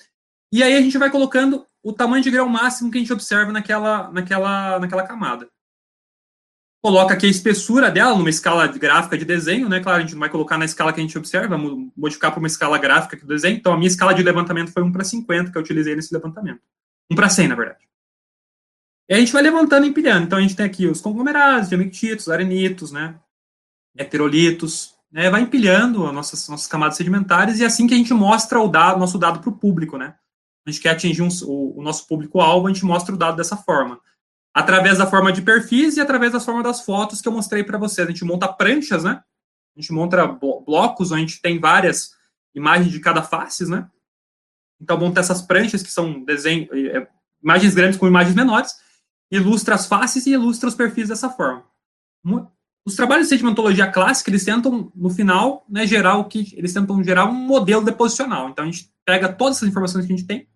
E 0.52 0.62
aí 0.62 0.74
a 0.74 0.80
gente 0.80 0.98
vai 0.98 1.10
colocando 1.10 1.66
o 1.82 1.92
tamanho 1.92 2.22
de 2.22 2.30
grão 2.30 2.48
máximo 2.48 2.90
que 2.90 2.98
a 2.98 3.00
gente 3.00 3.12
observa 3.12 3.52
naquela, 3.52 4.10
naquela, 4.10 4.78
naquela 4.78 5.06
camada 5.06 5.48
coloca 6.84 7.14
aqui 7.14 7.24
a 7.24 7.30
espessura 7.30 7.90
dela 7.90 8.14
numa 8.14 8.28
escala 8.28 8.66
gráfica 8.66 9.16
de 9.16 9.24
desenho, 9.24 9.70
né? 9.70 9.80
Claro, 9.80 9.96
a 9.96 10.00
gente 10.02 10.12
não 10.12 10.20
vai 10.20 10.28
colocar 10.28 10.58
na 10.58 10.66
escala 10.66 10.92
que 10.92 11.00
a 11.00 11.02
gente 11.02 11.16
observa, 11.16 11.56
vamos 11.56 11.90
modificar 11.96 12.30
para 12.30 12.38
uma 12.38 12.46
escala 12.46 12.76
gráfica 12.76 13.16
do 13.16 13.26
desenho. 13.26 13.56
Então, 13.56 13.72
a 13.72 13.76
minha 13.78 13.88
escala 13.88 14.12
de 14.12 14.22
levantamento 14.22 14.70
foi 14.70 14.82
1 14.82 14.92
para 14.92 15.02
50 15.02 15.50
que 15.50 15.56
eu 15.56 15.62
utilizei 15.62 15.96
nesse 15.96 16.12
levantamento. 16.12 16.60
1 17.10 17.16
para 17.16 17.30
100, 17.30 17.48
na 17.48 17.54
verdade. 17.54 17.88
E 19.08 19.14
a 19.14 19.18
gente 19.18 19.32
vai 19.32 19.42
levantando 19.42 19.86
e 19.86 19.88
empilhando. 19.88 20.26
Então, 20.26 20.38
a 20.38 20.42
gente 20.42 20.54
tem 20.54 20.66
aqui 20.66 20.86
os 20.86 21.00
conglomerados, 21.00 21.70
diamictitos, 21.70 22.28
arenitos, 22.28 22.92
né? 22.92 23.14
Heterolitos, 23.96 24.94
né? 25.10 25.30
Vai 25.30 25.40
empilhando 25.40 26.06
as 26.06 26.12
nossas, 26.12 26.46
nossas 26.50 26.66
camadas 26.66 26.98
sedimentares 26.98 27.60
e 27.60 27.62
é 27.64 27.66
assim 27.66 27.86
que 27.86 27.94
a 27.94 27.96
gente 27.96 28.12
mostra 28.12 28.60
o 28.60 28.68
dado, 28.68 29.00
nosso 29.00 29.16
dado 29.16 29.40
para 29.40 29.48
o 29.48 29.56
público, 29.56 29.96
né? 29.96 30.16
A 30.66 30.70
gente 30.70 30.82
quer 30.82 30.90
atingir 30.90 31.22
um, 31.22 31.28
o, 31.44 31.78
o 31.78 31.82
nosso 31.82 32.06
público-alvo, 32.06 32.66
a 32.66 32.70
gente 32.70 32.84
mostra 32.84 33.14
o 33.14 33.18
dado 33.18 33.38
dessa 33.38 33.56
forma 33.56 33.98
através 34.54 34.98
da 34.98 35.06
forma 35.06 35.32
de 35.32 35.42
perfis 35.42 35.96
e 35.96 36.00
através 36.00 36.32
da 36.32 36.38
forma 36.38 36.62
das 36.62 36.80
fotos 36.80 37.20
que 37.20 37.26
eu 37.26 37.32
mostrei 37.32 37.64
para 37.64 37.76
vocês. 37.76 38.06
A 38.06 38.10
gente 38.10 38.24
monta 38.24 38.46
pranchas, 38.46 39.02
né? 39.02 39.20
A 39.76 39.80
gente 39.80 39.92
monta 39.92 40.24
blocos 40.26 41.10
onde 41.10 41.22
a 41.22 41.26
gente 41.26 41.42
tem 41.42 41.58
várias 41.58 42.12
imagens 42.54 42.92
de 42.92 43.00
cada 43.00 43.20
face, 43.20 43.68
né? 43.68 43.90
Então, 44.80 44.96
monta 44.96 45.18
essas 45.18 45.42
pranchas 45.42 45.82
que 45.82 45.90
são 45.90 46.24
desenho, 46.24 46.68
é, 46.72 47.08
imagens 47.42 47.74
grandes 47.74 47.98
com 47.98 48.06
imagens 48.06 48.36
menores, 48.36 48.72
ilustra 49.30 49.74
as 49.74 49.86
faces 49.86 50.24
e 50.26 50.30
ilustra 50.30 50.68
os 50.68 50.74
perfis 50.74 51.08
dessa 51.08 51.28
forma. 51.28 51.64
Os 52.86 52.94
trabalhos 52.94 53.26
de 53.26 53.30
sedimentologia 53.30 53.90
clássica, 53.90 54.30
eles 54.30 54.44
tentam, 54.44 54.92
no 54.94 55.10
final, 55.10 55.64
né, 55.68 55.86
gerar 55.86 56.18
o 56.18 56.26
que 56.26 56.54
eles 56.56 56.72
tentam 56.72 57.02
gerar 57.02 57.24
um 57.24 57.32
modelo 57.32 57.84
deposicional. 57.84 58.50
Então, 58.50 58.64
a 58.64 58.70
gente 58.70 58.92
pega 59.04 59.32
todas 59.32 59.56
essas 59.56 59.68
informações 59.68 60.06
que 60.06 60.12
a 60.12 60.16
gente 60.16 60.26
tem 60.26 60.46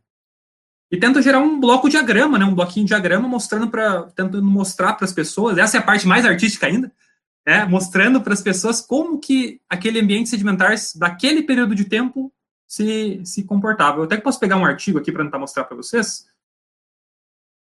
e 0.90 0.96
tenta 0.96 1.20
gerar 1.20 1.40
um 1.40 1.60
bloco 1.60 1.88
diagrama, 1.88 2.38
né, 2.38 2.44
um 2.44 2.54
bloquinho 2.54 2.86
de 2.86 2.88
diagrama 2.88 3.28
mostrando 3.28 3.68
para 3.68 4.04
tentando 4.04 4.42
mostrar 4.42 4.94
para 4.94 5.04
as 5.04 5.12
pessoas, 5.12 5.58
essa 5.58 5.76
é 5.76 5.80
a 5.80 5.82
parte 5.82 6.06
mais 6.06 6.24
artística 6.24 6.66
ainda, 6.66 6.92
né, 7.46 7.64
mostrando 7.64 8.20
para 8.20 8.32
as 8.32 8.42
pessoas 8.42 8.80
como 8.80 9.18
que 9.18 9.60
aquele 9.68 10.00
ambiente 10.00 10.28
sedimentar 10.28 10.74
daquele 10.96 11.42
período 11.42 11.74
de 11.74 11.84
tempo 11.84 12.32
se, 12.66 13.20
se 13.24 13.44
comportava. 13.44 13.98
Eu 13.98 14.04
até 14.04 14.16
posso 14.18 14.40
pegar 14.40 14.56
um 14.56 14.64
artigo 14.64 14.98
aqui 14.98 15.12
para 15.12 15.24
tentar 15.24 15.38
mostrar 15.38 15.64
para 15.64 15.76
vocês. 15.76 16.26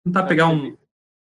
Tentar 0.03 0.21
é, 0.21 0.27
pegar 0.27 0.47
um 0.47 0.75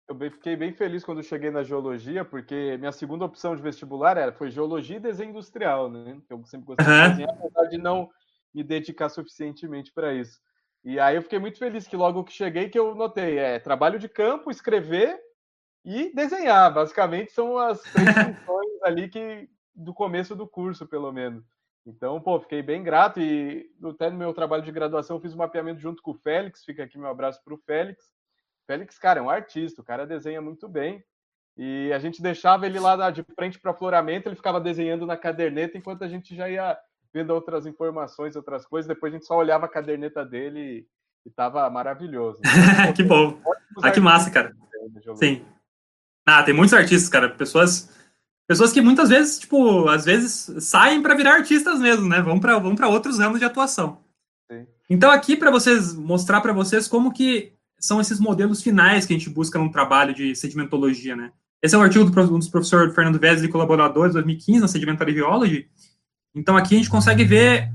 eu 0.07 0.31
fiquei 0.31 0.55
bem 0.55 0.73
feliz 0.73 1.03
quando 1.03 1.23
cheguei 1.23 1.49
na 1.49 1.63
geologia, 1.63 2.25
porque 2.25 2.77
minha 2.77 2.91
segunda 2.91 3.25
opção 3.25 3.55
de 3.55 3.61
vestibular 3.61 4.17
era, 4.17 4.31
foi 4.33 4.51
geologia 4.51 4.97
e 4.97 4.99
desenho 4.99 5.29
industrial, 5.29 5.89
né? 5.89 6.21
Eu 6.29 6.43
sempre 6.45 6.67
gostei 6.67 6.85
uhum. 6.85 7.03
de 7.03 7.09
desenhar, 7.09 7.31
apesar 7.31 7.65
de 7.69 7.77
não 7.77 8.09
me 8.53 8.63
dedicar 8.63 9.09
suficientemente 9.09 9.91
para 9.91 10.13
isso. 10.13 10.39
E 10.83 10.99
aí 10.99 11.15
eu 11.15 11.21
fiquei 11.21 11.39
muito 11.39 11.57
feliz 11.57 11.87
que 11.87 11.95
logo 11.95 12.23
que 12.23 12.33
cheguei 12.33 12.69
que 12.69 12.77
eu 12.77 12.93
notei, 12.93 13.37
é 13.37 13.59
trabalho 13.59 13.97
de 13.97 14.09
campo, 14.09 14.51
escrever 14.51 15.17
e 15.85 16.13
desenhar. 16.13 16.73
Basicamente 16.73 17.31
são 17.31 17.57
as 17.57 17.81
três 17.81 18.09
funções 18.45 18.83
ali 18.83 19.07
que 19.07 19.49
do 19.73 19.93
começo 19.93 20.35
do 20.35 20.47
curso, 20.47 20.85
pelo 20.85 21.11
menos. 21.11 21.43
Então, 21.85 22.19
pô, 22.21 22.39
fiquei 22.39 22.61
bem 22.61 22.83
grato 22.83 23.19
e 23.19 23.69
até 23.83 24.09
no 24.09 24.17
meu 24.17 24.33
trabalho 24.33 24.63
de 24.63 24.71
graduação 24.71 25.17
eu 25.17 25.21
fiz 25.21 25.33
um 25.33 25.37
mapeamento 25.37 25.79
junto 25.79 26.01
com 26.01 26.11
o 26.11 26.15
Félix, 26.15 26.63
fica 26.63 26.83
aqui 26.83 26.97
meu 26.97 27.09
abraço 27.09 27.43
para 27.43 27.53
o 27.53 27.57
Félix. 27.57 28.13
Félix, 28.65 28.97
cara, 28.97 29.19
é 29.19 29.23
um 29.23 29.29
artista, 29.29 29.81
o 29.81 29.85
cara 29.85 30.07
desenha 30.07 30.41
muito 30.41 30.67
bem. 30.67 31.03
E 31.57 31.91
a 31.93 31.99
gente 31.99 32.21
deixava 32.21 32.65
ele 32.65 32.79
lá 32.79 33.11
de 33.11 33.23
frente 33.35 33.59
para 33.59 33.73
floramento, 33.73 34.27
ele 34.27 34.35
ficava 34.35 34.59
desenhando 34.59 35.05
na 35.05 35.17
caderneta 35.17 35.77
enquanto 35.77 36.03
a 36.03 36.07
gente 36.07 36.35
já 36.35 36.49
ia 36.49 36.79
vendo 37.13 37.31
outras 37.31 37.65
informações, 37.65 38.35
outras 38.35 38.65
coisas. 38.65 38.87
Depois 38.87 39.13
a 39.13 39.15
gente 39.15 39.25
só 39.25 39.37
olhava 39.37 39.65
a 39.65 39.69
caderneta 39.69 40.25
dele 40.25 40.87
e 41.25 41.29
estava 41.29 41.69
maravilhoso. 41.69 42.39
Então, 42.41 42.93
que 42.93 43.03
bom. 43.03 43.39
Ah, 43.81 43.91
que 43.91 43.99
massa, 43.99 44.31
cara. 44.31 44.53
Sim. 45.15 45.45
Ah, 46.25 46.43
tem 46.43 46.53
muitos 46.53 46.73
artistas, 46.73 47.09
cara. 47.09 47.29
Pessoas 47.29 47.91
pessoas 48.47 48.73
que 48.73 48.81
muitas 48.81 49.09
vezes, 49.09 49.39
tipo, 49.39 49.87
às 49.87 50.05
vezes 50.05 50.63
saem 50.63 51.01
para 51.01 51.15
virar 51.15 51.35
artistas 51.35 51.79
mesmo, 51.79 52.07
né? 52.07 52.21
Vão 52.21 52.39
para 52.39 52.57
vão 52.57 52.75
para 52.75 52.89
outros 52.89 53.19
ramos 53.19 53.39
de 53.39 53.45
atuação. 53.45 54.01
Sim. 54.51 54.65
Então 54.89 55.11
aqui 55.11 55.35
para 55.35 55.51
vocês 55.51 55.93
mostrar 55.93 56.41
para 56.41 56.53
vocês 56.53 56.87
como 56.87 57.13
que 57.13 57.53
são 57.79 57.99
esses 57.99 58.19
modelos 58.19 58.61
finais 58.61 59.05
que 59.05 59.13
a 59.13 59.17
gente 59.17 59.29
busca 59.29 59.59
num 59.59 59.71
trabalho 59.71 60.13
de 60.13 60.35
sedimentologia, 60.35 61.15
né? 61.15 61.31
Esse 61.61 61.75
é 61.75 61.77
um 61.77 61.81
artigo 61.81 62.03
do, 62.03 62.39
do 62.39 62.51
professor 62.51 62.93
Fernando 62.93 63.19
Vez 63.19 63.41
e 63.41 63.47
colaboradores, 63.47 64.13
2015, 64.13 64.59
na 64.59 64.67
Sedimentary 64.67 65.13
Geology. 65.13 65.69
Então, 66.35 66.57
aqui 66.57 66.75
a 66.75 66.77
gente 66.77 66.89
consegue 66.89 67.23
ver 67.23 67.71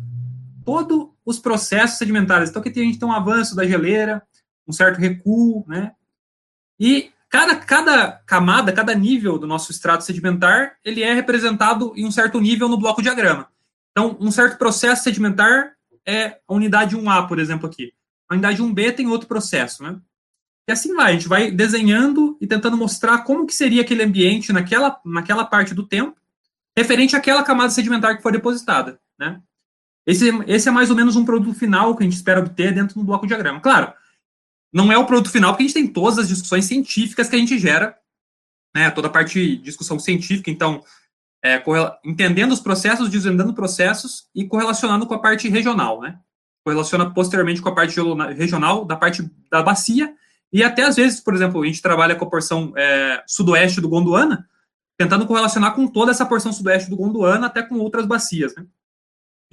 todos 0.64 1.08
os 1.24 1.38
processos 1.38 1.98
sedimentares. 1.98 2.50
Então, 2.50 2.60
aqui 2.60 2.80
a 2.80 2.82
gente 2.82 2.98
tem 2.98 3.08
um 3.08 3.12
avanço 3.12 3.54
da 3.54 3.66
geleira, 3.66 4.22
um 4.66 4.72
certo 4.72 4.98
recuo, 4.98 5.64
né? 5.66 5.92
E 6.78 7.10
cada, 7.28 7.56
cada 7.56 8.12
camada, 8.26 8.72
cada 8.72 8.94
nível 8.94 9.38
do 9.38 9.46
nosso 9.46 9.70
extrato 9.70 10.04
sedimentar, 10.04 10.76
ele 10.84 11.02
é 11.02 11.12
representado 11.14 11.92
em 11.96 12.06
um 12.06 12.10
certo 12.10 12.40
nível 12.40 12.68
no 12.68 12.78
bloco 12.78 13.02
diagrama. 13.02 13.48
Então, 13.92 14.16
um 14.20 14.30
certo 14.30 14.58
processo 14.58 15.04
sedimentar 15.04 15.72
é 16.06 16.38
a 16.46 16.54
unidade 16.54 16.96
1A, 16.96 17.26
por 17.26 17.38
exemplo, 17.38 17.68
aqui. 17.68 17.92
A 18.28 18.34
unidade 18.34 18.62
1B 18.62 18.94
tem 18.94 19.06
outro 19.08 19.28
processo, 19.28 19.82
né? 19.82 19.98
E 20.68 20.72
assim 20.72 20.94
vai, 20.94 21.10
a 21.10 21.14
gente 21.14 21.28
vai 21.28 21.50
desenhando 21.50 22.36
e 22.40 22.46
tentando 22.46 22.76
mostrar 22.76 23.24
como 23.24 23.46
que 23.46 23.54
seria 23.54 23.80
aquele 23.80 24.02
ambiente 24.02 24.52
naquela, 24.52 25.00
naquela 25.04 25.44
parte 25.44 25.74
do 25.74 25.86
tempo, 25.86 26.20
referente 26.78 27.16
àquela 27.16 27.42
camada 27.42 27.70
sedimentar 27.70 28.16
que 28.16 28.22
foi 28.22 28.32
depositada, 28.32 29.00
né? 29.18 29.40
Esse, 30.06 30.30
esse 30.46 30.68
é 30.68 30.72
mais 30.72 30.88
ou 30.88 30.96
menos 30.96 31.16
um 31.16 31.24
produto 31.24 31.58
final 31.58 31.94
que 31.94 32.02
a 32.02 32.06
gente 32.06 32.16
espera 32.16 32.40
obter 32.40 32.72
dentro 32.72 32.94
do 32.94 33.04
bloco 33.04 33.26
diagrama. 33.26 33.60
Claro, 33.60 33.92
não 34.72 34.90
é 34.90 34.96
o 34.96 35.04
produto 35.04 35.30
final, 35.30 35.52
porque 35.52 35.64
a 35.64 35.66
gente 35.66 35.74
tem 35.74 35.86
todas 35.86 36.18
as 36.18 36.28
discussões 36.28 36.64
científicas 36.64 37.28
que 37.28 37.36
a 37.36 37.38
gente 37.38 37.58
gera, 37.58 37.96
né? 38.74 38.90
Toda 38.90 39.08
a 39.08 39.10
parte 39.10 39.34
de 39.34 39.56
discussão 39.58 39.98
científica, 39.98 40.50
então, 40.50 40.82
é, 41.44 41.62
entendendo 42.04 42.52
os 42.52 42.60
processos, 42.60 43.10
desvendando 43.10 43.52
processos 43.52 44.28
e 44.34 44.46
correlacionando 44.46 45.06
com 45.06 45.14
a 45.14 45.20
parte 45.20 45.48
regional, 45.48 46.00
né? 46.00 46.18
correlaciona 46.68 47.10
posteriormente 47.10 47.62
com 47.62 47.70
a 47.70 47.74
parte 47.74 47.98
regional 48.36 48.84
da 48.84 48.94
parte 48.94 49.22
da 49.50 49.62
bacia, 49.62 50.14
e 50.52 50.62
até 50.62 50.82
às 50.82 50.96
vezes, 50.96 51.20
por 51.20 51.34
exemplo, 51.34 51.62
a 51.62 51.66
gente 51.66 51.80
trabalha 51.80 52.14
com 52.14 52.24
a 52.24 52.28
porção 52.30 52.72
é, 52.76 53.22
sudoeste 53.26 53.80
do 53.80 53.88
Gondwana, 53.88 54.46
tentando 54.98 55.26
correlacionar 55.26 55.74
com 55.74 55.86
toda 55.86 56.10
essa 56.10 56.26
porção 56.26 56.52
sudoeste 56.52 56.90
do 56.90 56.96
Gondwana, 56.96 57.46
até 57.46 57.62
com 57.62 57.76
outras 57.76 58.04
bacias. 58.04 58.54
Né? 58.56 58.66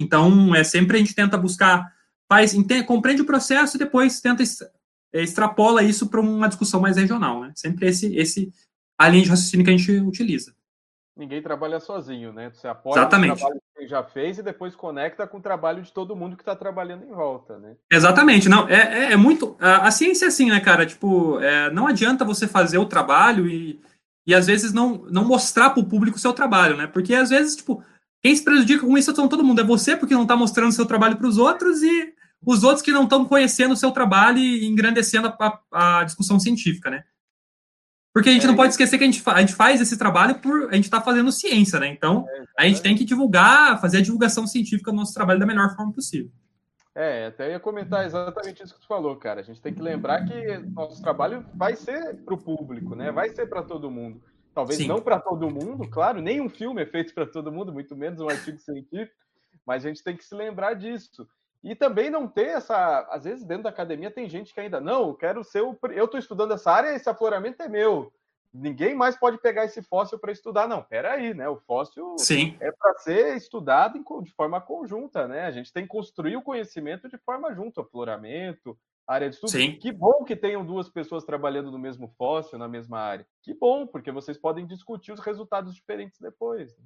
Então, 0.00 0.54
é 0.54 0.64
sempre 0.64 0.96
a 0.96 0.98
gente 0.98 1.14
tenta 1.14 1.38
buscar, 1.38 1.90
faz, 2.28 2.52
entende, 2.52 2.84
compreende 2.84 3.22
o 3.22 3.26
processo 3.26 3.76
e 3.76 3.78
depois 3.78 4.20
tenta 4.20 4.42
é, 5.12 5.22
extrapola 5.22 5.82
isso 5.82 6.08
para 6.08 6.20
uma 6.20 6.48
discussão 6.48 6.80
mais 6.80 6.96
regional. 6.96 7.42
Né? 7.42 7.52
Sempre 7.54 7.86
esse, 7.86 8.14
esse 8.16 8.52
a 8.98 9.08
linha 9.08 9.22
de 9.22 9.30
raciocínio 9.30 9.64
que 9.64 9.70
a 9.70 9.76
gente 9.76 9.92
utiliza 9.92 10.52
ninguém 11.16 11.40
trabalha 11.40 11.80
sozinho, 11.80 12.32
né? 12.32 12.50
Você 12.52 12.68
apoia 12.68 13.00
Exatamente. 13.00 13.32
o 13.32 13.36
trabalho 13.36 13.62
que 13.74 13.86
já 13.86 14.02
fez 14.02 14.38
e 14.38 14.42
depois 14.42 14.76
conecta 14.76 15.26
com 15.26 15.38
o 15.38 15.42
trabalho 15.42 15.82
de 15.82 15.90
todo 15.90 16.14
mundo 16.14 16.36
que 16.36 16.42
está 16.42 16.54
trabalhando 16.54 17.04
em 17.04 17.12
volta, 17.12 17.58
né? 17.58 17.74
Exatamente. 17.90 18.48
Não, 18.48 18.68
é, 18.68 18.74
é, 18.74 19.12
é, 19.12 19.16
muito. 19.16 19.56
A, 19.58 19.88
a, 19.88 19.90
ciência 19.90 20.26
é 20.26 20.28
assim, 20.28 20.50
né, 20.50 20.60
cara? 20.60 20.84
Tipo, 20.84 21.40
é, 21.40 21.70
não 21.70 21.86
adianta 21.86 22.24
você 22.24 22.46
fazer 22.46 22.78
o 22.78 22.86
trabalho 22.86 23.48
e, 23.48 23.80
e 24.26 24.34
às 24.34 24.46
vezes 24.46 24.72
não, 24.72 25.06
não 25.10 25.24
mostrar 25.24 25.70
para 25.70 25.80
o 25.80 25.86
público 25.86 26.16
o 26.16 26.20
seu 26.20 26.32
trabalho, 26.32 26.76
né? 26.76 26.86
Porque 26.86 27.14
às 27.14 27.30
vezes, 27.30 27.56
tipo, 27.56 27.82
quem 28.22 28.34
se 28.34 28.42
prejudica 28.42 28.84
com 28.84 28.98
isso 28.98 29.14
são 29.14 29.28
todo 29.28 29.44
mundo. 29.44 29.60
É 29.60 29.64
você 29.64 29.96
porque 29.96 30.14
não 30.14 30.22
está 30.22 30.34
mostrando 30.34 30.70
o 30.70 30.74
seu 30.74 30.84
trabalho 30.84 31.16
para 31.16 31.28
os 31.28 31.38
outros 31.38 31.82
e 31.82 32.12
os 32.44 32.64
outros 32.64 32.82
que 32.82 32.92
não 32.92 33.04
estão 33.04 33.24
conhecendo 33.24 33.72
o 33.72 33.76
seu 33.76 33.92
trabalho 33.92 34.38
e 34.38 34.66
engrandecendo 34.66 35.28
a, 35.28 35.60
a, 35.72 36.00
a 36.00 36.04
discussão 36.04 36.40
científica, 36.40 36.90
né? 36.90 37.04
Porque 38.12 38.30
a 38.30 38.32
gente 38.32 38.44
é, 38.44 38.48
não 38.48 38.56
pode 38.56 38.70
esquecer 38.72 38.96
que 38.96 39.04
a 39.04 39.06
gente, 39.06 39.22
a 39.26 39.40
gente 39.40 39.54
faz 39.54 39.80
esse 39.80 39.96
trabalho 39.96 40.36
por. 40.36 40.70
A 40.70 40.74
gente 40.74 40.84
está 40.84 41.00
fazendo 41.00 41.30
ciência, 41.30 41.78
né? 41.78 41.86
Então, 41.88 42.26
é, 42.58 42.64
a 42.64 42.68
gente 42.68 42.80
tem 42.80 42.96
que 42.96 43.04
divulgar, 43.04 43.80
fazer 43.80 43.98
a 43.98 44.02
divulgação 44.02 44.46
científica 44.46 44.90
do 44.90 44.96
nosso 44.96 45.12
trabalho 45.12 45.38
da 45.38 45.46
melhor 45.46 45.76
forma 45.76 45.92
possível. 45.92 46.32
É, 46.98 47.26
até 47.26 47.50
ia 47.50 47.60
comentar 47.60 48.06
exatamente 48.06 48.62
isso 48.62 48.72
que 48.72 48.80
tu 48.80 48.86
falou, 48.86 49.14
cara. 49.16 49.40
A 49.40 49.44
gente 49.44 49.60
tem 49.60 49.74
que 49.74 49.82
lembrar 49.82 50.24
que 50.24 50.56
nosso 50.72 51.02
trabalho 51.02 51.44
vai 51.54 51.76
ser 51.76 52.16
para 52.24 52.32
o 52.32 52.38
público, 52.38 52.94
né? 52.94 53.12
Vai 53.12 53.28
ser 53.28 53.46
para 53.50 53.62
todo 53.62 53.90
mundo. 53.90 54.22
Talvez 54.54 54.78
Sim. 54.78 54.88
não 54.88 55.02
para 55.02 55.20
todo 55.20 55.50
mundo, 55.50 55.86
claro, 55.90 56.22
nenhum 56.22 56.48
filme 56.48 56.80
é 56.82 56.86
feito 56.86 57.12
para 57.12 57.26
todo 57.26 57.52
mundo, 57.52 57.70
muito 57.70 57.94
menos 57.94 58.18
um 58.18 58.30
artigo 58.30 58.58
científico, 58.58 59.14
mas 59.66 59.84
a 59.84 59.88
gente 59.88 60.02
tem 60.02 60.16
que 60.16 60.24
se 60.24 60.34
lembrar 60.34 60.72
disso. 60.72 61.28
E 61.62 61.74
também 61.74 62.08
não 62.08 62.26
ter 62.26 62.46
essa. 62.46 63.06
Às 63.10 63.24
vezes, 63.24 63.44
dentro 63.44 63.64
da 63.64 63.68
academia, 63.68 64.10
tem 64.10 64.26
gente 64.26 64.54
que 64.54 64.60
ainda, 64.60 64.80
não, 64.80 65.08
eu 65.08 65.14
quero 65.14 65.44
ser 65.44 65.60
o. 65.60 65.78
Eu 65.90 66.06
estou 66.06 66.18
estudando 66.18 66.54
essa 66.54 66.72
área, 66.72 66.94
esse 66.94 67.10
afloramento 67.10 67.62
é 67.62 67.68
meu. 67.68 68.10
Ninguém 68.58 68.94
mais 68.94 69.16
pode 69.16 69.38
pegar 69.38 69.64
esse 69.64 69.82
fóssil 69.82 70.18
para 70.18 70.32
estudar, 70.32 70.66
não. 70.66 70.82
Peraí, 70.82 71.34
né? 71.34 71.48
O 71.48 71.56
fóssil 71.56 72.16
Sim. 72.18 72.56
é 72.60 72.72
para 72.72 72.94
ser 72.98 73.36
estudado 73.36 74.02
de 74.22 74.32
forma 74.32 74.60
conjunta, 74.60 75.28
né? 75.28 75.44
A 75.44 75.50
gente 75.50 75.72
tem 75.72 75.84
que 75.84 75.88
construir 75.88 76.36
o 76.36 76.42
conhecimento 76.42 77.08
de 77.08 77.18
forma 77.18 77.54
junta, 77.54 77.82
afloramento, 77.82 78.76
área 79.06 79.28
de 79.28 79.34
estudo. 79.34 79.50
Sim. 79.50 79.76
Que 79.78 79.92
bom 79.92 80.24
que 80.24 80.34
tenham 80.34 80.64
duas 80.64 80.88
pessoas 80.88 81.24
trabalhando 81.24 81.70
no 81.70 81.78
mesmo 81.78 82.08
fóssil, 82.18 82.58
na 82.58 82.66
mesma 82.66 82.98
área. 82.98 83.26
Que 83.42 83.54
bom, 83.54 83.86
porque 83.86 84.10
vocês 84.10 84.36
podem 84.38 84.66
discutir 84.66 85.12
os 85.12 85.20
resultados 85.20 85.74
diferentes 85.74 86.18
depois. 86.18 86.76
Né? 86.76 86.84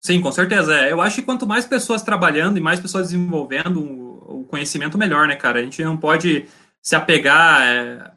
Sim, 0.00 0.20
com 0.20 0.30
certeza. 0.30 0.78
É. 0.78 0.92
Eu 0.92 1.00
acho 1.00 1.16
que 1.16 1.22
quanto 1.22 1.46
mais 1.46 1.66
pessoas 1.66 2.02
trabalhando 2.02 2.58
e 2.58 2.60
mais 2.60 2.78
pessoas 2.78 3.06
desenvolvendo 3.06 3.82
o 3.82 4.44
conhecimento, 4.44 4.98
melhor, 4.98 5.26
né, 5.26 5.34
cara? 5.34 5.60
A 5.60 5.62
gente 5.62 5.82
não 5.82 5.96
pode 5.96 6.46
se 6.80 6.94
apegar. 6.94 8.13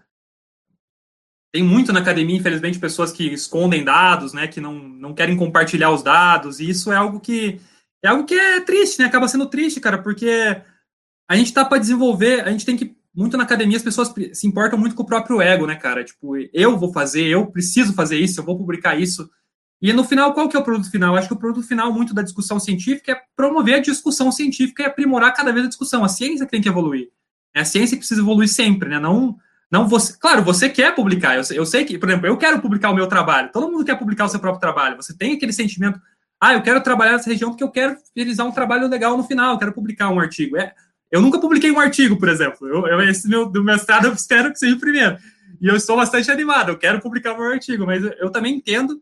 Tem 1.58 1.64
muito 1.64 1.92
na 1.92 2.02
academia, 2.02 2.38
infelizmente, 2.38 2.78
pessoas 2.78 3.12
que 3.12 3.34
escondem 3.34 3.84
dados, 3.84 4.32
né? 4.32 4.48
Que 4.48 4.62
não, 4.62 4.76
não 4.76 5.12
querem 5.12 5.36
compartilhar 5.36 5.90
os 5.90 6.04
dados, 6.04 6.60
e 6.60 6.70
isso 6.70 6.92
é 6.92 6.96
algo 6.96 7.20
que 7.20 7.60
é 8.06 8.10
algo 8.10 8.26
que 8.26 8.36
é 8.36 8.62
triste, 8.62 9.00
né? 9.00 9.06
Acaba 9.06 9.28
sendo 9.28 9.48
triste, 9.48 9.80
cara, 9.80 9.98
porque 9.98 10.62
a 11.28 11.36
gente 11.36 11.52
tá 11.52 11.66
para 11.66 11.80
desenvolver, 11.80 12.42
a 12.42 12.52
gente 12.52 12.64
tem 12.64 12.78
que 12.78 12.96
muito 13.12 13.36
na 13.38 13.44
academia 13.44 13.76
as 13.76 13.82
pessoas 13.82 14.14
se 14.34 14.46
importam 14.46 14.78
muito 14.78 14.96
com 14.96 15.02
o 15.02 15.06
próprio 15.08 15.42
ego, 15.42 15.66
né, 15.66 15.74
cara? 15.74 16.04
Tipo, 16.04 16.36
eu 16.54 16.78
vou 16.78 16.94
fazer, 16.94 17.26
eu 17.26 17.48
preciso 17.48 17.92
fazer 17.96 18.20
isso, 18.20 18.40
eu 18.40 18.46
vou 18.46 18.56
publicar 18.56 18.96
isso. 18.96 19.28
E 19.82 19.92
no 19.92 20.04
final, 20.04 20.36
qual 20.36 20.48
que 20.48 20.56
é 20.56 20.60
o 20.60 20.64
produto 20.64 20.92
final? 20.92 21.16
Eu 21.16 21.18
acho 21.18 21.28
que 21.28 21.34
o 21.34 21.40
produto 21.40 21.68
final, 21.68 21.92
muito 21.92 22.14
da 22.14 22.22
discussão 22.22 22.60
científica, 22.60 23.14
é 23.14 23.22
promover 23.36 23.78
a 23.78 23.80
discussão 23.80 24.32
científica 24.32 24.84
e 24.84 24.86
aprimorar 24.86 25.34
cada 25.34 25.52
vez 25.52 25.66
a 25.66 25.70
discussão. 25.70 26.04
A 26.04 26.08
ciência 26.08 26.46
tem 26.46 26.62
que 26.62 26.70
evoluir. 26.70 27.10
É 27.56 27.62
a 27.62 27.66
ciência 27.66 27.98
precisa 27.98 28.22
evoluir 28.22 28.48
sempre, 28.48 28.90
né? 28.90 29.00
Não 29.00 29.40
Não 29.72 29.88
você, 29.88 30.18
claro, 30.18 30.44
você 30.44 30.70
quer 30.70 30.96
publicar. 30.96 31.36
Eu, 31.36 31.44
eu 31.52 31.66
sei 31.66 31.84
que, 31.84 31.98
por 31.98 32.10
exemplo, 32.10 32.28
eu 32.28 32.38
quero 32.38 32.62
publicar 32.62 32.90
o 32.90 32.96
meu 32.96 33.08
trabalho. 33.08 33.52
Todo 33.52 33.70
mundo 33.70 33.84
quer 33.84 33.98
publicar 33.98 34.26
o 34.26 34.30
seu 34.30 34.40
próprio 34.40 34.62
trabalho. 34.62 34.96
Você 34.96 35.16
tem 35.16 35.34
aquele 35.34 35.52
sentimento, 35.52 36.00
ah, 36.40 36.54
eu 36.54 36.62
quero 36.62 36.82
trabalhar 36.82 37.14
nessa 37.14 37.30
região 37.30 37.50
porque 37.50 37.64
eu 37.64 37.72
quero 37.72 37.98
realizar 38.16 38.46
um 38.46 38.52
trabalho 38.52 38.88
legal 38.88 39.18
no 39.18 39.24
final, 39.24 39.54
eu 39.54 39.60
quero 39.60 39.74
publicar 39.74 40.10
um 40.10 40.20
artigo. 40.20 40.58
É, 40.58 40.74
eu 41.12 41.22
nunca 41.22 41.40
publiquei 41.40 41.72
um 41.72 41.80
artigo, 41.80 42.18
por 42.18 42.30
exemplo. 42.30 42.68
Eu, 42.68 42.88
eu, 42.88 43.02
esse 43.10 43.28
meu, 43.28 43.46
do 43.46 43.64
mestrado 43.64 44.08
eu 44.08 44.14
espero 44.14 44.52
que 44.52 44.60
seja 44.60 44.76
o 44.76 44.80
primeiro. 44.80 45.18
E 45.60 45.68
eu 45.68 45.76
estou 45.76 45.96
bastante 45.98 46.30
animado, 46.30 46.70
eu 46.70 46.78
quero 46.78 47.02
publicar 47.02 47.34
meu 47.34 47.52
artigo, 47.52 47.86
mas 47.86 48.04
eu 48.04 48.30
também 48.30 48.56
entendo 48.56 49.02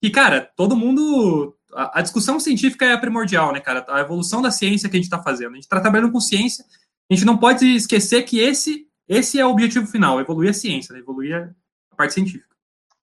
que, 0.00 0.10
cara, 0.10 0.48
todo 0.56 0.76
mundo. 0.76 1.54
A, 1.74 1.98
a 1.98 2.02
discussão 2.02 2.40
científica 2.40 2.86
é 2.86 2.96
primordial, 2.96 3.52
né, 3.52 3.60
cara? 3.60 3.84
A 3.88 4.00
evolução 4.00 4.40
da 4.40 4.50
ciência 4.50 4.88
que 4.88 4.96
a 4.96 4.98
gente 4.98 5.06
está 5.06 5.22
fazendo. 5.22 5.52
A 5.52 5.54
gente 5.54 5.64
está 5.64 5.80
trabalhando 5.80 6.12
com 6.12 6.20
ciência, 6.20 6.64
a 7.10 7.14
gente 7.14 7.26
não 7.26 7.36
pode 7.36 7.66
esquecer 7.66 8.22
que 8.22 8.38
esse, 8.38 8.86
esse 9.08 9.40
é 9.40 9.46
o 9.46 9.50
objetivo 9.50 9.86
final, 9.86 10.20
evoluir 10.20 10.50
a 10.50 10.54
ciência, 10.54 10.92
né? 10.92 11.00
evoluir 11.00 11.54
a 11.92 11.96
parte 11.96 12.14
científica. 12.14 12.54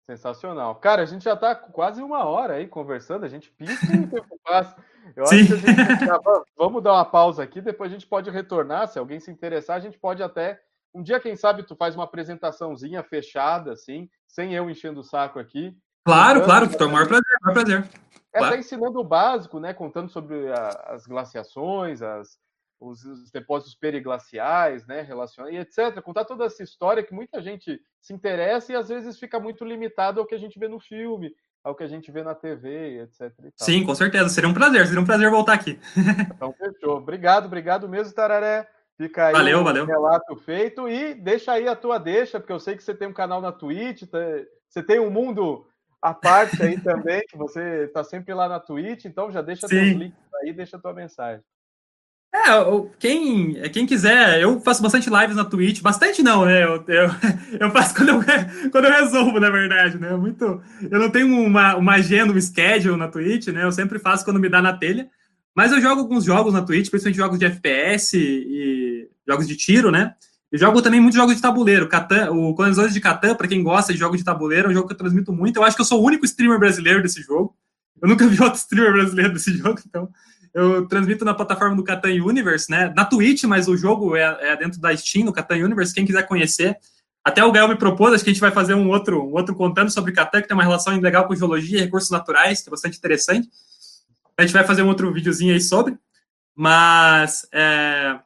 Sensacional. 0.05 0.75
Cara, 0.75 1.01
a 1.01 1.05
gente 1.05 1.23
já 1.23 1.33
está 1.33 1.55
quase 1.55 2.01
uma 2.03 2.25
hora 2.25 2.55
aí 2.55 2.67
conversando, 2.67 3.25
a 3.25 3.27
gente 3.27 3.51
pisca 3.51 3.95
e 3.95 4.01
o 4.01 4.07
tempo 4.09 4.39
passa. 4.43 4.75
Eu 5.15 5.25
Sim. 5.25 5.41
acho 5.41 5.47
que 5.47 5.53
a 5.53 5.57
gente 5.57 6.45
vamos 6.55 6.83
dar 6.83 6.93
uma 6.93 7.05
pausa 7.05 7.41
aqui, 7.41 7.59
depois 7.59 7.91
a 7.91 7.93
gente 7.93 8.05
pode 8.05 8.29
retornar, 8.29 8.87
se 8.87 8.99
alguém 8.99 9.19
se 9.19 9.31
interessar, 9.31 9.77
a 9.77 9.79
gente 9.79 9.97
pode 9.97 10.21
até 10.21 10.61
um 10.93 11.03
dia, 11.03 11.19
quem 11.19 11.35
sabe, 11.35 11.63
tu 11.63 11.75
faz 11.75 11.93
uma 11.93 12.05
apresentaçãozinha 12.05 13.03
fechada, 13.03 13.73
assim, 13.73 14.09
sem 14.27 14.53
eu 14.53 14.69
enchendo 14.69 15.01
o 15.01 15.03
saco 15.03 15.37
aqui. 15.37 15.77
Claro, 16.05 16.37
então, 16.37 16.49
claro, 16.49 16.67
Vitor, 16.67 16.89
maior 16.89 17.07
prazer, 17.07 17.37
maior 17.41 17.53
prazer. 17.53 17.89
É, 18.31 18.37
claro. 18.37 18.53
tá 18.53 18.59
ensinando 18.59 18.99
o 18.99 19.03
básico, 19.03 19.59
né? 19.59 19.73
Contando 19.73 20.09
sobre 20.09 20.49
a, 20.53 20.69
as 20.87 21.05
glaciações, 21.05 22.01
as, 22.01 22.37
os, 22.89 23.03
os, 23.03 23.31
depósitos 23.31 23.75
periglaciais, 23.75 24.85
né? 24.85 25.01
Relaciona, 25.01 25.51
e 25.51 25.57
etc. 25.57 26.01
Contar 26.01 26.25
toda 26.25 26.45
essa 26.45 26.63
história 26.63 27.03
que 27.03 27.13
muita 27.13 27.41
gente 27.41 27.79
se 28.01 28.13
interessa 28.13 28.71
e 28.71 28.75
às 28.75 28.89
vezes 28.89 29.19
fica 29.19 29.39
muito 29.39 29.65
limitado 29.65 30.19
ao 30.19 30.25
que 30.25 30.35
a 30.35 30.37
gente 30.37 30.57
vê 30.59 30.67
no 30.67 30.79
filme, 30.79 31.33
ao 31.63 31.75
que 31.75 31.83
a 31.83 31.87
gente 31.87 32.11
vê 32.11 32.23
na 32.23 32.35
TV, 32.35 33.01
etc. 33.01 33.31
Sim, 33.55 33.83
com 33.83 33.95
certeza. 33.95 34.29
Seria 34.29 34.49
um 34.49 34.53
prazer, 34.53 34.85
seria 34.85 35.01
um 35.01 35.05
prazer 35.05 35.29
voltar 35.29 35.53
aqui. 35.53 35.79
então, 36.35 36.53
fechou. 36.53 36.97
Obrigado, 36.97 37.45
obrigado 37.45 37.89
mesmo, 37.89 38.13
Tararé. 38.13 38.67
Fica 38.97 39.27
aí 39.27 39.33
valeu, 39.33 39.63
valeu. 39.63 39.85
relato 39.85 40.35
feito 40.37 40.87
e 40.87 41.13
deixa 41.13 41.51
aí 41.51 41.67
a 41.67 41.75
tua 41.75 41.97
deixa, 41.97 42.39
porque 42.39 42.53
eu 42.53 42.59
sei 42.59 42.77
que 42.77 42.83
você 42.83 42.95
tem 42.95 43.07
um 43.07 43.13
canal 43.13 43.41
na 43.41 43.51
Twitch, 43.51 44.03
tá, 44.03 44.19
você 44.69 44.81
tem 44.81 45.01
um 45.01 45.09
mundo 45.09 45.67
à 46.01 46.13
parte 46.13 46.63
aí 46.63 46.79
também, 46.79 47.21
que 47.27 47.37
você 47.37 47.85
está 47.85 48.05
sempre 48.05 48.33
lá 48.33 48.47
na 48.47 48.59
Twitch, 48.59 49.05
então 49.05 49.31
já 49.31 49.41
deixa 49.41 49.67
Sim. 49.67 49.75
teus 49.75 49.91
links 49.97 50.33
aí, 50.41 50.53
deixa 50.53 50.77
a 50.77 50.79
tua 50.79 50.93
mensagem. 50.93 51.43
É, 52.35 52.49
quem, 52.99 53.53
quem 53.71 53.85
quiser, 53.85 54.41
eu 54.41 54.59
faço 54.59 54.83
bastante 54.83 55.09
lives 55.09 55.37
na 55.37 55.45
Twitch, 55.45 55.81
bastante 55.81 56.21
não, 56.21 56.43
né? 56.43 56.63
Eu, 56.65 56.83
eu, 56.87 57.09
eu 57.61 57.71
faço 57.71 57.95
quando 57.95 58.09
eu, 58.09 58.19
quando 58.71 58.85
eu 58.85 58.91
resolvo, 58.91 59.39
na 59.39 59.49
verdade, 59.49 59.97
né? 59.97 60.13
Muito, 60.15 60.61
eu 60.91 60.99
não 60.99 61.09
tenho 61.09 61.27
uma, 61.27 61.77
uma 61.77 61.93
agenda, 61.93 62.33
um 62.33 62.41
schedule 62.41 62.97
na 62.97 63.07
Twitch, 63.07 63.47
né? 63.47 63.63
Eu 63.63 63.71
sempre 63.71 63.99
faço 63.99 64.25
quando 64.25 64.39
me 64.39 64.49
dá 64.49 64.61
na 64.61 64.73
telha. 64.73 65.09
Mas 65.55 65.71
eu 65.71 65.79
jogo 65.79 66.01
alguns 66.01 66.25
jogos 66.25 66.53
na 66.53 66.61
Twitch, 66.61 66.89
principalmente 66.89 67.15
jogos 67.15 67.39
de 67.39 67.45
FPS 67.45 68.17
e 68.17 69.09
jogos 69.25 69.47
de 69.47 69.55
tiro, 69.55 69.89
né? 69.89 70.13
Eu 70.51 70.59
jogo 70.59 70.81
também 70.81 70.99
muitos 70.99 71.17
jogos 71.17 71.35
de 71.35 71.41
tabuleiro. 71.41 71.87
Catan, 71.87 72.31
o 72.31 72.53
Colonizadores 72.53 72.93
de 72.93 72.99
Catan, 72.99 73.35
para 73.35 73.47
quem 73.47 73.63
gosta 73.63 73.93
de 73.93 73.99
jogos 73.99 74.17
de 74.17 74.25
tabuleiro, 74.25 74.67
é 74.67 74.71
um 74.71 74.73
jogo 74.73 74.87
que 74.87 74.93
eu 74.93 74.97
transmito 74.97 75.31
muito. 75.31 75.57
Eu 75.57 75.63
acho 75.63 75.75
que 75.75 75.81
eu 75.81 75.85
sou 75.85 76.01
o 76.01 76.05
único 76.05 76.25
streamer 76.25 76.59
brasileiro 76.59 77.01
desse 77.01 77.21
jogo. 77.21 77.55
Eu 78.01 78.09
nunca 78.09 78.27
vi 78.27 78.41
outro 78.43 78.59
streamer 78.59 78.91
brasileiro 78.91 79.33
desse 79.33 79.51
jogo, 79.57 79.79
então 79.87 80.09
eu 80.55 80.87
transmito 80.87 81.25
na 81.25 81.33
plataforma 81.33 81.75
do 81.75 81.83
Catan 81.83 82.13
Universe, 82.23 82.71
né? 82.71 82.93
Na 82.95 83.03
Twitch, 83.03 83.43
mas 83.43 83.67
o 83.67 83.75
jogo 83.75 84.15
é, 84.15 84.23
é, 84.39 84.55
dentro 84.55 84.79
da 84.79 84.95
Steam, 84.95 85.25
no 85.25 85.33
Catan 85.33 85.57
Universe. 85.57 85.93
Quem 85.93 86.05
quiser 86.05 86.25
conhecer, 86.25 86.77
até 87.21 87.43
o 87.43 87.51
Gael 87.51 87.67
me 87.67 87.75
propôs, 87.75 88.13
acho 88.13 88.23
que 88.23 88.29
a 88.29 88.33
gente 88.33 88.41
vai 88.41 88.51
fazer 88.51 88.73
um 88.73 88.87
outro, 88.87 89.21
um 89.21 89.33
outro 89.33 89.53
contando 89.53 89.91
sobre 89.91 90.13
Catan, 90.13 90.41
que 90.41 90.47
tem 90.47 90.55
uma 90.55 90.63
relação 90.63 90.97
legal 90.97 91.27
com 91.27 91.35
geologia 91.35 91.79
e 91.79 91.81
recursos 91.81 92.09
naturais, 92.09 92.61
que 92.61 92.69
é 92.69 92.71
bastante 92.71 92.97
interessante. 92.97 93.49
A 94.37 94.43
gente 94.43 94.53
vai 94.53 94.63
fazer 94.63 94.81
um 94.81 94.87
outro 94.87 95.11
videozinho 95.11 95.53
aí 95.53 95.59
sobre. 95.59 95.97
Mas 96.55 97.45
é, 97.51 98.17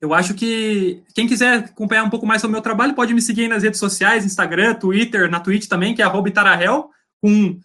eu 0.00 0.14
acho 0.14 0.34
que 0.34 1.02
quem 1.16 1.26
quiser 1.26 1.64
acompanhar 1.64 2.04
um 2.04 2.10
pouco 2.10 2.26
mais 2.26 2.40
sobre 2.40 2.52
o 2.52 2.56
meu 2.56 2.62
trabalho 2.62 2.94
pode 2.94 3.12
me 3.12 3.20
seguir 3.20 3.42
aí 3.42 3.48
nas 3.48 3.64
redes 3.64 3.80
sociais, 3.80 4.24
Instagram, 4.24 4.74
Twitter, 4.74 5.28
na 5.28 5.40
Twitch 5.40 5.66
também, 5.66 5.96
que 5.96 6.00
é 6.00 6.04
arroba 6.04 6.30
com 7.20 7.58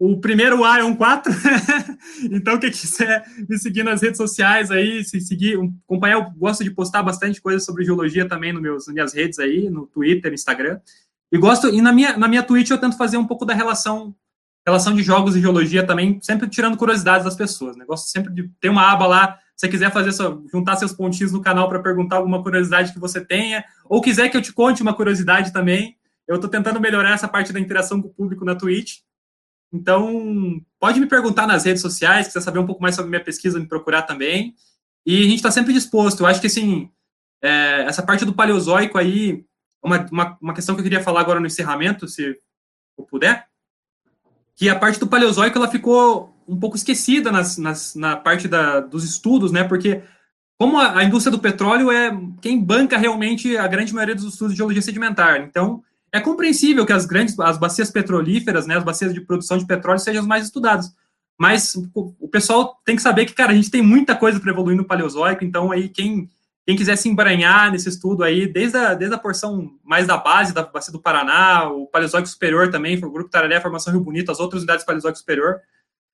o 0.00 0.18
primeiro 0.18 0.64
A 0.64 0.78
é 0.78 0.84
um 0.84 0.96
4. 0.96 1.30
então, 2.32 2.58
quem 2.58 2.70
quiser 2.70 3.22
me 3.46 3.58
seguir 3.58 3.82
nas 3.82 4.00
redes 4.00 4.16
sociais 4.16 4.70
aí, 4.70 5.04
se 5.04 5.20
seguir, 5.20 5.58
acompanhar, 5.84 6.14
eu 6.14 6.30
gosto 6.30 6.64
de 6.64 6.70
postar 6.70 7.02
bastante 7.02 7.38
coisa 7.38 7.62
sobre 7.62 7.84
geologia 7.84 8.26
também 8.26 8.50
no 8.50 8.62
meus, 8.62 8.86
nas 8.86 8.94
minhas 8.94 9.12
redes 9.12 9.38
aí, 9.38 9.68
no 9.68 9.86
Twitter, 9.86 10.32
Instagram. 10.32 10.80
E 11.30 11.36
gosto, 11.36 11.68
e 11.68 11.82
na 11.82 11.92
minha, 11.92 12.16
na 12.16 12.26
minha 12.26 12.42
Twitch 12.42 12.70
eu 12.70 12.78
tento 12.78 12.96
fazer 12.96 13.18
um 13.18 13.26
pouco 13.26 13.44
da 13.44 13.52
relação 13.52 14.14
relação 14.66 14.94
de 14.94 15.02
jogos 15.02 15.34
e 15.36 15.40
geologia 15.40 15.86
também, 15.86 16.18
sempre 16.22 16.48
tirando 16.48 16.76
curiosidades 16.76 17.24
das 17.24 17.34
pessoas. 17.34 17.76
Né? 17.76 17.84
Gosto 17.84 18.08
sempre 18.08 18.32
de 18.32 18.48
ter 18.60 18.68
uma 18.68 18.90
aba 18.90 19.06
lá, 19.06 19.38
se 19.56 19.66
você 19.66 19.68
quiser 19.68 19.92
fazer 19.92 20.12
sua, 20.12 20.42
juntar 20.50 20.76
seus 20.76 20.92
pontinhos 20.92 21.32
no 21.32 21.40
canal 21.40 21.68
para 21.68 21.80
perguntar 21.80 22.16
alguma 22.16 22.42
curiosidade 22.42 22.92
que 22.92 22.98
você 22.98 23.22
tenha, 23.22 23.64
ou 23.86 24.00
quiser 24.00 24.28
que 24.28 24.36
eu 24.36 24.42
te 24.42 24.52
conte 24.52 24.82
uma 24.82 24.94
curiosidade 24.94 25.52
também, 25.52 25.96
eu 26.28 26.36
estou 26.36 26.48
tentando 26.48 26.80
melhorar 26.80 27.12
essa 27.12 27.26
parte 27.26 27.52
da 27.52 27.60
interação 27.60 28.00
com 28.00 28.08
o 28.08 28.12
público 28.12 28.44
na 28.44 28.54
Twitch. 28.54 28.98
Então, 29.72 30.60
pode 30.78 30.98
me 30.98 31.06
perguntar 31.06 31.46
nas 31.46 31.64
redes 31.64 31.82
sociais, 31.82 32.26
quiser 32.26 32.40
saber 32.40 32.58
um 32.58 32.66
pouco 32.66 32.82
mais 32.82 32.94
sobre 32.94 33.10
minha 33.10 33.24
pesquisa, 33.24 33.58
me 33.58 33.66
procurar 33.66 34.02
também. 34.02 34.54
E 35.06 35.20
a 35.20 35.24
gente 35.24 35.36
está 35.36 35.50
sempre 35.50 35.72
disposto. 35.72 36.20
Eu 36.20 36.26
acho 36.26 36.40
que, 36.40 36.48
assim, 36.48 36.90
é, 37.42 37.82
essa 37.82 38.02
parte 38.02 38.24
do 38.24 38.34
paleozoico 38.34 38.98
aí, 38.98 39.44
uma, 39.82 40.06
uma, 40.10 40.38
uma 40.40 40.54
questão 40.54 40.74
que 40.74 40.80
eu 40.80 40.84
queria 40.84 41.02
falar 41.02 41.20
agora 41.20 41.40
no 41.40 41.46
encerramento, 41.46 42.06
se 42.06 42.36
eu 42.98 43.04
puder, 43.04 43.46
que 44.60 44.68
a 44.68 44.78
parte 44.78 45.00
do 45.00 45.06
Paleozoico 45.06 45.56
ela 45.56 45.68
ficou 45.68 46.36
um 46.46 46.58
pouco 46.58 46.76
esquecida 46.76 47.32
nas, 47.32 47.56
nas, 47.56 47.94
na 47.94 48.14
parte 48.14 48.46
da, 48.46 48.80
dos 48.80 49.04
estudos, 49.04 49.50
né? 49.50 49.64
Porque 49.64 50.02
como 50.58 50.78
a, 50.78 50.98
a, 50.98 51.04
indústria 51.04 51.30
do 51.30 51.38
petróleo 51.38 51.90
é 51.90 52.10
quem 52.42 52.62
banca 52.62 52.98
realmente 52.98 53.56
a 53.56 53.66
grande 53.66 53.94
maioria 53.94 54.14
dos 54.14 54.24
estudos 54.24 54.52
de 54.52 54.58
geologia 54.58 54.82
sedimentar. 54.82 55.40
Então, 55.40 55.82
é 56.12 56.20
compreensível 56.20 56.84
que 56.84 56.92
as 56.92 57.06
grandes, 57.06 57.38
as 57.38 57.58
bacias 57.58 57.90
petrolíferas, 57.90 58.66
né, 58.66 58.76
as 58.76 58.84
bacias 58.84 59.14
de 59.14 59.20
produção 59.20 59.58
de 59.58 59.66
petróleo 59.66 59.98
sejam 59.98 60.22
as 60.22 60.26
mais 60.26 60.44
estudadas. 60.44 60.94
Mas 61.38 61.74
o, 61.94 62.28
pessoal 62.28 62.78
tem 62.84 62.96
que 62.96 63.02
saber 63.02 63.24
que, 63.24 63.32
cara, 63.32 63.52
a 63.52 63.54
gente 63.54 63.70
tem 63.70 63.80
muita 63.80 64.14
coisa 64.14 64.38
para 64.38 64.50
evoluir 64.50 64.76
no 64.76 64.84
Paleozoico, 64.84 65.44
então 65.44 65.72
aí 65.72 65.88
quem 65.88 66.28
quem 66.66 66.76
quiser 66.76 66.94
se 66.96 67.08
embranhar 67.08 67.72
nesse 67.72 67.88
estudo 67.88 68.22
aí, 68.22 68.46
desde 68.46 68.76
a, 68.76 68.94
desde 68.94 69.14
a 69.14 69.18
porção 69.18 69.72
mais 69.82 70.06
da 70.06 70.16
base 70.16 70.52
da 70.52 70.62
Bacia 70.62 70.92
do 70.92 71.00
Paraná, 71.00 71.68
o 71.68 71.86
Paleozoico 71.86 72.28
Superior 72.28 72.70
também, 72.70 72.96
o 72.96 73.10
Grupo 73.10 73.30
Tararé, 73.30 73.60
Formação 73.60 73.92
Rio 73.92 74.04
Bonito, 74.04 74.30
as 74.30 74.38
outras 74.38 74.62
unidades 74.62 74.84
do 74.84 74.86
Paleozoico 74.86 75.18
Superior. 75.18 75.60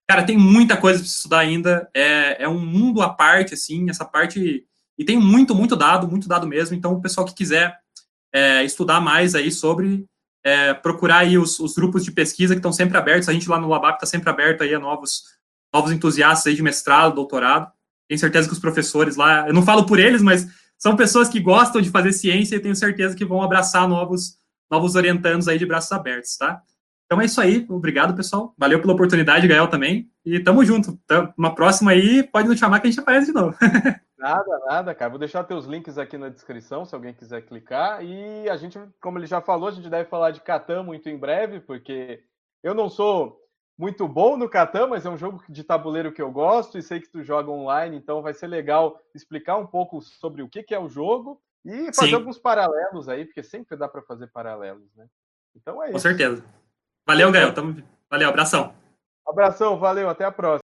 Cara, 0.08 0.22
tem 0.22 0.38
muita 0.38 0.76
coisa 0.76 1.00
para 1.00 1.08
estudar 1.08 1.38
ainda. 1.40 1.90
É, 1.92 2.44
é 2.44 2.48
um 2.48 2.58
mundo 2.64 3.02
à 3.02 3.10
parte, 3.10 3.54
assim, 3.54 3.90
essa 3.90 4.04
parte. 4.04 4.64
E 4.96 5.04
tem 5.04 5.18
muito, 5.18 5.54
muito 5.54 5.74
dado, 5.74 6.08
muito 6.08 6.28
dado 6.28 6.46
mesmo. 6.46 6.76
Então, 6.76 6.94
o 6.94 7.02
pessoal 7.02 7.26
que 7.26 7.34
quiser 7.34 7.76
é, 8.32 8.64
estudar 8.64 9.00
mais 9.00 9.34
aí 9.34 9.50
sobre, 9.50 10.04
é, 10.44 10.74
procurar 10.74 11.18
aí 11.18 11.38
os, 11.38 11.58
os, 11.58 11.74
grupos 11.74 12.04
de 12.04 12.12
pesquisa 12.12 12.54
que 12.54 12.58
estão 12.58 12.72
sempre 12.72 12.96
abertos. 12.96 13.28
A 13.28 13.32
gente 13.32 13.48
lá 13.48 13.58
no 13.58 13.68
Labap 13.68 13.94
está 13.94 14.06
sempre 14.06 14.30
aberto 14.30 14.62
aí 14.62 14.74
a 14.74 14.78
novos, 14.78 15.22
novos 15.72 15.90
entusiastas 15.92 16.46
aí 16.46 16.54
de 16.54 16.62
mestrado, 16.62 17.14
doutorado. 17.14 17.70
Tenho 18.08 18.18
certeza 18.18 18.46
que 18.46 18.54
os 18.54 18.60
professores 18.60 19.16
lá, 19.16 19.48
eu 19.48 19.54
não 19.54 19.62
falo 19.62 19.86
por 19.86 19.98
eles, 19.98 20.22
mas 20.22 20.46
são 20.78 20.94
pessoas 20.94 21.28
que 21.28 21.40
gostam 21.40 21.80
de 21.80 21.90
fazer 21.90 22.12
ciência 22.12 22.56
e 22.56 22.60
tenho 22.60 22.76
certeza 22.76 23.16
que 23.16 23.24
vão 23.24 23.42
abraçar 23.42 23.88
novos, 23.88 24.38
novos 24.70 24.94
orientandos 24.94 25.48
aí 25.48 25.58
de 25.58 25.66
braços 25.66 25.90
abertos, 25.92 26.36
tá? 26.36 26.62
Então 27.06 27.20
é 27.20 27.24
isso 27.24 27.40
aí, 27.40 27.64
obrigado 27.68 28.16
pessoal, 28.16 28.52
valeu 28.58 28.80
pela 28.80 28.92
oportunidade, 28.92 29.46
Gael 29.46 29.68
também, 29.68 30.10
e 30.24 30.40
tamo 30.40 30.64
junto. 30.64 30.98
Uma 31.38 31.54
próxima 31.54 31.92
aí, 31.92 32.24
pode 32.24 32.48
nos 32.48 32.58
chamar 32.58 32.80
que 32.80 32.88
a 32.88 32.90
gente 32.90 33.00
aparece 33.00 33.26
de 33.26 33.32
novo. 33.32 33.56
Nada, 34.18 34.58
nada, 34.66 34.94
cara. 34.94 35.10
Vou 35.10 35.18
deixar 35.18 35.44
teus 35.44 35.66
links 35.66 35.98
aqui 35.98 36.16
na 36.16 36.30
descrição, 36.30 36.86
se 36.86 36.94
alguém 36.94 37.12
quiser 37.12 37.42
clicar. 37.42 38.02
E 38.02 38.48
a 38.48 38.56
gente, 38.56 38.78
como 38.98 39.18
ele 39.18 39.26
já 39.26 39.42
falou, 39.42 39.68
a 39.68 39.72
gente 39.72 39.90
deve 39.90 40.08
falar 40.08 40.30
de 40.30 40.40
Catan 40.40 40.82
muito 40.82 41.08
em 41.08 41.18
breve, 41.18 41.60
porque 41.60 42.24
eu 42.62 42.74
não 42.74 42.88
sou 42.88 43.38
muito 43.78 44.08
bom 44.08 44.36
no 44.36 44.48
Catan, 44.48 44.86
mas 44.86 45.04
é 45.04 45.10
um 45.10 45.18
jogo 45.18 45.44
de 45.48 45.62
tabuleiro 45.62 46.10
que 46.10 46.22
eu 46.22 46.32
gosto 46.32 46.78
e 46.78 46.82
sei 46.82 46.98
que 46.98 47.10
tu 47.10 47.22
joga 47.22 47.50
online, 47.50 47.96
então 47.96 48.22
vai 48.22 48.32
ser 48.32 48.46
legal 48.46 48.98
explicar 49.14 49.58
um 49.58 49.66
pouco 49.66 50.00
sobre 50.00 50.42
o 50.42 50.48
que, 50.48 50.62
que 50.62 50.74
é 50.74 50.78
o 50.78 50.88
jogo 50.88 51.40
e 51.64 51.94
fazer 51.94 52.08
Sim. 52.08 52.14
alguns 52.14 52.38
paralelos 52.38 53.08
aí, 53.08 53.26
porque 53.26 53.42
sempre 53.42 53.76
dá 53.76 53.86
para 53.86 54.00
fazer 54.00 54.28
paralelos, 54.28 54.88
né? 54.96 55.06
Então 55.54 55.82
é 55.82 55.86
isso. 55.86 55.92
Com 55.92 55.98
certeza. 55.98 56.42
Valeu, 57.06 57.30
Gael. 57.30 57.54
Tamo... 57.54 57.82
Valeu, 58.10 58.28
abração. 58.28 58.74
Abração, 59.26 59.78
valeu, 59.78 60.08
até 60.08 60.24
a 60.24 60.32
próxima. 60.32 60.65